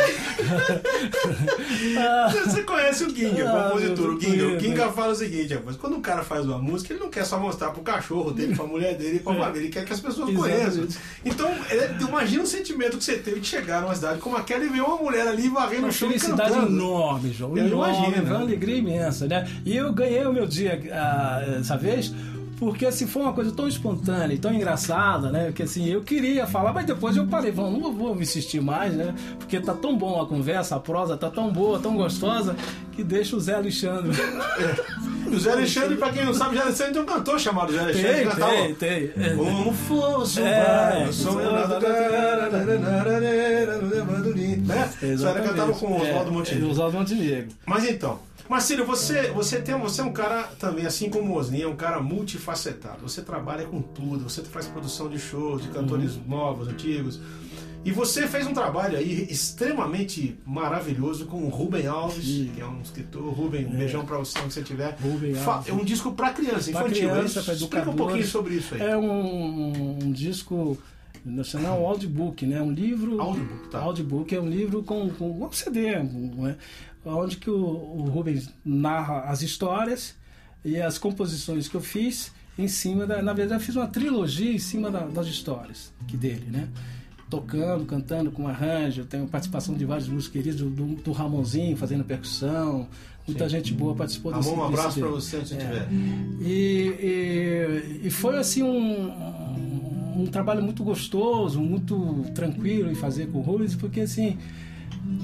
Você 2.45 2.63
conhece 2.63 3.03
o 3.05 3.09
Ginga, 3.15 3.49
Ah, 3.49 3.67
o 3.67 3.71
compositor. 3.71 4.07
meu 4.07 4.15
O 4.17 4.19
Ginga, 4.21 4.45
o. 4.45 4.59
Ginga 4.59 4.91
fala 4.91 5.13
o 5.13 5.15
seguinte, 5.15 5.53
rapaz, 5.53 5.76
quando 5.78 5.95
um 5.95 6.01
cara 6.01 6.24
faz 6.24 6.45
uma 6.45 6.57
música, 6.57 6.93
ele 6.93 6.99
não 7.01 7.09
quer 7.09 7.26
só 7.26 7.39
mostrar 7.39 7.69
pro 7.71 7.82
cachorro 7.82 8.32
dele, 8.32 8.55
pra 8.55 8.65
mulher 8.65 8.95
dele, 8.95 9.19
pra 9.19 9.34
família, 9.34 9.59
ele 9.59 9.69
quer 9.69 9.86
que 9.86 9.93
as 9.93 9.99
pessoas 9.99 10.34
conheçam. 10.36 10.88
Então, 11.24 11.49
ele- 11.69 12.03
imagina 12.07 12.43
o 12.43 12.47
sentimento 12.47 12.97
que 12.97 13.03
você 13.03 13.17
teve 13.17 13.39
de 13.39 13.47
chegar 13.47 13.82
numa 13.82 13.95
cidade 13.95 14.19
como 14.19 14.36
aquela 14.38 14.63
e 14.63 14.69
ver 14.69 14.82
uma 14.82 14.97
mulher 14.97 15.28
ali 15.28 15.49
varrendo 15.49 15.84
Uma 15.84 15.89
o 15.89 15.91
chão 15.91 16.09
e 16.09 16.19
felicidade 16.19 16.57
enorme, 16.57 17.32
João. 17.34 17.57
Eu 17.57 17.67
enorme, 17.67 17.93
imagino, 17.95 18.13
Foi 18.13 18.26
uma 18.26 18.38
né? 18.39 18.43
alegria 18.45 18.78
imensa, 18.78 19.28
né? 19.28 19.47
E 19.65 19.76
eu 19.76 19.91
ganhei 19.93 20.26
o 20.26 20.34
meu 20.34 20.45
dia 20.47 20.80
ah, 20.91 21.43
essa 21.59 21.78
vez. 21.78 22.13
Porque 22.64 22.86
assim, 22.86 23.05
foi 23.05 23.24
uma 23.24 23.34
coisa 23.34 23.51
tão 23.51 23.68
espontânea 23.68 24.34
e 24.34 24.38
tão 24.38 24.53
engraçada, 24.53 25.30
né? 25.30 25.51
Que 25.53 25.64
assim, 25.64 25.89
eu 25.89 26.01
queria 26.01 26.47
falar, 26.47 26.72
mas 26.72 26.86
depois 26.86 27.18
eu 27.18 27.28
parei, 27.28 27.51
falando, 27.51 27.78
não 27.78 27.91
vou 27.93 28.16
me 28.16 28.22
insistir 28.22 28.61
mais, 28.61 28.93
né? 28.93 29.14
Porque 29.38 29.59
tá 29.59 29.74
tão 29.74 29.97
bom 29.97 30.22
a 30.22 30.26
conversa, 30.26 30.78
a 30.78 30.80
prosa 30.80 31.18
tá 31.18 31.30
tão 31.30 31.51
boa, 31.51 31.78
tão 31.80 31.97
gostosa, 31.97 32.55
que 32.93 33.03
deixa 33.03 33.36
o 33.36 33.39
Zé 33.39 33.55
Alexandre. 33.55 34.11
O 35.28 35.38
Zé 35.38 35.51
Alexandre, 35.51 35.97
pra 35.97 36.11
quem 36.11 36.26
não 36.26 36.34
sabe, 36.34 36.51
o 36.51 36.57
Zé 36.57 36.64
Alexandre 36.64 36.93
tem 36.93 37.01
um 37.01 37.05
cantor 37.05 37.39
chamado 37.39 37.74
Zé 37.74 37.80
Alexandre. 37.80 38.14
Tem, 38.14 38.24
cantava, 38.28 38.51
tem, 38.51 38.76
tem. 38.76 39.11
É. 39.18 39.36
Como 39.36 39.74
fosse 39.74 40.39
o 40.39 40.45
É, 40.45 41.09
som 41.11 41.36
né? 41.36 41.43
Isso 45.14 45.28
era 45.28 45.41
cantava 45.41 45.74
com 45.74 45.88
o 45.88 46.01
Oswaldo 46.01 46.30
É, 46.30 46.34
Montenegro. 46.34 46.70
Oswaldo 46.70 46.97
Montenegro. 46.97 47.47
Mas 47.66 47.89
então, 47.89 48.20
Marcílio, 48.50 48.86
você, 48.86 49.30
você, 49.32 49.62
tem, 49.62 49.78
você 49.80 50.02
é 50.02 50.04
um 50.04 50.12
cara 50.14 50.44
também, 50.60 50.86
assim 50.86 51.10
como 51.10 51.34
o 51.34 51.38
Osni, 51.38 51.62
é 51.62 51.68
um 51.68 51.76
cara 51.76 52.02
multifacetado. 52.02 53.02
Você 53.02 53.22
trabalha 53.22 53.66
com 53.66 53.82
tudo, 53.82 54.30
você 54.30 54.44
faz 54.44 54.68
produção 54.68 55.10
de 55.10 55.18
shows, 55.18 55.62
de 55.62 55.70
cantores 55.70 56.18
novos, 56.28 56.68
antigos. 56.68 57.20
E 57.86 57.91
você 57.91 58.28
fez 58.28 58.48
um 58.48 58.54
trabalho 58.54 58.98
aí 58.98 59.28
extremamente 59.30 60.38
maravilhoso 60.46 61.26
com 61.26 61.44
o 61.44 61.50
Rubem 61.50 61.86
Alves, 61.86 62.24
Sim. 62.24 62.52
que 62.56 62.62
é 62.62 62.66
um 62.66 62.82
escritor. 62.82 63.24
Rubem, 63.34 63.66
um 63.66 63.72
beijão 63.78 64.06
pra 64.06 64.18
você 64.18 64.39
onde 64.39 64.54
você 64.54 64.62
estiver. 64.62 64.96
Rubem 65.02 65.38
Alves. 65.38 65.68
É 65.70 65.74
um 65.74 65.84
disco 65.84 66.14
pra 66.14 66.30
criança, 66.30 66.72
Pra 66.72 66.82
infantil. 66.82 67.10
é 67.10 67.14
criança, 67.14 67.41
pra 67.44 67.54
Explica 67.54 67.89
um 67.89 67.96
pouquinho 67.96 68.26
sobre 68.26 68.56
isso 68.56 68.76
aí. 68.76 68.82
É 68.82 68.96
um, 68.98 69.98
um 70.02 70.12
disco 70.14 70.78
nacional, 71.26 71.82
um 71.82 71.86
audiobook, 71.86 72.46
né? 72.46 72.62
Um 72.62 72.72
livro. 72.72 73.20
Audiobook, 73.20 73.68
tá. 73.70 73.80
Audiobook 73.80 74.34
é 74.34 74.39
um 74.39 74.48
livro 74.50 74.82
com, 74.84 75.10
com 75.10 75.46
um 75.46 75.52
CD, 75.52 76.02
né? 76.04 76.56
Onde 77.06 77.38
que 77.38 77.49
o, 77.49 77.56
o 77.56 78.04
Rubens 78.10 78.49
narra 78.66 79.22
as 79.22 79.41
histórias 79.41 80.16
e 80.64 80.78
as 80.80 80.97
composições 80.97 81.68
que 81.68 81.76
eu 81.76 81.82
fiz 81.82 82.32
em 82.58 82.68
cima 82.68 83.06
da. 83.06 83.22
Na 83.22 83.34
verdade, 83.34 83.62
eu 83.62 83.66
fiz 83.66 83.76
uma 83.76 83.88
trilogia 83.88 84.51
em 84.54 84.60
cima 84.60 84.89
da- 84.91 85.06
das 85.08 85.28
histórias 85.28 85.91
que 86.08 86.16
dele, 86.16 86.47
né? 86.51 86.68
Tocando, 87.30 87.84
cantando 87.86 88.30
com 88.32 88.47
arranjo, 88.47 89.06
tenho 89.06 89.26
participação 89.28 89.74
de 89.76 89.84
vários 89.86 90.08
músicos 90.08 90.32
queridos, 90.34 90.62
do, 90.62 90.70
do 90.95 91.12
Ramonzinho 91.12 91.76
fazendo 91.76 92.04
percussão, 92.04 92.88
muita 93.28 93.49
gente 93.49 93.74
boa 93.74 93.95
participou 93.95 94.32
desse 94.32 94.49
Ramon, 94.49 94.62
um 94.62 94.66
abraço 94.68 94.91
CD. 94.99 95.08
você 95.08 95.38
você 95.39 95.56
É. 95.56 95.58
estiver. 95.58 95.88
E, 96.41 98.01
e, 98.04 98.08
e 98.08 98.10
foi 98.12 98.38
assim 98.38 98.62
um, 98.62 100.22
um 100.22 100.28
trabalho 100.28 100.62
muito 100.62 100.84
gostoso, 100.84 101.60
muito 101.60 102.24
tranquilo 102.36 102.91
em 102.91 102.95
fazer 102.95 103.28
com 103.28 103.39
o 103.39 103.41
Rubens, 103.41 103.74
porque 103.76 104.01
assim, 104.01 104.38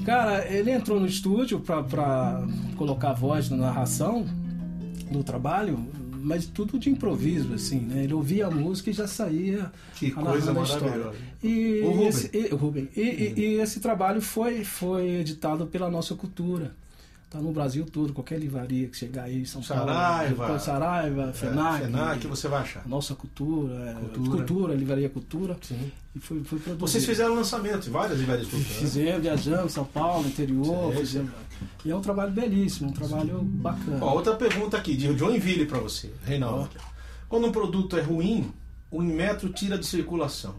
cara, 0.05 0.45
ele 0.51 0.71
entrou 0.71 0.99
no 0.99 1.05
estúdio 1.05 1.59
para 1.59 2.45
colocar 2.77 3.11
a 3.11 3.13
voz 3.13 3.49
na 3.49 3.57
narração 3.57 4.25
do 5.11 5.23
trabalho, 5.23 5.79
mas 6.21 6.45
tudo 6.45 6.77
de 6.77 6.89
improviso, 6.89 7.53
assim, 7.53 7.79
né? 7.79 8.03
Ele 8.03 8.13
ouvia 8.13 8.47
a 8.47 8.51
música 8.51 8.89
e 8.89 8.93
já 8.93 9.07
saía 9.07 9.71
Que 9.95 10.11
narrando 10.11 10.29
coisa 10.31 10.59
a 10.59 10.63
história. 10.63 11.11
E 11.43 11.81
O 11.83 11.91
Rubem. 11.91 12.07
Esse, 12.07 12.29
e, 12.33 12.53
o. 12.53 12.89
E, 12.95 13.01
e- 13.01 13.33
e 13.37 13.43
esse 13.61 13.79
trabalho 13.79 14.21
foi, 14.21 14.63
foi 14.63 15.07
editado 15.21 15.65
pela 15.67 15.89
Nossa 15.89 16.13
Cultura. 16.15 16.75
Tá 17.29 17.37
no 17.37 17.51
Brasil 17.51 17.85
todo, 17.85 18.11
qualquer 18.11 18.39
livraria 18.39 18.87
que 18.87 18.97
chegar 18.97 19.25
aí, 19.25 19.45
São 19.45 19.61
Saraiva. 19.61 20.45
Paulo, 20.47 20.59
Saraiva, 20.59 21.31
FENAC, 21.31 21.75
É, 21.83 21.85
FENAC, 21.85 22.25
você 22.27 22.47
vai 22.47 22.61
achar. 22.63 22.87
Nossa 22.87 23.13
Cultura, 23.13 23.75
é, 23.91 23.93
Cultura. 23.93 24.29
Cultura, 24.37 24.73
Livraria 24.73 25.09
Cultura. 25.09 25.55
Sim. 25.61 25.91
E 26.15 26.19
foi, 26.19 26.43
foi 26.43 26.57
produzido. 26.57 26.79
Vocês 26.87 27.05
fizeram 27.05 27.35
lançamento 27.35 27.87
em 27.87 27.91
várias 27.91 28.17
livrarias 28.17 28.47
culturais. 28.47 28.77
Fizemos, 28.77 29.21
viajamos, 29.21 29.71
São 29.73 29.85
Paulo, 29.85 30.27
interior. 30.27 30.91
Sim, 30.95 30.99
fizemos- 30.99 31.31
E 31.85 31.91
é 31.91 31.95
um 31.95 32.01
trabalho 32.01 32.31
belíssimo, 32.31 32.89
um 32.89 32.93
trabalho 32.93 33.43
bacana. 33.43 33.99
Ó, 34.03 34.15
outra 34.15 34.35
pergunta 34.35 34.75
aqui, 34.75 34.95
de 34.97 35.15
Joinville 35.15 35.67
para 35.67 35.77
você, 35.77 36.11
Reinaldo. 36.25 36.67
Quando 37.27 37.45
um 37.45 37.51
produto 37.51 37.95
é 37.95 38.01
ruim, 38.01 38.51
o 38.89 39.03
Inmetro 39.03 39.49
tira 39.49 39.77
de 39.77 39.85
circulação. 39.85 40.55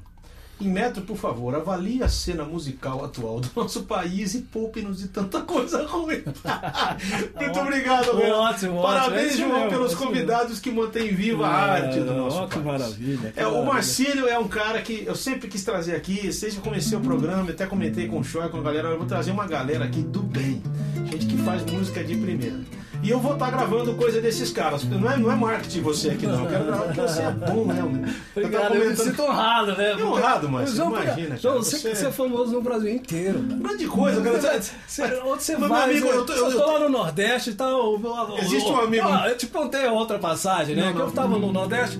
Inmetro, 0.60 1.02
por 1.02 1.16
favor, 1.16 1.54
avalie 1.54 2.02
a 2.02 2.08
cena 2.08 2.44
musical 2.44 3.04
atual 3.04 3.40
do 3.40 3.48
nosso 3.56 3.84
país 3.84 4.34
e 4.34 4.42
poupe-nos 4.42 4.98
de 4.98 5.08
tanta 5.08 5.40
coisa 5.40 5.86
ruim. 5.86 6.22
Muito 7.40 7.60
obrigado, 7.60 8.16
Reinaldo. 8.16 8.42
Ótimo, 8.42 8.82
Parabéns, 8.82 9.32
ótimo. 9.32 9.54
É 9.54 9.58
João, 9.58 9.68
pelos 9.68 9.92
é 9.92 9.96
convidados 9.96 10.58
que 10.60 10.70
mantêm 10.70 11.14
viva 11.14 11.46
a 11.46 11.72
arte 11.72 12.00
do 12.00 12.12
nosso 12.14 12.36
Ó, 12.38 12.46
que 12.46 12.54
país. 12.54 12.66
maravilha. 12.66 13.32
que 13.32 13.40
É, 13.40 13.46
o 13.46 13.50
maravilha. 13.50 13.72
Marcílio 13.72 14.28
é 14.28 14.38
um 14.38 14.48
cara 14.48 14.82
que 14.82 15.04
eu 15.06 15.14
sempre 15.14 15.48
quis 15.48 15.64
trazer 15.64 15.96
aqui, 15.96 16.20
desde 16.22 16.50
que 16.50 16.56
eu 16.58 16.62
comecei 16.62 16.96
o 16.96 17.00
programa, 17.00 17.50
até 17.50 17.66
comentei 17.66 18.06
com 18.06 18.18
o 18.18 18.24
Shoy, 18.24 18.48
com 18.48 18.58
a 18.58 18.62
galera, 18.62 18.88
eu 18.88 18.98
vou 18.98 19.06
trazer 19.06 19.30
uma 19.30 19.46
galera 19.46 19.84
aqui 19.84 20.02
do 20.02 20.22
bem, 20.22 20.62
gente 21.10 21.26
que 21.26 21.36
faz 21.38 21.64
música 21.64 22.04
de 22.04 22.16
primeira. 22.16 22.60
E 23.02 23.08
eu 23.08 23.18
vou 23.18 23.32
estar 23.32 23.50
gravando 23.50 23.94
coisa 23.94 24.20
desses 24.20 24.50
caras, 24.52 24.84
não 24.84 25.10
é, 25.10 25.16
não 25.16 25.32
é 25.32 25.34
marketing 25.34 25.80
você 25.80 26.10
aqui 26.10 26.26
não, 26.26 26.44
eu 26.44 26.50
quero 26.50 26.66
gravar 26.66 26.82
porque 26.82 27.00
você 27.00 27.22
é 27.22 27.30
bom 27.30 27.64
mesmo. 27.64 28.06
Eu 28.36 28.50
tava 28.50 28.66
Obrigado, 28.66 28.74
eu 28.74 28.90
me 28.90 28.96
sinto 28.96 29.22
honrado, 29.22 29.74
né? 29.74 29.94
Que 29.96 30.02
honrado, 30.02 30.49
Marcelo, 30.50 30.76
João, 30.90 31.02
imagina, 31.02 31.36
João, 31.36 31.54
cara, 31.54 31.64
você, 31.64 31.78
você- 31.78 31.94
você 31.94 32.06
é 32.06 32.10
famoso 32.12 32.52
no 32.52 32.62
Brasil 32.62 32.90
inteiro. 32.94 33.38
né? 33.38 33.56
Grande 33.60 33.86
coisa, 33.86 34.20
cara. 34.20 34.38
Você, 34.86 35.04
onde 35.24 35.42
você 35.42 35.52
Mas, 35.52 35.60
meu 35.60 35.68
vai? 35.68 35.90
amigo, 35.90 36.06
eu, 36.08 36.24
tô- 36.26 36.32
eu- 36.32 36.52
tô 36.58 36.66
lá 36.72 36.78
no 36.80 36.88
Nordeste 36.88 37.50
e 37.50 37.54
tal. 37.54 38.00
Existe 38.38 38.70
um 38.70 38.80
amigo- 38.80 39.08
Ah, 39.08 39.28
eu 39.28 39.36
te 39.36 39.46
contei 39.46 39.86
a 39.86 39.92
outra 39.92 40.18
passagem, 40.18 40.74
né? 40.76 40.86
Não, 40.86 40.92
que 40.92 40.98
não. 40.98 41.06
eu 41.06 41.12
tava 41.12 41.38
no 41.38 41.52
Nordeste. 41.52 41.98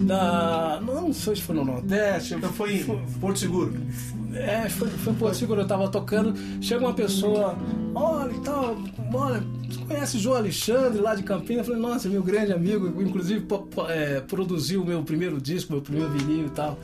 Na, 0.00 0.80
não 0.80 1.12
sei 1.12 1.36
se 1.36 1.42
foi 1.42 1.54
no 1.54 1.64
Nordeste. 1.64 2.34
Então 2.34 2.50
foi 2.52 2.76
em 2.76 2.84
Porto 3.20 3.38
Seguro. 3.38 3.74
É, 4.34 4.68
foi, 4.68 4.88
foi 4.88 5.12
em 5.12 5.16
Porto 5.16 5.34
Seguro, 5.36 5.60
eu 5.60 5.66
tava 5.66 5.88
tocando, 5.88 6.32
chega 6.62 6.84
uma 6.84 6.94
pessoa, 6.94 7.56
olha 7.94 8.30
e 8.32 8.38
tal, 8.40 8.76
olha, 9.12 9.42
você 9.68 9.78
conhece 9.86 10.16
o 10.16 10.20
João 10.20 10.36
Alexandre 10.36 11.00
lá 11.02 11.16
de 11.16 11.22
Campinas? 11.24 11.66
Eu 11.66 11.74
falei, 11.74 11.80
nossa, 11.90 12.08
meu 12.08 12.22
grande 12.22 12.52
amigo, 12.52 13.02
inclusive 13.02 13.44
é, 13.88 14.20
produziu 14.20 14.82
o 14.82 14.86
meu 14.86 15.02
primeiro 15.02 15.40
disco, 15.40 15.72
meu 15.72 15.82
primeiro 15.82 16.08
vinil 16.10 16.46
e 16.46 16.50
tal. 16.50 16.78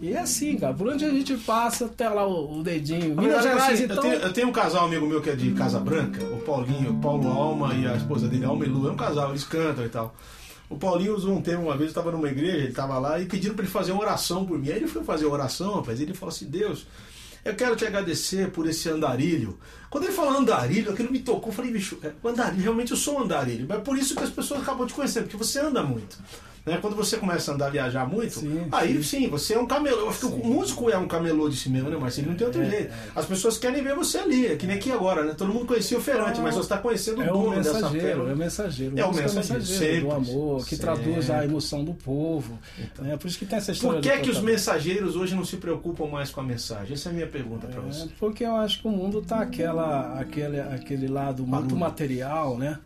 E 0.00 0.14
é 0.14 0.18
assim, 0.20 0.56
cara, 0.56 0.72
por 0.72 0.88
onde 0.88 1.04
a 1.04 1.10
gente 1.10 1.36
passa, 1.36 1.84
até 1.84 2.08
lá 2.08 2.26
o, 2.26 2.60
o 2.60 2.62
dedinho. 2.62 3.14
Na 3.14 3.22
Minas 3.22 3.44
verdade, 3.44 3.60
Gerais, 3.60 3.74
assim, 3.74 3.84
então. 3.84 3.96
eu, 3.96 4.02
tenho, 4.02 4.14
eu 4.14 4.32
tenho 4.32 4.48
um 4.48 4.52
casal 4.52 4.86
amigo 4.86 5.06
meu 5.06 5.20
que 5.20 5.28
é 5.28 5.36
de 5.36 5.52
Casa 5.52 5.78
Branca, 5.78 6.24
o 6.24 6.40
Paulinho, 6.40 6.92
o 6.92 7.00
Paulo 7.00 7.28
Alma 7.28 7.74
e 7.74 7.86
a 7.86 7.94
esposa 7.96 8.26
dele, 8.26 8.46
Alma 8.46 8.64
e 8.64 8.68
Lu. 8.68 8.88
É 8.88 8.92
um 8.92 8.96
casal, 8.96 9.30
eles 9.30 9.44
cantam 9.44 9.84
e 9.84 9.88
tal. 9.90 10.14
O 10.70 10.78
Paulinho 10.78 11.14
usou 11.14 11.34
um 11.34 11.42
termo 11.42 11.64
uma 11.64 11.76
vez, 11.76 11.90
estava 11.90 12.10
numa 12.12 12.28
igreja, 12.28 12.56
ele 12.56 12.68
estava 12.68 12.98
lá 12.98 13.20
e 13.20 13.26
pediram 13.26 13.54
para 13.54 13.64
ele 13.64 13.72
fazer 13.72 13.92
uma 13.92 14.00
oração 14.00 14.46
por 14.46 14.58
mim. 14.58 14.70
Aí 14.70 14.76
ele 14.76 14.86
foi 14.86 15.04
fazer 15.04 15.26
a 15.26 15.28
oração, 15.28 15.74
rapaz, 15.74 16.00
e 16.00 16.04
ele 16.04 16.14
falou 16.14 16.32
assim: 16.32 16.46
Deus, 16.46 16.86
eu 17.44 17.54
quero 17.54 17.74
te 17.74 17.84
agradecer 17.84 18.50
por 18.50 18.66
esse 18.66 18.88
andarilho. 18.88 19.58
Quando 19.90 20.04
ele 20.04 20.12
falou 20.12 20.38
andarilho, 20.38 20.92
aquilo 20.92 21.10
me 21.10 21.18
tocou. 21.18 21.48
Eu 21.48 21.54
falei, 21.54 21.72
bicho, 21.72 21.98
é, 22.02 22.12
andarilho, 22.26 22.62
realmente 22.62 22.92
eu 22.92 22.96
sou 22.96 23.18
um 23.18 23.24
andarilho. 23.24 23.66
Mas 23.68 23.78
é 23.78 23.80
por 23.80 23.98
isso 23.98 24.14
que 24.14 24.22
as 24.22 24.30
pessoas 24.30 24.62
acabam 24.62 24.86
te 24.86 24.94
conhecendo, 24.94 25.24
porque 25.24 25.36
você 25.36 25.58
anda 25.58 25.82
muito. 25.82 26.18
Né? 26.66 26.78
Quando 26.80 26.94
você 26.94 27.16
começa 27.16 27.50
a 27.50 27.54
andar, 27.54 27.70
viajar 27.70 28.06
muito, 28.06 28.40
Sim, 28.40 28.66
aí 28.70 29.02
sim. 29.02 29.28
você 29.28 29.54
é 29.54 29.58
um 29.58 29.66
camelô. 29.66 30.00
Eu 30.00 30.08
acho 30.10 30.18
que 30.20 30.26
o 30.26 30.46
músico 30.46 30.90
é 30.90 30.96
um 30.98 31.08
camelô 31.08 31.48
de 31.48 31.56
si 31.56 31.68
mesmo, 31.70 31.88
né, 31.90 31.96
Marcelo? 31.96 32.28
Não 32.28 32.34
tem 32.36 32.46
outro 32.46 32.62
É, 32.62 32.70
jeito. 32.70 32.92
As 33.16 33.24
pessoas 33.26 33.56
querem 33.58 33.82
ver 33.82 33.94
você 33.94 34.18
ali, 34.18 34.46
é 34.46 34.56
que 34.56 34.66
nem 34.66 34.76
aqui 34.76 34.90
agora, 34.92 35.24
né? 35.24 35.34
Todo 35.36 35.52
mundo 35.52 35.66
conhecia 35.66 35.96
o 35.96 36.00
Ferante, 36.00 36.36
Não, 36.36 36.42
mas 36.44 36.54
você 36.54 36.60
está 36.62 36.78
conhecendo 36.78 37.18
o 37.20 37.22
É 37.22 37.30
o 37.30 37.32
dono 37.32 37.56
dessa 37.56 37.72
mensageiro, 37.74 38.28
é 38.28 38.32
o 38.32 38.36
mensageiro. 38.36 38.98
É 38.98 39.04
o 39.04 39.08
música 39.08 39.32
mensageiro, 39.32 40.06
do 40.06 40.12
amor, 40.12 40.64
que 40.64 40.76
sempre. 40.76 40.82
traduz 40.84 41.30
a 41.30 41.44
emoção 41.44 41.84
do 41.84 41.94
povo. 41.94 42.58
É 43.04 43.16
por 43.16 43.26
isso 43.26 43.38
que 43.38 43.46
tem 43.46 43.58
essa 43.58 43.72
história. 43.72 44.00
Por 44.00 44.10
que, 44.10 44.16
do 44.18 44.22
que 44.22 44.30
os 44.30 44.40
mensageiros 44.40 45.16
hoje 45.16 45.34
não 45.34 45.44
se 45.44 45.56
preocupam 45.56 46.06
mais 46.06 46.30
com 46.30 46.40
a 46.40 46.44
mensagem? 46.44 46.92
Essa 46.92 47.08
é 47.08 47.12
a 47.12 47.14
minha 47.14 47.26
pergunta 47.26 47.66
para 47.66 47.80
É, 47.80 47.84
você. 47.86 48.08
porque 48.18 48.44
eu 48.44 48.54
acho 48.56 48.80
que 48.82 48.86
o 48.88 48.90
mundo 48.90 49.22
tá 49.22 49.40
aquela, 49.40 50.20
aquele, 50.20 50.60
aquele 50.60 51.08
lado 51.08 51.42
muito 51.46 51.50
Barulho. 51.62 51.76
material, 51.76 52.58
né? 52.58 52.78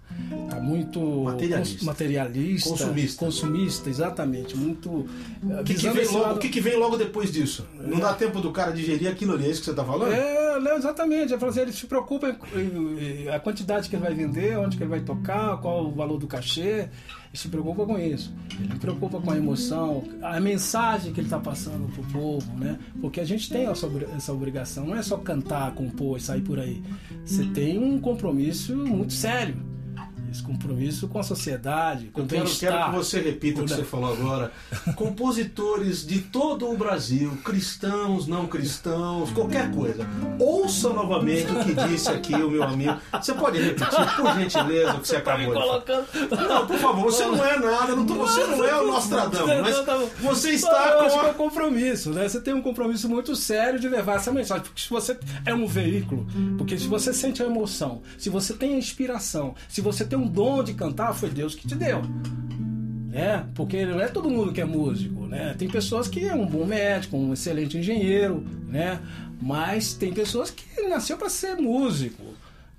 Tá 0.48 0.60
muito 0.60 1.00
Materialista. 1.24 1.84
materialista, 1.84 2.68
Consumista. 2.70 3.24
consumista, 3.24 3.63
exatamente, 3.88 4.56
muito 4.56 5.06
eh, 5.48 5.60
O 5.60 5.64
que, 5.64 5.74
que 5.74 5.80
visando 5.88 5.94
vem 5.96 6.06
logo, 6.06 6.18
lado- 6.18 6.36
o 6.36 6.38
que, 6.38 6.48
que 6.48 6.60
vem 6.60 6.76
logo 6.78 6.96
depois 6.96 7.30
disso? 7.32 7.66
Não 7.80 7.98
dá 7.98 8.12
tempo 8.14 8.40
do 8.40 8.50
cara 8.52 8.72
digerir 8.72 9.08
aquilo 9.10 9.32
ali, 9.34 9.46
é 9.46 9.50
isso 9.50 9.60
que 9.60 9.64
você 9.66 9.70
está 9.72 9.84
falando? 9.84 10.12
É, 10.12 10.60
né, 10.60 10.76
exatamente. 10.76 11.36
Falo 11.38 11.50
assim, 11.50 11.60
ele 11.60 11.72
se 11.72 11.86
preocupa 11.86 12.36
em, 12.54 13.28
a 13.28 13.40
quantidade 13.40 13.88
que 13.88 13.96
ele 13.96 14.02
vai 14.04 14.14
vender, 14.14 14.58
onde 14.58 14.76
que 14.76 14.82
ele 14.82 14.90
vai 14.90 15.00
tocar, 15.00 15.56
qual 15.58 15.86
o 15.86 15.92
valor 15.92 16.18
do 16.18 16.26
cachê. 16.26 16.88
Ele 17.34 17.40
se 17.40 17.48
preocupa 17.48 17.84
com 17.84 17.98
isso. 17.98 18.32
Ele 18.60 18.72
se 18.72 18.78
preocupa 18.78 19.20
com 19.20 19.30
a 19.32 19.36
emoção, 19.36 20.04
a 20.22 20.38
mensagem 20.38 21.12
que 21.12 21.18
ele 21.20 21.26
está 21.26 21.40
passando 21.40 21.88
pro 21.92 22.04
povo, 22.12 22.56
né? 22.56 22.78
Porque 23.00 23.18
a 23.20 23.24
gente 23.24 23.48
tem 23.50 23.66
essa, 23.66 23.90
essa 24.16 24.32
obrigação. 24.32 24.86
Não 24.86 24.96
é 24.96 25.02
só 25.02 25.16
cantar, 25.16 25.74
compor 25.74 26.16
e 26.16 26.20
sair 26.20 26.42
por 26.42 26.60
aí. 26.60 26.80
Você 27.24 27.44
tem 27.46 27.76
um 27.76 27.98
compromisso 27.98 28.76
muito 28.76 29.12
sério. 29.12 29.56
Esse 30.34 30.42
compromisso 30.42 31.06
com 31.08 31.18
a 31.18 31.22
sociedade, 31.22 32.06
com 32.06 32.20
Eu 32.20 32.24
o 32.24 32.28
quero, 32.28 32.44
que 32.46 32.90
você 32.96 33.20
repita 33.20 33.60
o 33.62 33.64
que 33.64 33.70
você 33.72 33.84
falou 33.84 34.12
agora. 34.12 34.52
Compositores 34.96 36.04
de 36.06 36.18
todo 36.20 36.68
o 36.70 36.76
Brasil, 36.76 37.38
cristãos, 37.44 38.26
não 38.26 38.46
cristãos, 38.48 39.30
qualquer 39.30 39.70
coisa. 39.70 40.06
Ouça 40.38 40.88
novamente 40.90 41.46
o 41.52 41.64
que 41.64 41.74
disse 41.88 42.08
aqui 42.10 42.34
o 42.34 42.50
meu 42.50 42.62
amigo. 42.64 42.96
Você 43.12 43.32
pode 43.32 43.60
repetir, 43.60 44.16
por 44.16 44.34
gentileza, 44.34 44.94
o 44.94 45.00
que 45.00 45.08
você 45.08 45.20
Tá 45.20 45.34
acabou 45.34 45.46
de 45.46 45.60
falar? 45.60 45.80
colocando. 45.82 46.48
Não, 46.48 46.66
por 46.66 46.78
favor, 46.78 47.04
você 47.04 47.24
não 47.26 47.44
é 47.44 47.58
nada, 47.58 47.94
não 47.96 48.04
tô- 48.06 48.14
você 48.14 48.44
não 48.44 48.64
é 48.64 48.80
o 48.80 48.86
Nostradamus, 48.88 49.60
mas 49.60 49.84
Tá 49.84 49.96
você 50.20 50.48
Eu 50.50 50.54
está 50.54 50.82
acho 51.04 51.14
com 51.14 51.20
que 51.20 51.26
é 51.26 51.28
a... 51.28 51.32
um 51.32 51.34
compromisso, 51.34 52.10
né? 52.10 52.28
Você 52.28 52.40
tem 52.40 52.54
um 52.54 52.62
compromisso 52.62 53.08
muito 53.08 53.36
sério 53.36 53.78
de 53.78 53.88
levar 53.88 54.16
essa 54.16 54.32
mensagem. 54.32 54.64
Porque 54.64 54.80
se 54.82 54.90
você 54.90 55.16
é 55.46 55.54
um 55.54 55.66
veículo, 55.66 56.26
porque 56.58 56.76
se 56.78 56.86
você 56.88 57.12
sente 57.12 57.42
a 57.42 57.46
emoção, 57.46 58.02
se 58.18 58.28
você 58.30 58.52
tem 58.54 58.74
a 58.74 58.78
inspiração, 58.78 59.54
se 59.68 59.80
você 59.80 60.04
tem 60.04 60.18
um 60.18 60.23
dom 60.26 60.62
de 60.62 60.74
cantar, 60.74 61.12
foi 61.14 61.30
Deus 61.30 61.54
que 61.54 61.66
te 61.66 61.74
deu. 61.74 62.02
Né? 63.08 63.44
Porque 63.54 63.84
não 63.86 64.00
é 64.00 64.08
todo 64.08 64.28
mundo 64.28 64.52
que 64.52 64.60
é 64.60 64.64
músico, 64.64 65.26
né? 65.26 65.54
Tem 65.56 65.68
pessoas 65.68 66.08
que 66.08 66.24
é 66.26 66.34
um 66.34 66.46
bom 66.46 66.64
médico, 66.66 67.16
um 67.16 67.32
excelente 67.32 67.78
engenheiro, 67.78 68.44
né? 68.66 68.98
Mas 69.40 69.94
tem 69.94 70.12
pessoas 70.12 70.50
que 70.50 70.82
nasceu 70.88 71.16
para 71.16 71.28
ser 71.28 71.56
músico. 71.56 72.22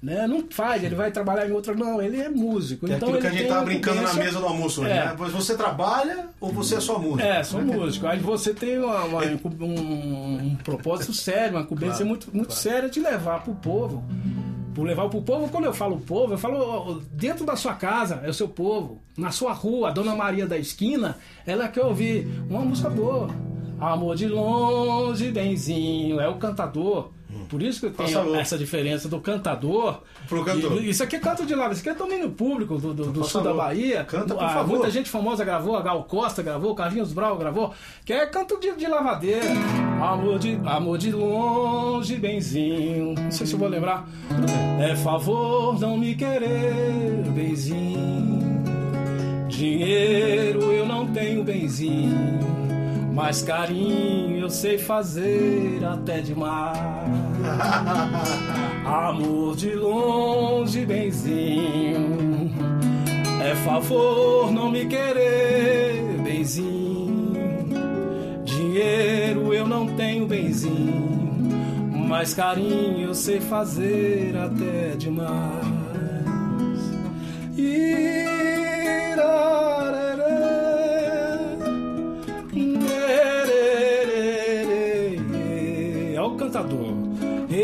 Né? 0.03 0.27
Não 0.27 0.43
faz, 0.51 0.83
ele 0.83 0.93
vai 0.93 1.09
trabalhar 1.09 1.47
em 1.47 1.51
outra. 1.51 1.73
Não, 1.73 1.99
ele 2.01 2.19
é 2.21 2.29
músico. 2.29 2.85
É 2.85 2.95
então 2.95 3.07
aquilo 3.09 3.21
que 3.21 3.27
a 3.27 3.29
ele 3.29 3.39
gente 3.39 3.47
tava 3.47 3.65
brincando 3.65 4.01
na 4.01 4.13
mesa 4.13 4.39
do 4.39 4.45
almoço 4.45 4.81
hoje, 4.81 4.91
É. 4.91 5.05
né? 5.05 5.15
Mas 5.17 5.31
você 5.31 5.55
trabalha 5.55 6.27
ou 6.39 6.51
você 6.51 6.75
é 6.75 6.79
só 6.81 6.99
músico? 6.99 7.21
É, 7.21 7.41
sou 7.43 7.61
músico. 7.61 8.05
Aí 8.05 8.19
você 8.19 8.53
tem 8.53 8.77
uma- 8.77 9.03
uma- 9.05 9.21
um, 9.61 10.37
um 10.51 10.55
propósito 10.63 11.11
sério, 11.13 11.55
uma 11.55 11.61
incumbência 11.61 11.95
Claro, 12.05 12.07
muito, 12.09 12.27
muito 12.33 12.47
claro. 12.49 12.61
séria 12.61 12.89
de 12.89 12.99
levar 12.99 13.41
pro 13.43 13.55
povo. 13.55 14.03
Por 14.75 14.85
levar 14.85 15.07
pro 15.07 15.21
povo, 15.21 15.47
quando 15.47 15.63
eu 15.63 15.73
falo 15.73 16.01
povo, 16.01 16.33
eu 16.33 16.37
falo 16.37 17.01
dentro 17.13 17.45
da 17.45 17.55
sua 17.55 17.73
casa, 17.75 18.21
é 18.25 18.29
o 18.29 18.33
seu 18.33 18.49
povo. 18.49 19.01
Na 19.17 19.31
sua 19.31 19.53
rua, 19.53 19.87
a 19.87 19.91
Dona 19.91 20.13
Maria 20.13 20.45
da 20.45 20.57
esquina, 20.57 21.17
ela 21.47 21.69
quer 21.69 21.85
ouvir 21.85 22.27
uma 22.49 22.59
música 22.59 22.89
boa. 22.89 23.29
Amor 23.79 24.17
de 24.17 24.27
longe, 24.27 25.31
benzinho, 25.31 26.19
é 26.19 26.27
o 26.27 26.35
cantador. 26.35 27.11
Por 27.55 27.63
isso 27.63 27.89
que 27.89 27.89
favor. 28.13 28.35
essa 28.37 28.57
diferença 28.57 29.07
do 29.07 29.19
cantador. 29.19 29.99
Pro 30.27 30.43
cantor. 30.43 30.81
E- 30.83 30.89
Isso 30.89 31.03
aqui 31.03 31.15
é 31.15 31.19
canto 31.19 31.45
de 31.45 31.53
lava, 31.55 31.71
isso 31.73 31.81
aqui 31.81 31.89
é 31.89 31.93
domínio 31.93 32.29
público 32.31 32.77
do, 32.77 32.93
do- 32.93 33.11
do 33.11 33.23
sul 33.23 33.41
da 33.41 33.49
favor. 33.51 33.63
Bahia. 33.63 34.03
Canta, 34.03 34.33
por 34.35 34.43
Ah, 34.43 34.49
favor. 34.49 34.73
Muita 34.77 34.89
gente 34.91 35.09
famosa 35.09 35.45
gravou, 35.45 35.75
a 35.77 35.81
Gal 35.81 36.03
Costa 36.03 36.41
gravou, 36.43 36.73
Carlinhos 36.75 37.13
Brau 37.13 37.37
gravou, 37.37 37.73
que 38.03 38.11
é 38.11 38.25
canto 38.25 38.59
de, 38.59 38.73
de 38.75 38.87
lavadeira. 38.87 39.45
Amor 40.01 40.37
de, 40.39 40.59
amor 40.65 40.97
de 40.97 41.11
longe, 41.11 42.15
benzinho. 42.15 43.13
Não 43.17 43.31
sei 43.31 43.45
se 43.47 43.53
eu 43.53 43.59
vou 43.59 43.67
lembrar. 43.69 44.07
É 44.79 44.95
favor 44.95 45.79
não 45.79 45.97
me 45.97 46.15
querer, 46.15 47.23
benzinho. 47.33 48.35
Dinheiro 49.47 50.63
eu 50.71 50.85
não 50.85 51.07
tenho, 51.07 51.43
benzinho. 51.43 52.64
Mas 53.15 53.41
carinho 53.41 54.39
eu 54.39 54.49
sei 54.49 54.77
fazer 54.77 55.79
até 55.85 56.19
demais. 56.19 56.77
Amor 58.85 59.55
de 59.55 59.73
longe, 59.73 60.85
benzinho. 60.85 62.51
É 63.41 63.55
favor 63.55 64.51
não 64.51 64.69
me 64.69 64.85
querer, 64.85 66.17
benzinho. 66.21 67.33
Dinheiro 68.43 69.53
eu 69.53 69.65
não 69.65 69.87
tenho, 69.95 70.27
benzinho. 70.27 71.39
Mas 72.09 72.33
carinho 72.33 72.99
eu 72.99 73.15
sei 73.15 73.39
fazer 73.39 74.35
até 74.35 74.97
demais. 74.97 75.65
Irararé. 77.55 78.24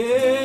Cantador. 0.01 0.41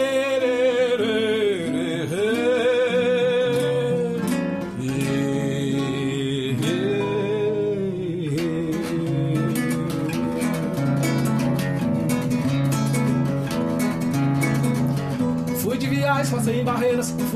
Fui 15.59 15.79
de 15.79 15.87
viagem, 15.87 16.33
passei 16.33 16.61
em 16.61 16.65
barreiras. 16.65 16.86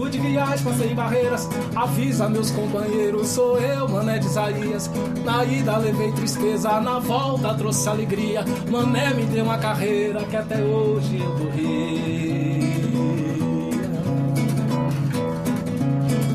De 0.09 0.19
viagem, 0.19 0.65
passei 0.65 0.93
barreiras. 0.93 1.49
Avisa 1.77 2.29
meus 2.29 2.51
companheiros, 2.51 3.29
sou 3.29 3.59
eu, 3.61 3.89
Mané 3.89 4.19
de 4.19 4.27
Isaías. 4.27 4.91
Na 5.25 5.45
ida 5.45 5.77
levei 5.77 6.11
tristeza, 6.13 6.81
na 6.81 6.99
volta 6.99 7.55
trouxe 7.55 7.89
alegria. 7.89 8.45
Mané 8.69 9.15
me 9.15 9.25
deu 9.27 9.45
uma 9.45 9.59
carreira 9.59 10.25
que 10.25 10.37
até 10.37 10.61
hoje 10.61 11.21
eu 11.21 11.33
dou 11.37 11.51
rir. 11.51 12.91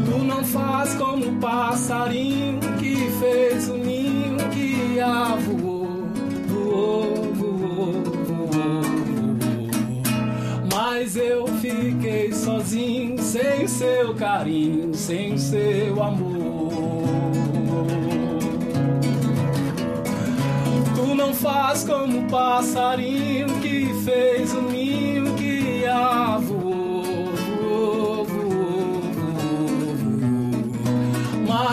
Tu 0.05 0.23
não 0.23 0.43
faz 0.45 0.93
como 0.95 1.25
o 1.25 1.35
passarinho 1.35 2.59
que 2.79 3.09
fez 3.19 3.67
o 3.67 3.75
ninho 3.75 4.37
que 4.51 4.99
a 5.01 5.35
voou, 5.35 5.65
voou, 5.65 5.74
Mas 10.97 11.17
eu 11.17 11.45
fiquei 11.59 12.31
sozinho, 12.31 13.21
sem 13.21 13.67
seu 13.67 14.15
carinho, 14.15 14.93
sem 14.93 15.37
seu 15.37 16.01
amor. 16.01 17.11
Tu 20.95 21.15
não 21.15 21.33
faz 21.33 21.83
como 21.83 22.19
o 22.19 22.29
passarinho 22.29 23.59
que 23.59 23.93
fez 24.05 24.53
o 24.53 24.61
ninho 24.61 25.35
que 25.35 25.85
a 25.85 26.37
voou, 26.37 26.61
voou, 26.61 26.84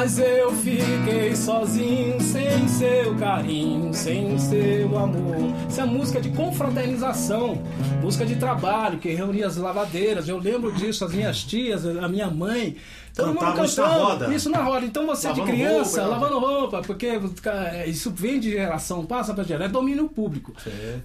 Mas 0.02 0.18
eu 0.18 0.50
fiquei 0.56 1.36
sozinho, 1.36 2.20
sem 2.20 2.66
seu 2.66 3.14
carinho, 3.14 3.94
sem 3.94 4.36
seu 4.36 4.98
amor. 4.98 5.54
Isso 5.68 5.80
é 5.80 5.84
música 5.84 6.20
de 6.20 6.28
confraternização, 6.30 7.62
música 8.02 8.26
de 8.26 8.34
trabalho, 8.34 8.98
que 8.98 9.14
reunia 9.14 9.46
as 9.46 9.56
lavadeiras. 9.56 10.28
Eu 10.28 10.38
lembro 10.38 10.72
disso, 10.72 11.04
as 11.04 11.14
minhas 11.14 11.44
tias, 11.44 11.86
a 11.86 12.08
minha 12.08 12.28
mãe. 12.28 12.74
Todo 13.14 13.26
mundo 13.28 13.38
Cantavam 13.40 13.64
isso 13.66 13.80
na 13.80 13.86
cantando. 13.88 14.04
roda? 14.06 14.34
Isso 14.34 14.50
na 14.50 14.62
roda. 14.62 14.86
Então 14.86 15.06
você 15.06 15.28
Lavando 15.28 15.46
de 15.46 15.52
criança, 15.52 16.00
roupa, 16.02 16.16
lavando 16.18 16.38
roupa, 16.38 16.82
porque 16.82 17.20
cara, 17.42 17.86
isso 17.86 18.10
vem 18.10 18.40
de 18.40 18.50
geração, 18.52 19.04
passa 19.04 19.34
para 19.34 19.44
geração, 19.44 19.66
é 19.66 19.68
domínio 19.70 20.08
público. 20.08 20.52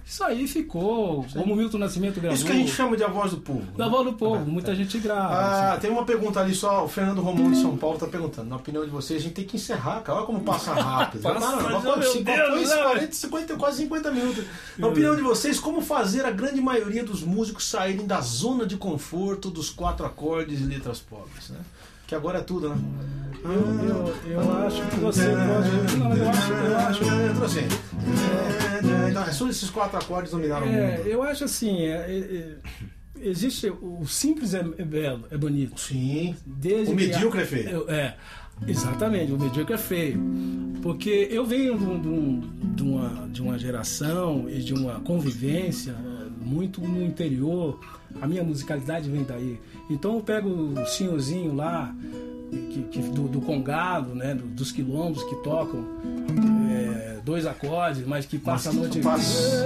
Isso 0.06 0.24
aí 0.24 0.48
ficou, 0.48 1.26
como 1.34 1.54
Milton 1.54 1.78
Nascimento 1.78 2.18
gravou. 2.20 2.34
Isso 2.34 2.46
que 2.46 2.52
a 2.52 2.54
gente 2.54 2.70
chama 2.72 2.96
de 2.96 3.04
a 3.04 3.08
voz 3.08 3.32
do 3.32 3.38
povo. 3.38 3.60
né? 3.60 3.66
Da 3.76 3.88
voz 3.88 4.04
do 4.06 4.12
povo, 4.14 4.44
muita 4.46 4.74
gente 4.74 4.98
grava. 4.98 5.34
Ah, 5.34 5.72
assim. 5.72 5.80
tem 5.82 5.90
uma 5.90 6.04
pergunta 6.04 6.40
ali 6.40 6.54
só, 6.54 6.84
o 6.84 6.88
Fernando 6.88 7.20
Romão 7.20 7.50
de 7.50 7.60
São 7.60 7.76
Paulo 7.76 7.98
tá 7.98 8.06
perguntando. 8.06 8.48
Na 8.48 8.56
opinião 8.56 8.84
de 8.84 8.90
vocês, 8.90 9.20
a 9.20 9.22
gente 9.24 9.34
tem 9.34 9.44
que 9.44 9.56
encerrar, 9.56 10.00
cara. 10.00 10.18
Olha 10.18 10.26
como 10.26 10.40
passa 10.40 10.72
rápido. 10.72 11.22
Passa, 11.22 11.56
quase 11.58 11.86
meu 11.86 12.02
cinco- 12.04 12.24
Deus, 12.24 12.48
quase 12.48 12.74
né? 12.74 12.82
40, 12.82 13.12
50, 13.12 13.56
quase 13.56 13.76
50 13.82 14.10
minutos. 14.10 14.44
Na 14.78 14.88
opinião 14.88 15.14
de 15.14 15.22
vocês, 15.22 15.60
como 15.60 15.80
fazer 15.82 16.24
a 16.24 16.30
grande 16.30 16.60
maioria 16.60 17.04
dos 17.04 17.22
músicos 17.22 17.66
saírem 17.68 18.06
da 18.06 18.20
zona 18.20 18.64
de 18.66 18.76
conforto 18.78 19.50
dos 19.50 19.68
quatro 19.70 20.06
acordes 20.06 20.60
e 20.60 20.64
letras 20.64 21.00
pobres, 21.00 21.50
né? 21.50 21.58
Que 22.08 22.14
agora 22.14 22.38
é 22.38 22.42
tudo, 22.42 22.70
né? 22.70 22.76
Eu, 23.44 24.14
eu, 24.30 24.40
eu 24.42 24.52
acho 24.66 24.82
que 24.88 24.96
você 24.96 25.22
pode. 25.26 25.98
Não, 25.98 26.16
eu 26.16 26.28
acho, 26.28 26.52
eu 26.52 26.76
acho. 26.78 27.04
Então, 27.04 27.44
assim, 27.44 27.60
é, 27.60 29.10
então, 29.10 29.22
é 29.22 29.30
só 29.30 29.48
esses 29.48 29.70
quatro 29.70 29.96
acordes 29.98 30.32
dominaram 30.32 30.66
o 30.66 30.70
É, 30.70 30.96
mundo. 30.98 31.06
eu 31.08 31.22
acho 31.22 31.44
assim, 31.44 31.82
é, 31.82 31.88
é, 31.90 32.18
é, 32.18 33.28
existe 33.28 33.68
o 33.70 34.04
simples 34.06 34.54
é, 34.54 34.62
belo, 34.62 35.24
é 35.30 35.36
bonito. 35.36 35.78
Sim. 35.78 36.34
Desde 36.46 36.92
O 36.92 36.96
medíocre 36.96 37.40
a- 37.40 37.42
é 37.42 37.46
feio. 37.46 37.68
eu- 37.68 37.90
É, 37.90 38.16
exatamente, 38.66 39.30
o 39.32 39.38
medíocre 39.38 39.74
é 39.74 39.78
feio. 39.78 40.20
Porque 40.82 41.28
eu 41.30 41.44
venho 41.46 41.76
de, 41.78 41.84
de 42.02 42.08
um- 42.82 42.96
uma, 42.96 43.28
de 43.28 43.42
uma 43.42 43.58
geração 43.58 44.46
e 44.48 44.58
de 44.60 44.72
uma 44.74 45.00
convivência 45.00 45.94
muito 46.40 46.80
no 46.80 47.02
interior. 47.04 47.78
A 48.20 48.26
minha 48.26 48.42
musicalidade 48.44 49.08
vem 49.08 49.22
daí. 49.24 49.58
Então 49.90 50.14
eu 50.16 50.20
pego 50.20 50.48
o 50.48 50.86
senhorzinho 50.86 51.54
lá, 51.54 51.94
que, 52.72 52.82
que- 52.90 53.00
do, 53.10 53.28
do 53.28 53.40
Congado, 53.40 54.14
né, 54.14 54.34
do- 54.34 54.46
dos 54.46 54.72
quilombos 54.72 55.22
que 55.24 55.34
tocam 55.36 55.84
eh, 56.70 57.18
dois 57.24 57.46
acordes, 57.46 58.06
mas 58.06 58.26
que 58.26 58.38
passa 58.38 58.70
a 58.70 58.72
Mas 58.72 58.80
noite. 58.82 59.00
passa- 59.00 59.64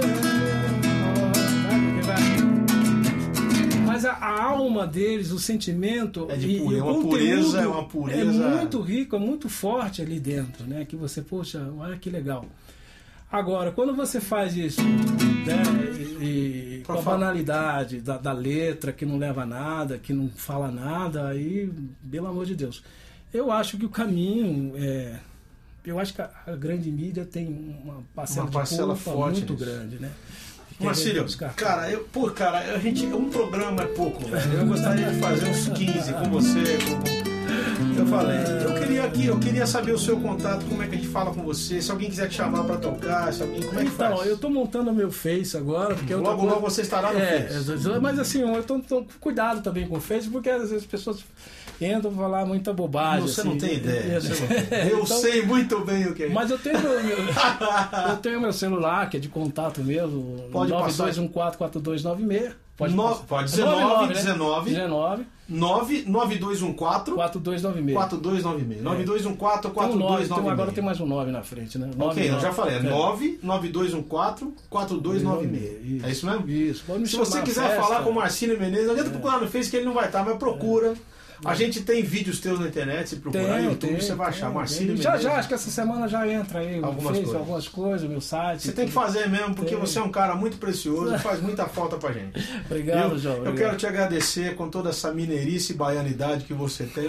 Mas 3.85 4.05
a, 4.05 4.11
a 4.13 4.43
alma 4.43 4.87
deles, 4.87 5.31
o 5.31 5.39
sentimento 5.39 6.27
É 6.29 6.35
de 6.35 6.49
e, 6.49 6.59
pure- 6.59 6.75
e 6.75 6.79
é 6.79 6.83
uma 6.83 6.93
conteúdo 6.93 7.09
pureza, 7.11 7.61
é 7.61 7.67
uma 7.67 7.83
pureza- 7.87 8.43
é 8.43 8.55
muito 8.57 8.81
rico, 8.81 9.15
é 9.15 9.19
muito 9.19 9.47
forte 9.49 10.01
ali 10.01 10.19
dentro, 10.19 10.65
né? 10.65 10.83
Que 10.85 10.95
você, 10.95 11.21
poxa, 11.21 11.69
olha 11.77 11.95
que 11.97 12.09
legal. 12.09 12.45
Agora, 13.33 13.71
quando 13.71 13.95
você 13.95 14.21
faz 14.21 14.55
isso 14.55 14.79
né, 14.83 15.63
e, 16.21 16.79
e 16.79 16.83
com 16.85 16.93
a 16.93 17.01
banalidade 17.01 17.99
da, 17.99 18.15
da 18.15 18.31
letra, 18.31 18.91
que 18.93 19.07
não 19.07 19.17
leva 19.17 19.41
a 19.41 19.45
nada, 19.47 19.97
que 19.97 20.13
não 20.13 20.29
fala 20.29 20.69
nada, 20.69 21.29
aí, 21.29 21.67
pelo 22.11 22.27
amor 22.27 22.45
de 22.45 22.55
Deus. 22.55 22.83
Eu 23.33 23.51
acho 23.51 23.75
que 23.79 23.85
o 23.85 23.89
caminho 23.89 24.73
é. 24.77 25.15
Eu 25.83 25.97
acho 25.99 26.13
que 26.13 26.21
a, 26.21 26.29
a 26.45 26.51
grande 26.55 26.91
mídia 26.91 27.25
tem 27.25 27.47
uma 27.83 28.03
parcela, 28.15 28.45
Uma 28.45 28.51
parcela 28.51 28.95
forte 28.95 29.39
muito 29.39 29.53
nisso. 29.53 29.65
grande, 29.65 29.95
né? 29.99 30.11
Marcílio, 30.79 31.25
cara, 31.55 31.89
eu, 31.89 32.03
pô, 32.05 32.29
cara, 32.29 32.75
a 32.75 32.77
gente, 32.77 33.03
um 33.05 33.29
programa 33.29 33.81
é 33.83 33.85
pouco, 33.87 34.25
velho. 34.27 34.53
Eu 34.53 34.65
gostaria 34.67 35.09
de 35.11 35.19
fazer 35.19 35.49
uns 35.49 35.69
15 35.69 36.13
com 36.13 36.29
você. 36.29 36.77
com- 36.85 37.22
Eu 37.97 38.05
falei, 38.07 38.37
eu 38.65 38.73
queria 38.79 39.03
aqui, 39.03 39.25
eu 39.27 39.39
queria 39.39 39.65
saber 39.67 39.91
o 39.93 39.97
seu 39.99 40.19
contato, 40.19 40.65
como 40.65 40.81
é 40.81 40.87
que 40.87 40.95
a 40.95 40.97
gente 40.97 41.07
fala 41.09 41.31
com 41.33 41.41
você, 41.43 41.81
se 41.81 41.91
alguém 41.91 42.09
quiser 42.09 42.27
te 42.27 42.35
chamar 42.35 42.63
pra 42.63 42.77
tocar, 42.77 43.31
se 43.31 43.41
alguém, 43.43 43.61
como 43.61 43.79
é 43.79 43.83
que 43.83 43.89
Então, 43.89 44.17
faz? 44.17 44.29
eu 44.29 44.37
tô 44.37 44.49
montando 44.49 44.91
meu 44.93 45.11
Face 45.11 45.55
agora, 45.55 45.93
porque 45.95 46.13
eu 46.13 46.21
tô 46.21 46.29
Logo, 46.31 46.45
logo 46.45 46.59
você 46.61 46.81
estará 46.81 47.13
no 47.13 47.19
é, 47.19 47.41
Face. 47.47 47.99
mas 48.01 48.19
assim, 48.19 48.41
eu 48.41 48.63
tô, 48.63 48.79
tô 48.79 49.05
cuidado 49.19 49.61
também 49.61 49.87
com 49.87 49.97
o 49.97 50.01
Face, 50.01 50.27
porque 50.29 50.49
às 50.49 50.61
vezes 50.61 50.77
as 50.77 50.85
pessoas 50.85 51.23
entram 51.81 52.11
falar 52.11 52.45
muita 52.45 52.71
bobagem. 52.73 53.27
Você 53.27 53.41
assim. 53.41 53.49
não 53.49 53.57
tem 53.57 53.75
ideia. 53.75 54.17
Ideia. 54.19 54.89
Eu 54.91 55.01
então- 55.03 55.17
sei 55.17 55.41
muito 55.43 55.79
bem 55.81 56.05
o 56.07 56.13
que 56.13 56.23
é. 56.23 56.29
Mas 56.29 56.49
eu 56.51 56.57
tenho 56.57 56.79
meu, 56.79 56.91
eu 58.09 58.17
tenho 58.21 58.39
meu 58.41 58.53
celular, 58.53 59.09
que 59.09 59.17
é 59.17 59.19
de 59.19 59.27
contato 59.29 59.81
mesmo, 59.83 60.45
Pode 60.51 60.71
passar. 60.71 61.07
92144296. 61.11 62.51
Pode, 62.75 62.95
No- 62.95 63.15
pode, 63.27 63.53
É 63.53 63.55
19, 63.57 64.13
19, 64.13 64.69
19. 64.71 64.71
19 64.71 65.25
99214 65.49 67.11
4296. 67.15 67.93
4296. 67.95 68.83
9214 68.83 69.61
Tem 69.61 69.95
um 69.95 69.99
9, 69.99 70.27
4296. 70.27 70.27
tem 70.29 70.43
um- 70.43 70.49
agora 70.51 70.71
tem 70.71 70.83
mais 70.83 70.99
um 70.99 71.05
9 71.05 71.31
na 71.31 71.43
frente, 71.43 71.77
né? 71.77 71.89
Ok, 71.99 72.29
eu 72.29 72.39
já 72.39 72.51
falei, 72.53 72.75
é 72.75 72.79
É. 72.79 72.81
99214 72.83 74.53
4296. 74.69 76.03
É 76.03 76.09
isso 76.11 76.25
mesmo? 76.25 76.49
Isso. 76.49 76.83
Pode 76.85 76.99
me 77.01 77.07
Se 77.07 77.15
você 77.17 77.41
quiser 77.41 77.67
festa. 77.69 77.81
falar 77.81 78.03
com 78.03 78.09
o 78.09 78.15
Marcílio 78.15 78.59
Menezes, 78.59 78.85
não 78.85 78.93
adianta 78.93 79.11
procurar 79.11 79.39
no 79.41 79.47
Face 79.47 79.69
que 79.69 79.75
ele 79.77 79.85
não 79.85 79.93
vai 79.93 80.05
estar, 80.05 80.23
mas 80.23 80.37
procura. 80.37 80.93
A 81.45 81.53
gente 81.55 81.81
tem 81.81 82.01
vídeos 82.03 82.39
teus 82.39 82.59
na 82.59 82.67
internet, 82.67 83.09
se 83.09 83.15
procurar 83.17 83.43
no 83.43 83.53
Tem, 83.55 83.63
YouTube, 83.65 83.89
tem, 83.91 83.99
você 83.99 84.15
vai 84.15 84.29
achar 84.29 84.49
Marcílio. 84.51 84.95
Já, 84.97 85.17
já, 85.17 85.33
acho 85.37 85.47
que 85.47 85.53
essa 85.53 85.69
semana 85.69 86.07
já 86.07 86.27
entra 86.27 86.59
aí 86.59 86.79
no 86.79 86.85
Algumas 86.87 87.17
coisas. 87.17 87.35
algumas 87.35 87.67
coisas, 87.67 88.09
meu 88.09 88.21
site. 88.21 88.61
Você 88.63 88.71
tem 88.71 88.85
que 88.85 88.91
fazer 88.91 89.27
mesmo, 89.29 89.53
porque 89.55 89.71
Tem. 89.71 89.79
você 89.79 89.99
é 89.99 90.01
um 90.03 90.11
cara 90.11 90.35
muito 90.35 90.57
precioso 90.57 91.13
e 91.15 91.19
faz 91.19 91.41
muita 91.41 91.65
falta 91.65 91.97
pra 91.97 92.11
gente. 92.11 92.39
Obrigado, 92.65 93.11
eu, 93.13 93.19
João. 93.19 93.35
eu 93.35 93.41
obrigado. 93.41 93.57
quero 93.65 93.77
te 93.77 93.87
agradecer 93.87 94.55
com 94.55 94.69
toda 94.69 94.89
essa 94.89 95.11
mineirice 95.11 95.73
e 95.73 95.75
baianidade 95.75 96.45
que 96.45 96.53
você 96.53 96.83
tem, 96.85 97.07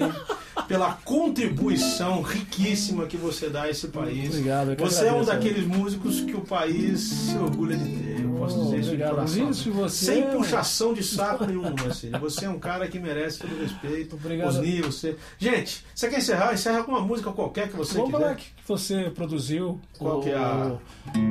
pela 0.68 0.92
contribuição 1.04 2.22
riquíssima 2.22 3.06
que 3.06 3.16
você 3.16 3.48
dá 3.48 3.62
a 3.62 3.70
esse 3.70 3.88
país. 3.88 4.28
Obrigado, 4.30 4.76
Você 4.78 5.06
é 5.06 5.12
um 5.12 5.24
daqueles 5.24 5.64
músicos 5.66 6.20
que 6.20 6.34
o 6.34 6.40
país 6.40 7.00
se 7.00 7.36
orgulha 7.36 7.76
de 7.76 7.84
ter. 7.84 8.20
Eu 8.24 8.30
posso 8.30 8.60
Oh, 8.60 8.64
dizer 8.64 8.78
isso 8.80 8.90
de 8.96 9.02
coração. 9.02 9.50
Isso, 9.50 9.72
você 9.72 10.04
Sem 10.06 10.22
é 10.22 10.26
puxação 10.26 10.92
de 10.94 11.02
saco 11.02 11.44
nenhum, 11.46 11.62
Marcelo. 11.74 12.18
Você 12.20 12.44
é 12.44 12.48
um 12.48 12.58
cara 12.58 12.86
que 12.88 12.98
merece 12.98 13.38
todo 13.38 13.52
o 13.54 13.60
respeito. 13.62 14.16
Obrigado. 14.24 14.48
Osni, 14.48 14.80
você. 14.80 15.16
Gente, 15.38 15.84
você 15.94 16.08
quer 16.08 16.18
encerrar? 16.18 16.54
Encerra 16.54 16.82
com 16.84 16.92
uma 16.92 17.00
música 17.00 17.30
qualquer 17.32 17.68
que 17.68 17.76
você 17.76 17.96
Vamos 17.96 18.10
falar 18.12 18.34
quiser. 18.34 18.50
que 18.56 18.62
você 18.66 19.10
produziu. 19.14 19.80
Qual 19.98 20.18
o, 20.18 20.22
que 20.22 20.30
é 20.30 20.34
a- 20.36 20.72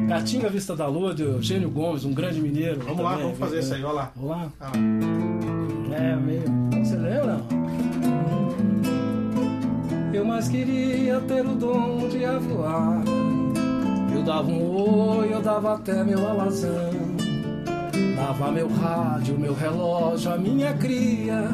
Catinga 0.08 0.50
Vista 0.50 0.76
da 0.76 0.88
Lua, 0.88 1.14
de 1.14 1.24
Eugênio 1.24 1.70
Gomes, 1.70 2.06
um 2.06 2.14
grande 2.14 2.40
mineiro. 2.42 2.82
Vamos 2.82 3.00
lá, 3.04 3.12
também, 3.12 3.24
vamos 3.26 3.40
fazer 3.40 3.60
isso 3.60 3.74
aí, 3.74 3.84
olha 3.84 3.94
lá. 3.94 4.12
Vamos 4.16 4.30
lá? 4.32 4.52
Ah, 4.62 4.72
É, 5.96 6.16
meio. 6.16 6.44
Você 6.84 6.96
lembra? 6.96 7.40
Eu 10.14 10.24
mais 10.26 10.48
queria 10.48 11.20
ter 11.22 11.46
o 11.46 11.56
dom 11.56 12.08
de 12.08 12.20
voar. 12.48 13.04
Eu 14.16 14.22
dava 14.24 14.48
um 14.48 15.18
oi, 15.18 15.34
eu 15.34 15.42
dava 15.42 15.74
até 15.76 16.04
meu 16.04 16.28
alazão. 16.30 16.92
Dava 18.16 18.52
meu 18.52 18.68
rádio, 18.70 19.38
meu 19.40 19.54
relógio, 19.54 20.32
a 20.32 20.38
minha 20.38 20.74
cria. 20.74 21.50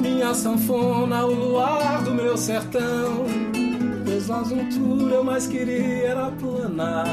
Minha 0.00 0.34
sanfona, 0.34 1.24
o 1.26 1.34
luar 1.34 2.02
do 2.02 2.12
meu 2.12 2.36
sertão. 2.36 3.26
Pois 4.04 4.28
nas 4.28 4.52
alturas 4.52 5.12
eu 5.12 5.24
mais 5.24 5.46
queria 5.46 6.08
era 6.08 6.30
planar. 6.30 7.06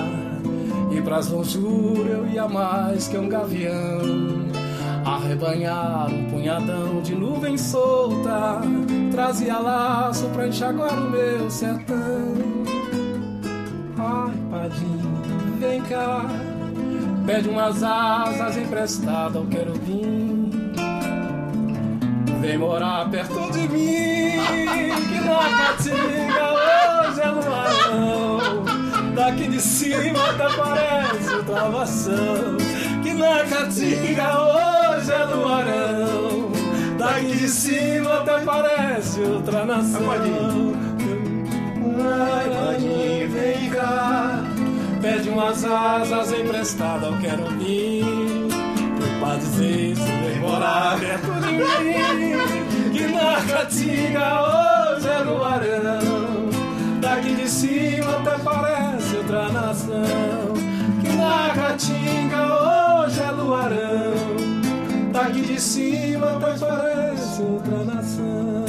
E 0.92 1.02
pras 1.02 1.28
lonjuras 1.28 2.08
eu 2.10 2.28
ia 2.28 2.48
mais 2.48 3.08
que 3.08 3.18
um 3.18 3.28
gavião. 3.28 4.48
Arrebanhar 5.08 6.10
um 6.12 6.30
punhadão 6.30 7.02
de 7.02 7.16
nuvem 7.16 7.58
solta 7.58 8.60
Trazia 9.10 9.58
laço 9.58 10.28
pra 10.34 10.50
enxaguar 10.50 10.94
o 10.94 11.10
meu 11.10 11.50
sertão 11.50 12.34
Ai, 13.98 14.34
padinho, 14.52 15.22
vem 15.60 15.82
cá 15.84 16.26
Pede 17.26 17.48
umas 17.48 17.82
asas 17.84 18.58
emprestadas 18.58 19.38
ao 19.38 19.46
querubim 19.46 20.37
Vem 22.48 22.58
morar 22.58 23.10
perto 23.10 23.52
de 23.52 23.68
mim 23.68 24.40
Que 25.10 25.20
na 25.20 25.50
caatinga 25.58 26.54
hoje 26.54 27.20
é 27.20 27.28
luarão 27.28 28.64
Daqui 29.14 29.48
de 29.50 29.60
cima 29.60 30.30
até 30.30 30.50
parece 30.56 31.44
travação 31.46 32.58
Que 33.04 33.14
na 33.14 33.44
caatinga 33.44 34.40
hoje 34.40 35.12
é 35.12 35.26
luarão 35.26 36.52
Daqui 36.98 37.36
de 37.36 37.50
cima 37.50 38.22
até 38.22 38.40
parece 38.40 39.20
outra 39.20 39.66
nação. 39.66 40.10
Ai, 40.10 40.20
padinho, 42.50 43.30
vem 43.30 43.70
cá. 43.72 44.42
Pede 45.02 45.30
umas 45.30 45.66
asas 45.66 46.32
emprestadas 46.32 47.04
ao 47.04 47.18
querubim 47.18 48.47
Pra 48.47 48.47
dizer 49.40 49.92
isso, 49.92 50.02
morar 50.42 51.00
perto 51.00 51.32
de 51.42 51.52
mim. 51.52 52.78
Que 52.94 53.08
na 53.08 53.42
caatinga 53.42 54.42
hoje 54.42 55.08
é 55.08 55.20
luarão 55.20 56.50
Daqui 57.00 57.36
de 57.36 57.48
cima 57.50 58.18
até 58.18 58.38
parece 58.44 59.16
outra 59.18 59.50
nação. 59.50 60.54
Que 61.02 61.10
na 61.16 61.52
caatinga 61.54 63.06
hoje 63.06 63.22
é 63.22 63.32
luarão 63.32 65.12
Daqui 65.12 65.42
de 65.42 65.62
cima 65.62 66.38
até 66.38 66.58
parece 66.58 67.42
outra 67.42 67.84
nação 67.84 68.67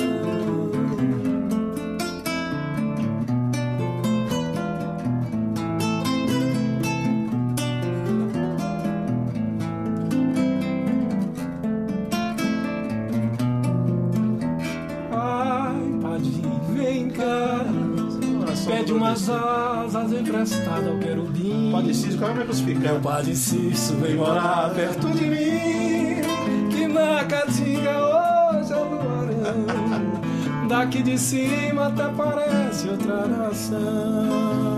Asas 19.30 20.12
emprestadas 20.12 20.86
ao 20.86 20.98
querubim 20.98 21.70
Padre 21.72 21.94
Cícero, 21.94 22.18
qual 22.18 22.30
é 22.30 22.32
o 22.32 22.36
meu 22.36 22.44
Meu 22.46 22.54
crucificado? 22.54 23.00
padre 23.00 23.36
Cício 23.36 23.96
vem 23.96 24.14
morar 24.16 24.70
perto 24.74 25.08
de 25.10 25.24
mim 25.26 26.68
Que 26.70 26.86
na 26.88 27.24
caatinga 27.24 27.90
hoje 27.90 28.72
é 28.72 28.76
luarão 28.76 30.68
Daqui 30.68 31.02
de 31.02 31.18
cima 31.18 31.86
até 31.88 32.08
parece 32.08 32.88
outra 32.88 33.26
nação 33.26 34.68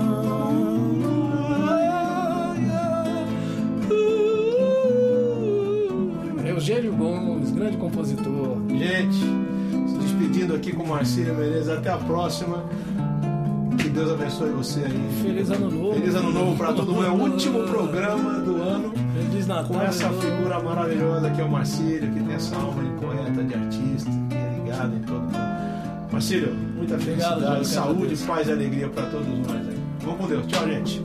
Eugênio 6.45 6.93
Gomes, 6.93 7.51
grande 7.51 7.77
compositor 7.77 8.57
Gente, 8.69 9.15
se 9.87 9.97
despedindo 9.99 10.53
aqui 10.53 10.71
com 10.73 10.83
o 10.83 10.87
Marcílio 10.87 11.33
Menezes. 11.33 11.69
Até 11.69 11.89
a 11.89 11.97
próxima. 11.97 12.63
Deus 14.01 14.13
abençoe 14.13 14.49
você 14.49 14.79
aí. 14.79 15.09
Feliz 15.21 15.51
Ano 15.51 15.69
Novo 15.69 15.93
Feliz 15.93 16.15
Ano 16.15 16.31
Novo 16.31 16.57
para 16.57 16.73
todo 16.73 16.91
mundo. 16.91 17.05
É 17.05 17.09
o 17.09 17.13
último 17.13 17.63
programa 17.65 18.39
do 18.39 18.59
ano 18.59 18.93
Feliz 19.13 19.45
Natal 19.45 19.65
com 19.65 19.79
essa 19.79 20.09
figura 20.09 20.59
maravilhosa 20.59 21.29
que 21.29 21.39
é 21.39 21.43
o 21.43 21.51
Marcílio, 21.51 22.11
que 22.11 22.19
tem 22.19 22.33
essa 22.33 22.55
alma 22.55 22.83
de 22.83 22.89
poeta, 22.99 23.43
de 23.43 23.53
artista, 23.53 24.09
que 24.27 24.35
é 24.35 24.55
ligado 24.57 24.95
em 24.95 25.01
todo 25.01 25.21
mundo. 25.21 26.11
Marcílio, 26.11 26.55
muita 26.75 26.95
Obrigado, 26.95 27.35
felicidade, 27.35 27.57
eu 27.57 27.65
saúde, 27.65 28.17
paz 28.25 28.47
e 28.47 28.51
alegria 28.51 28.89
para 28.89 29.05
todos 29.05 29.27
nós 29.27 29.67
aí. 29.67 29.79
Vamos 29.99 30.19
com 30.19 30.27
Deus. 30.27 30.47
Tchau, 30.47 30.67
gente. 30.67 31.01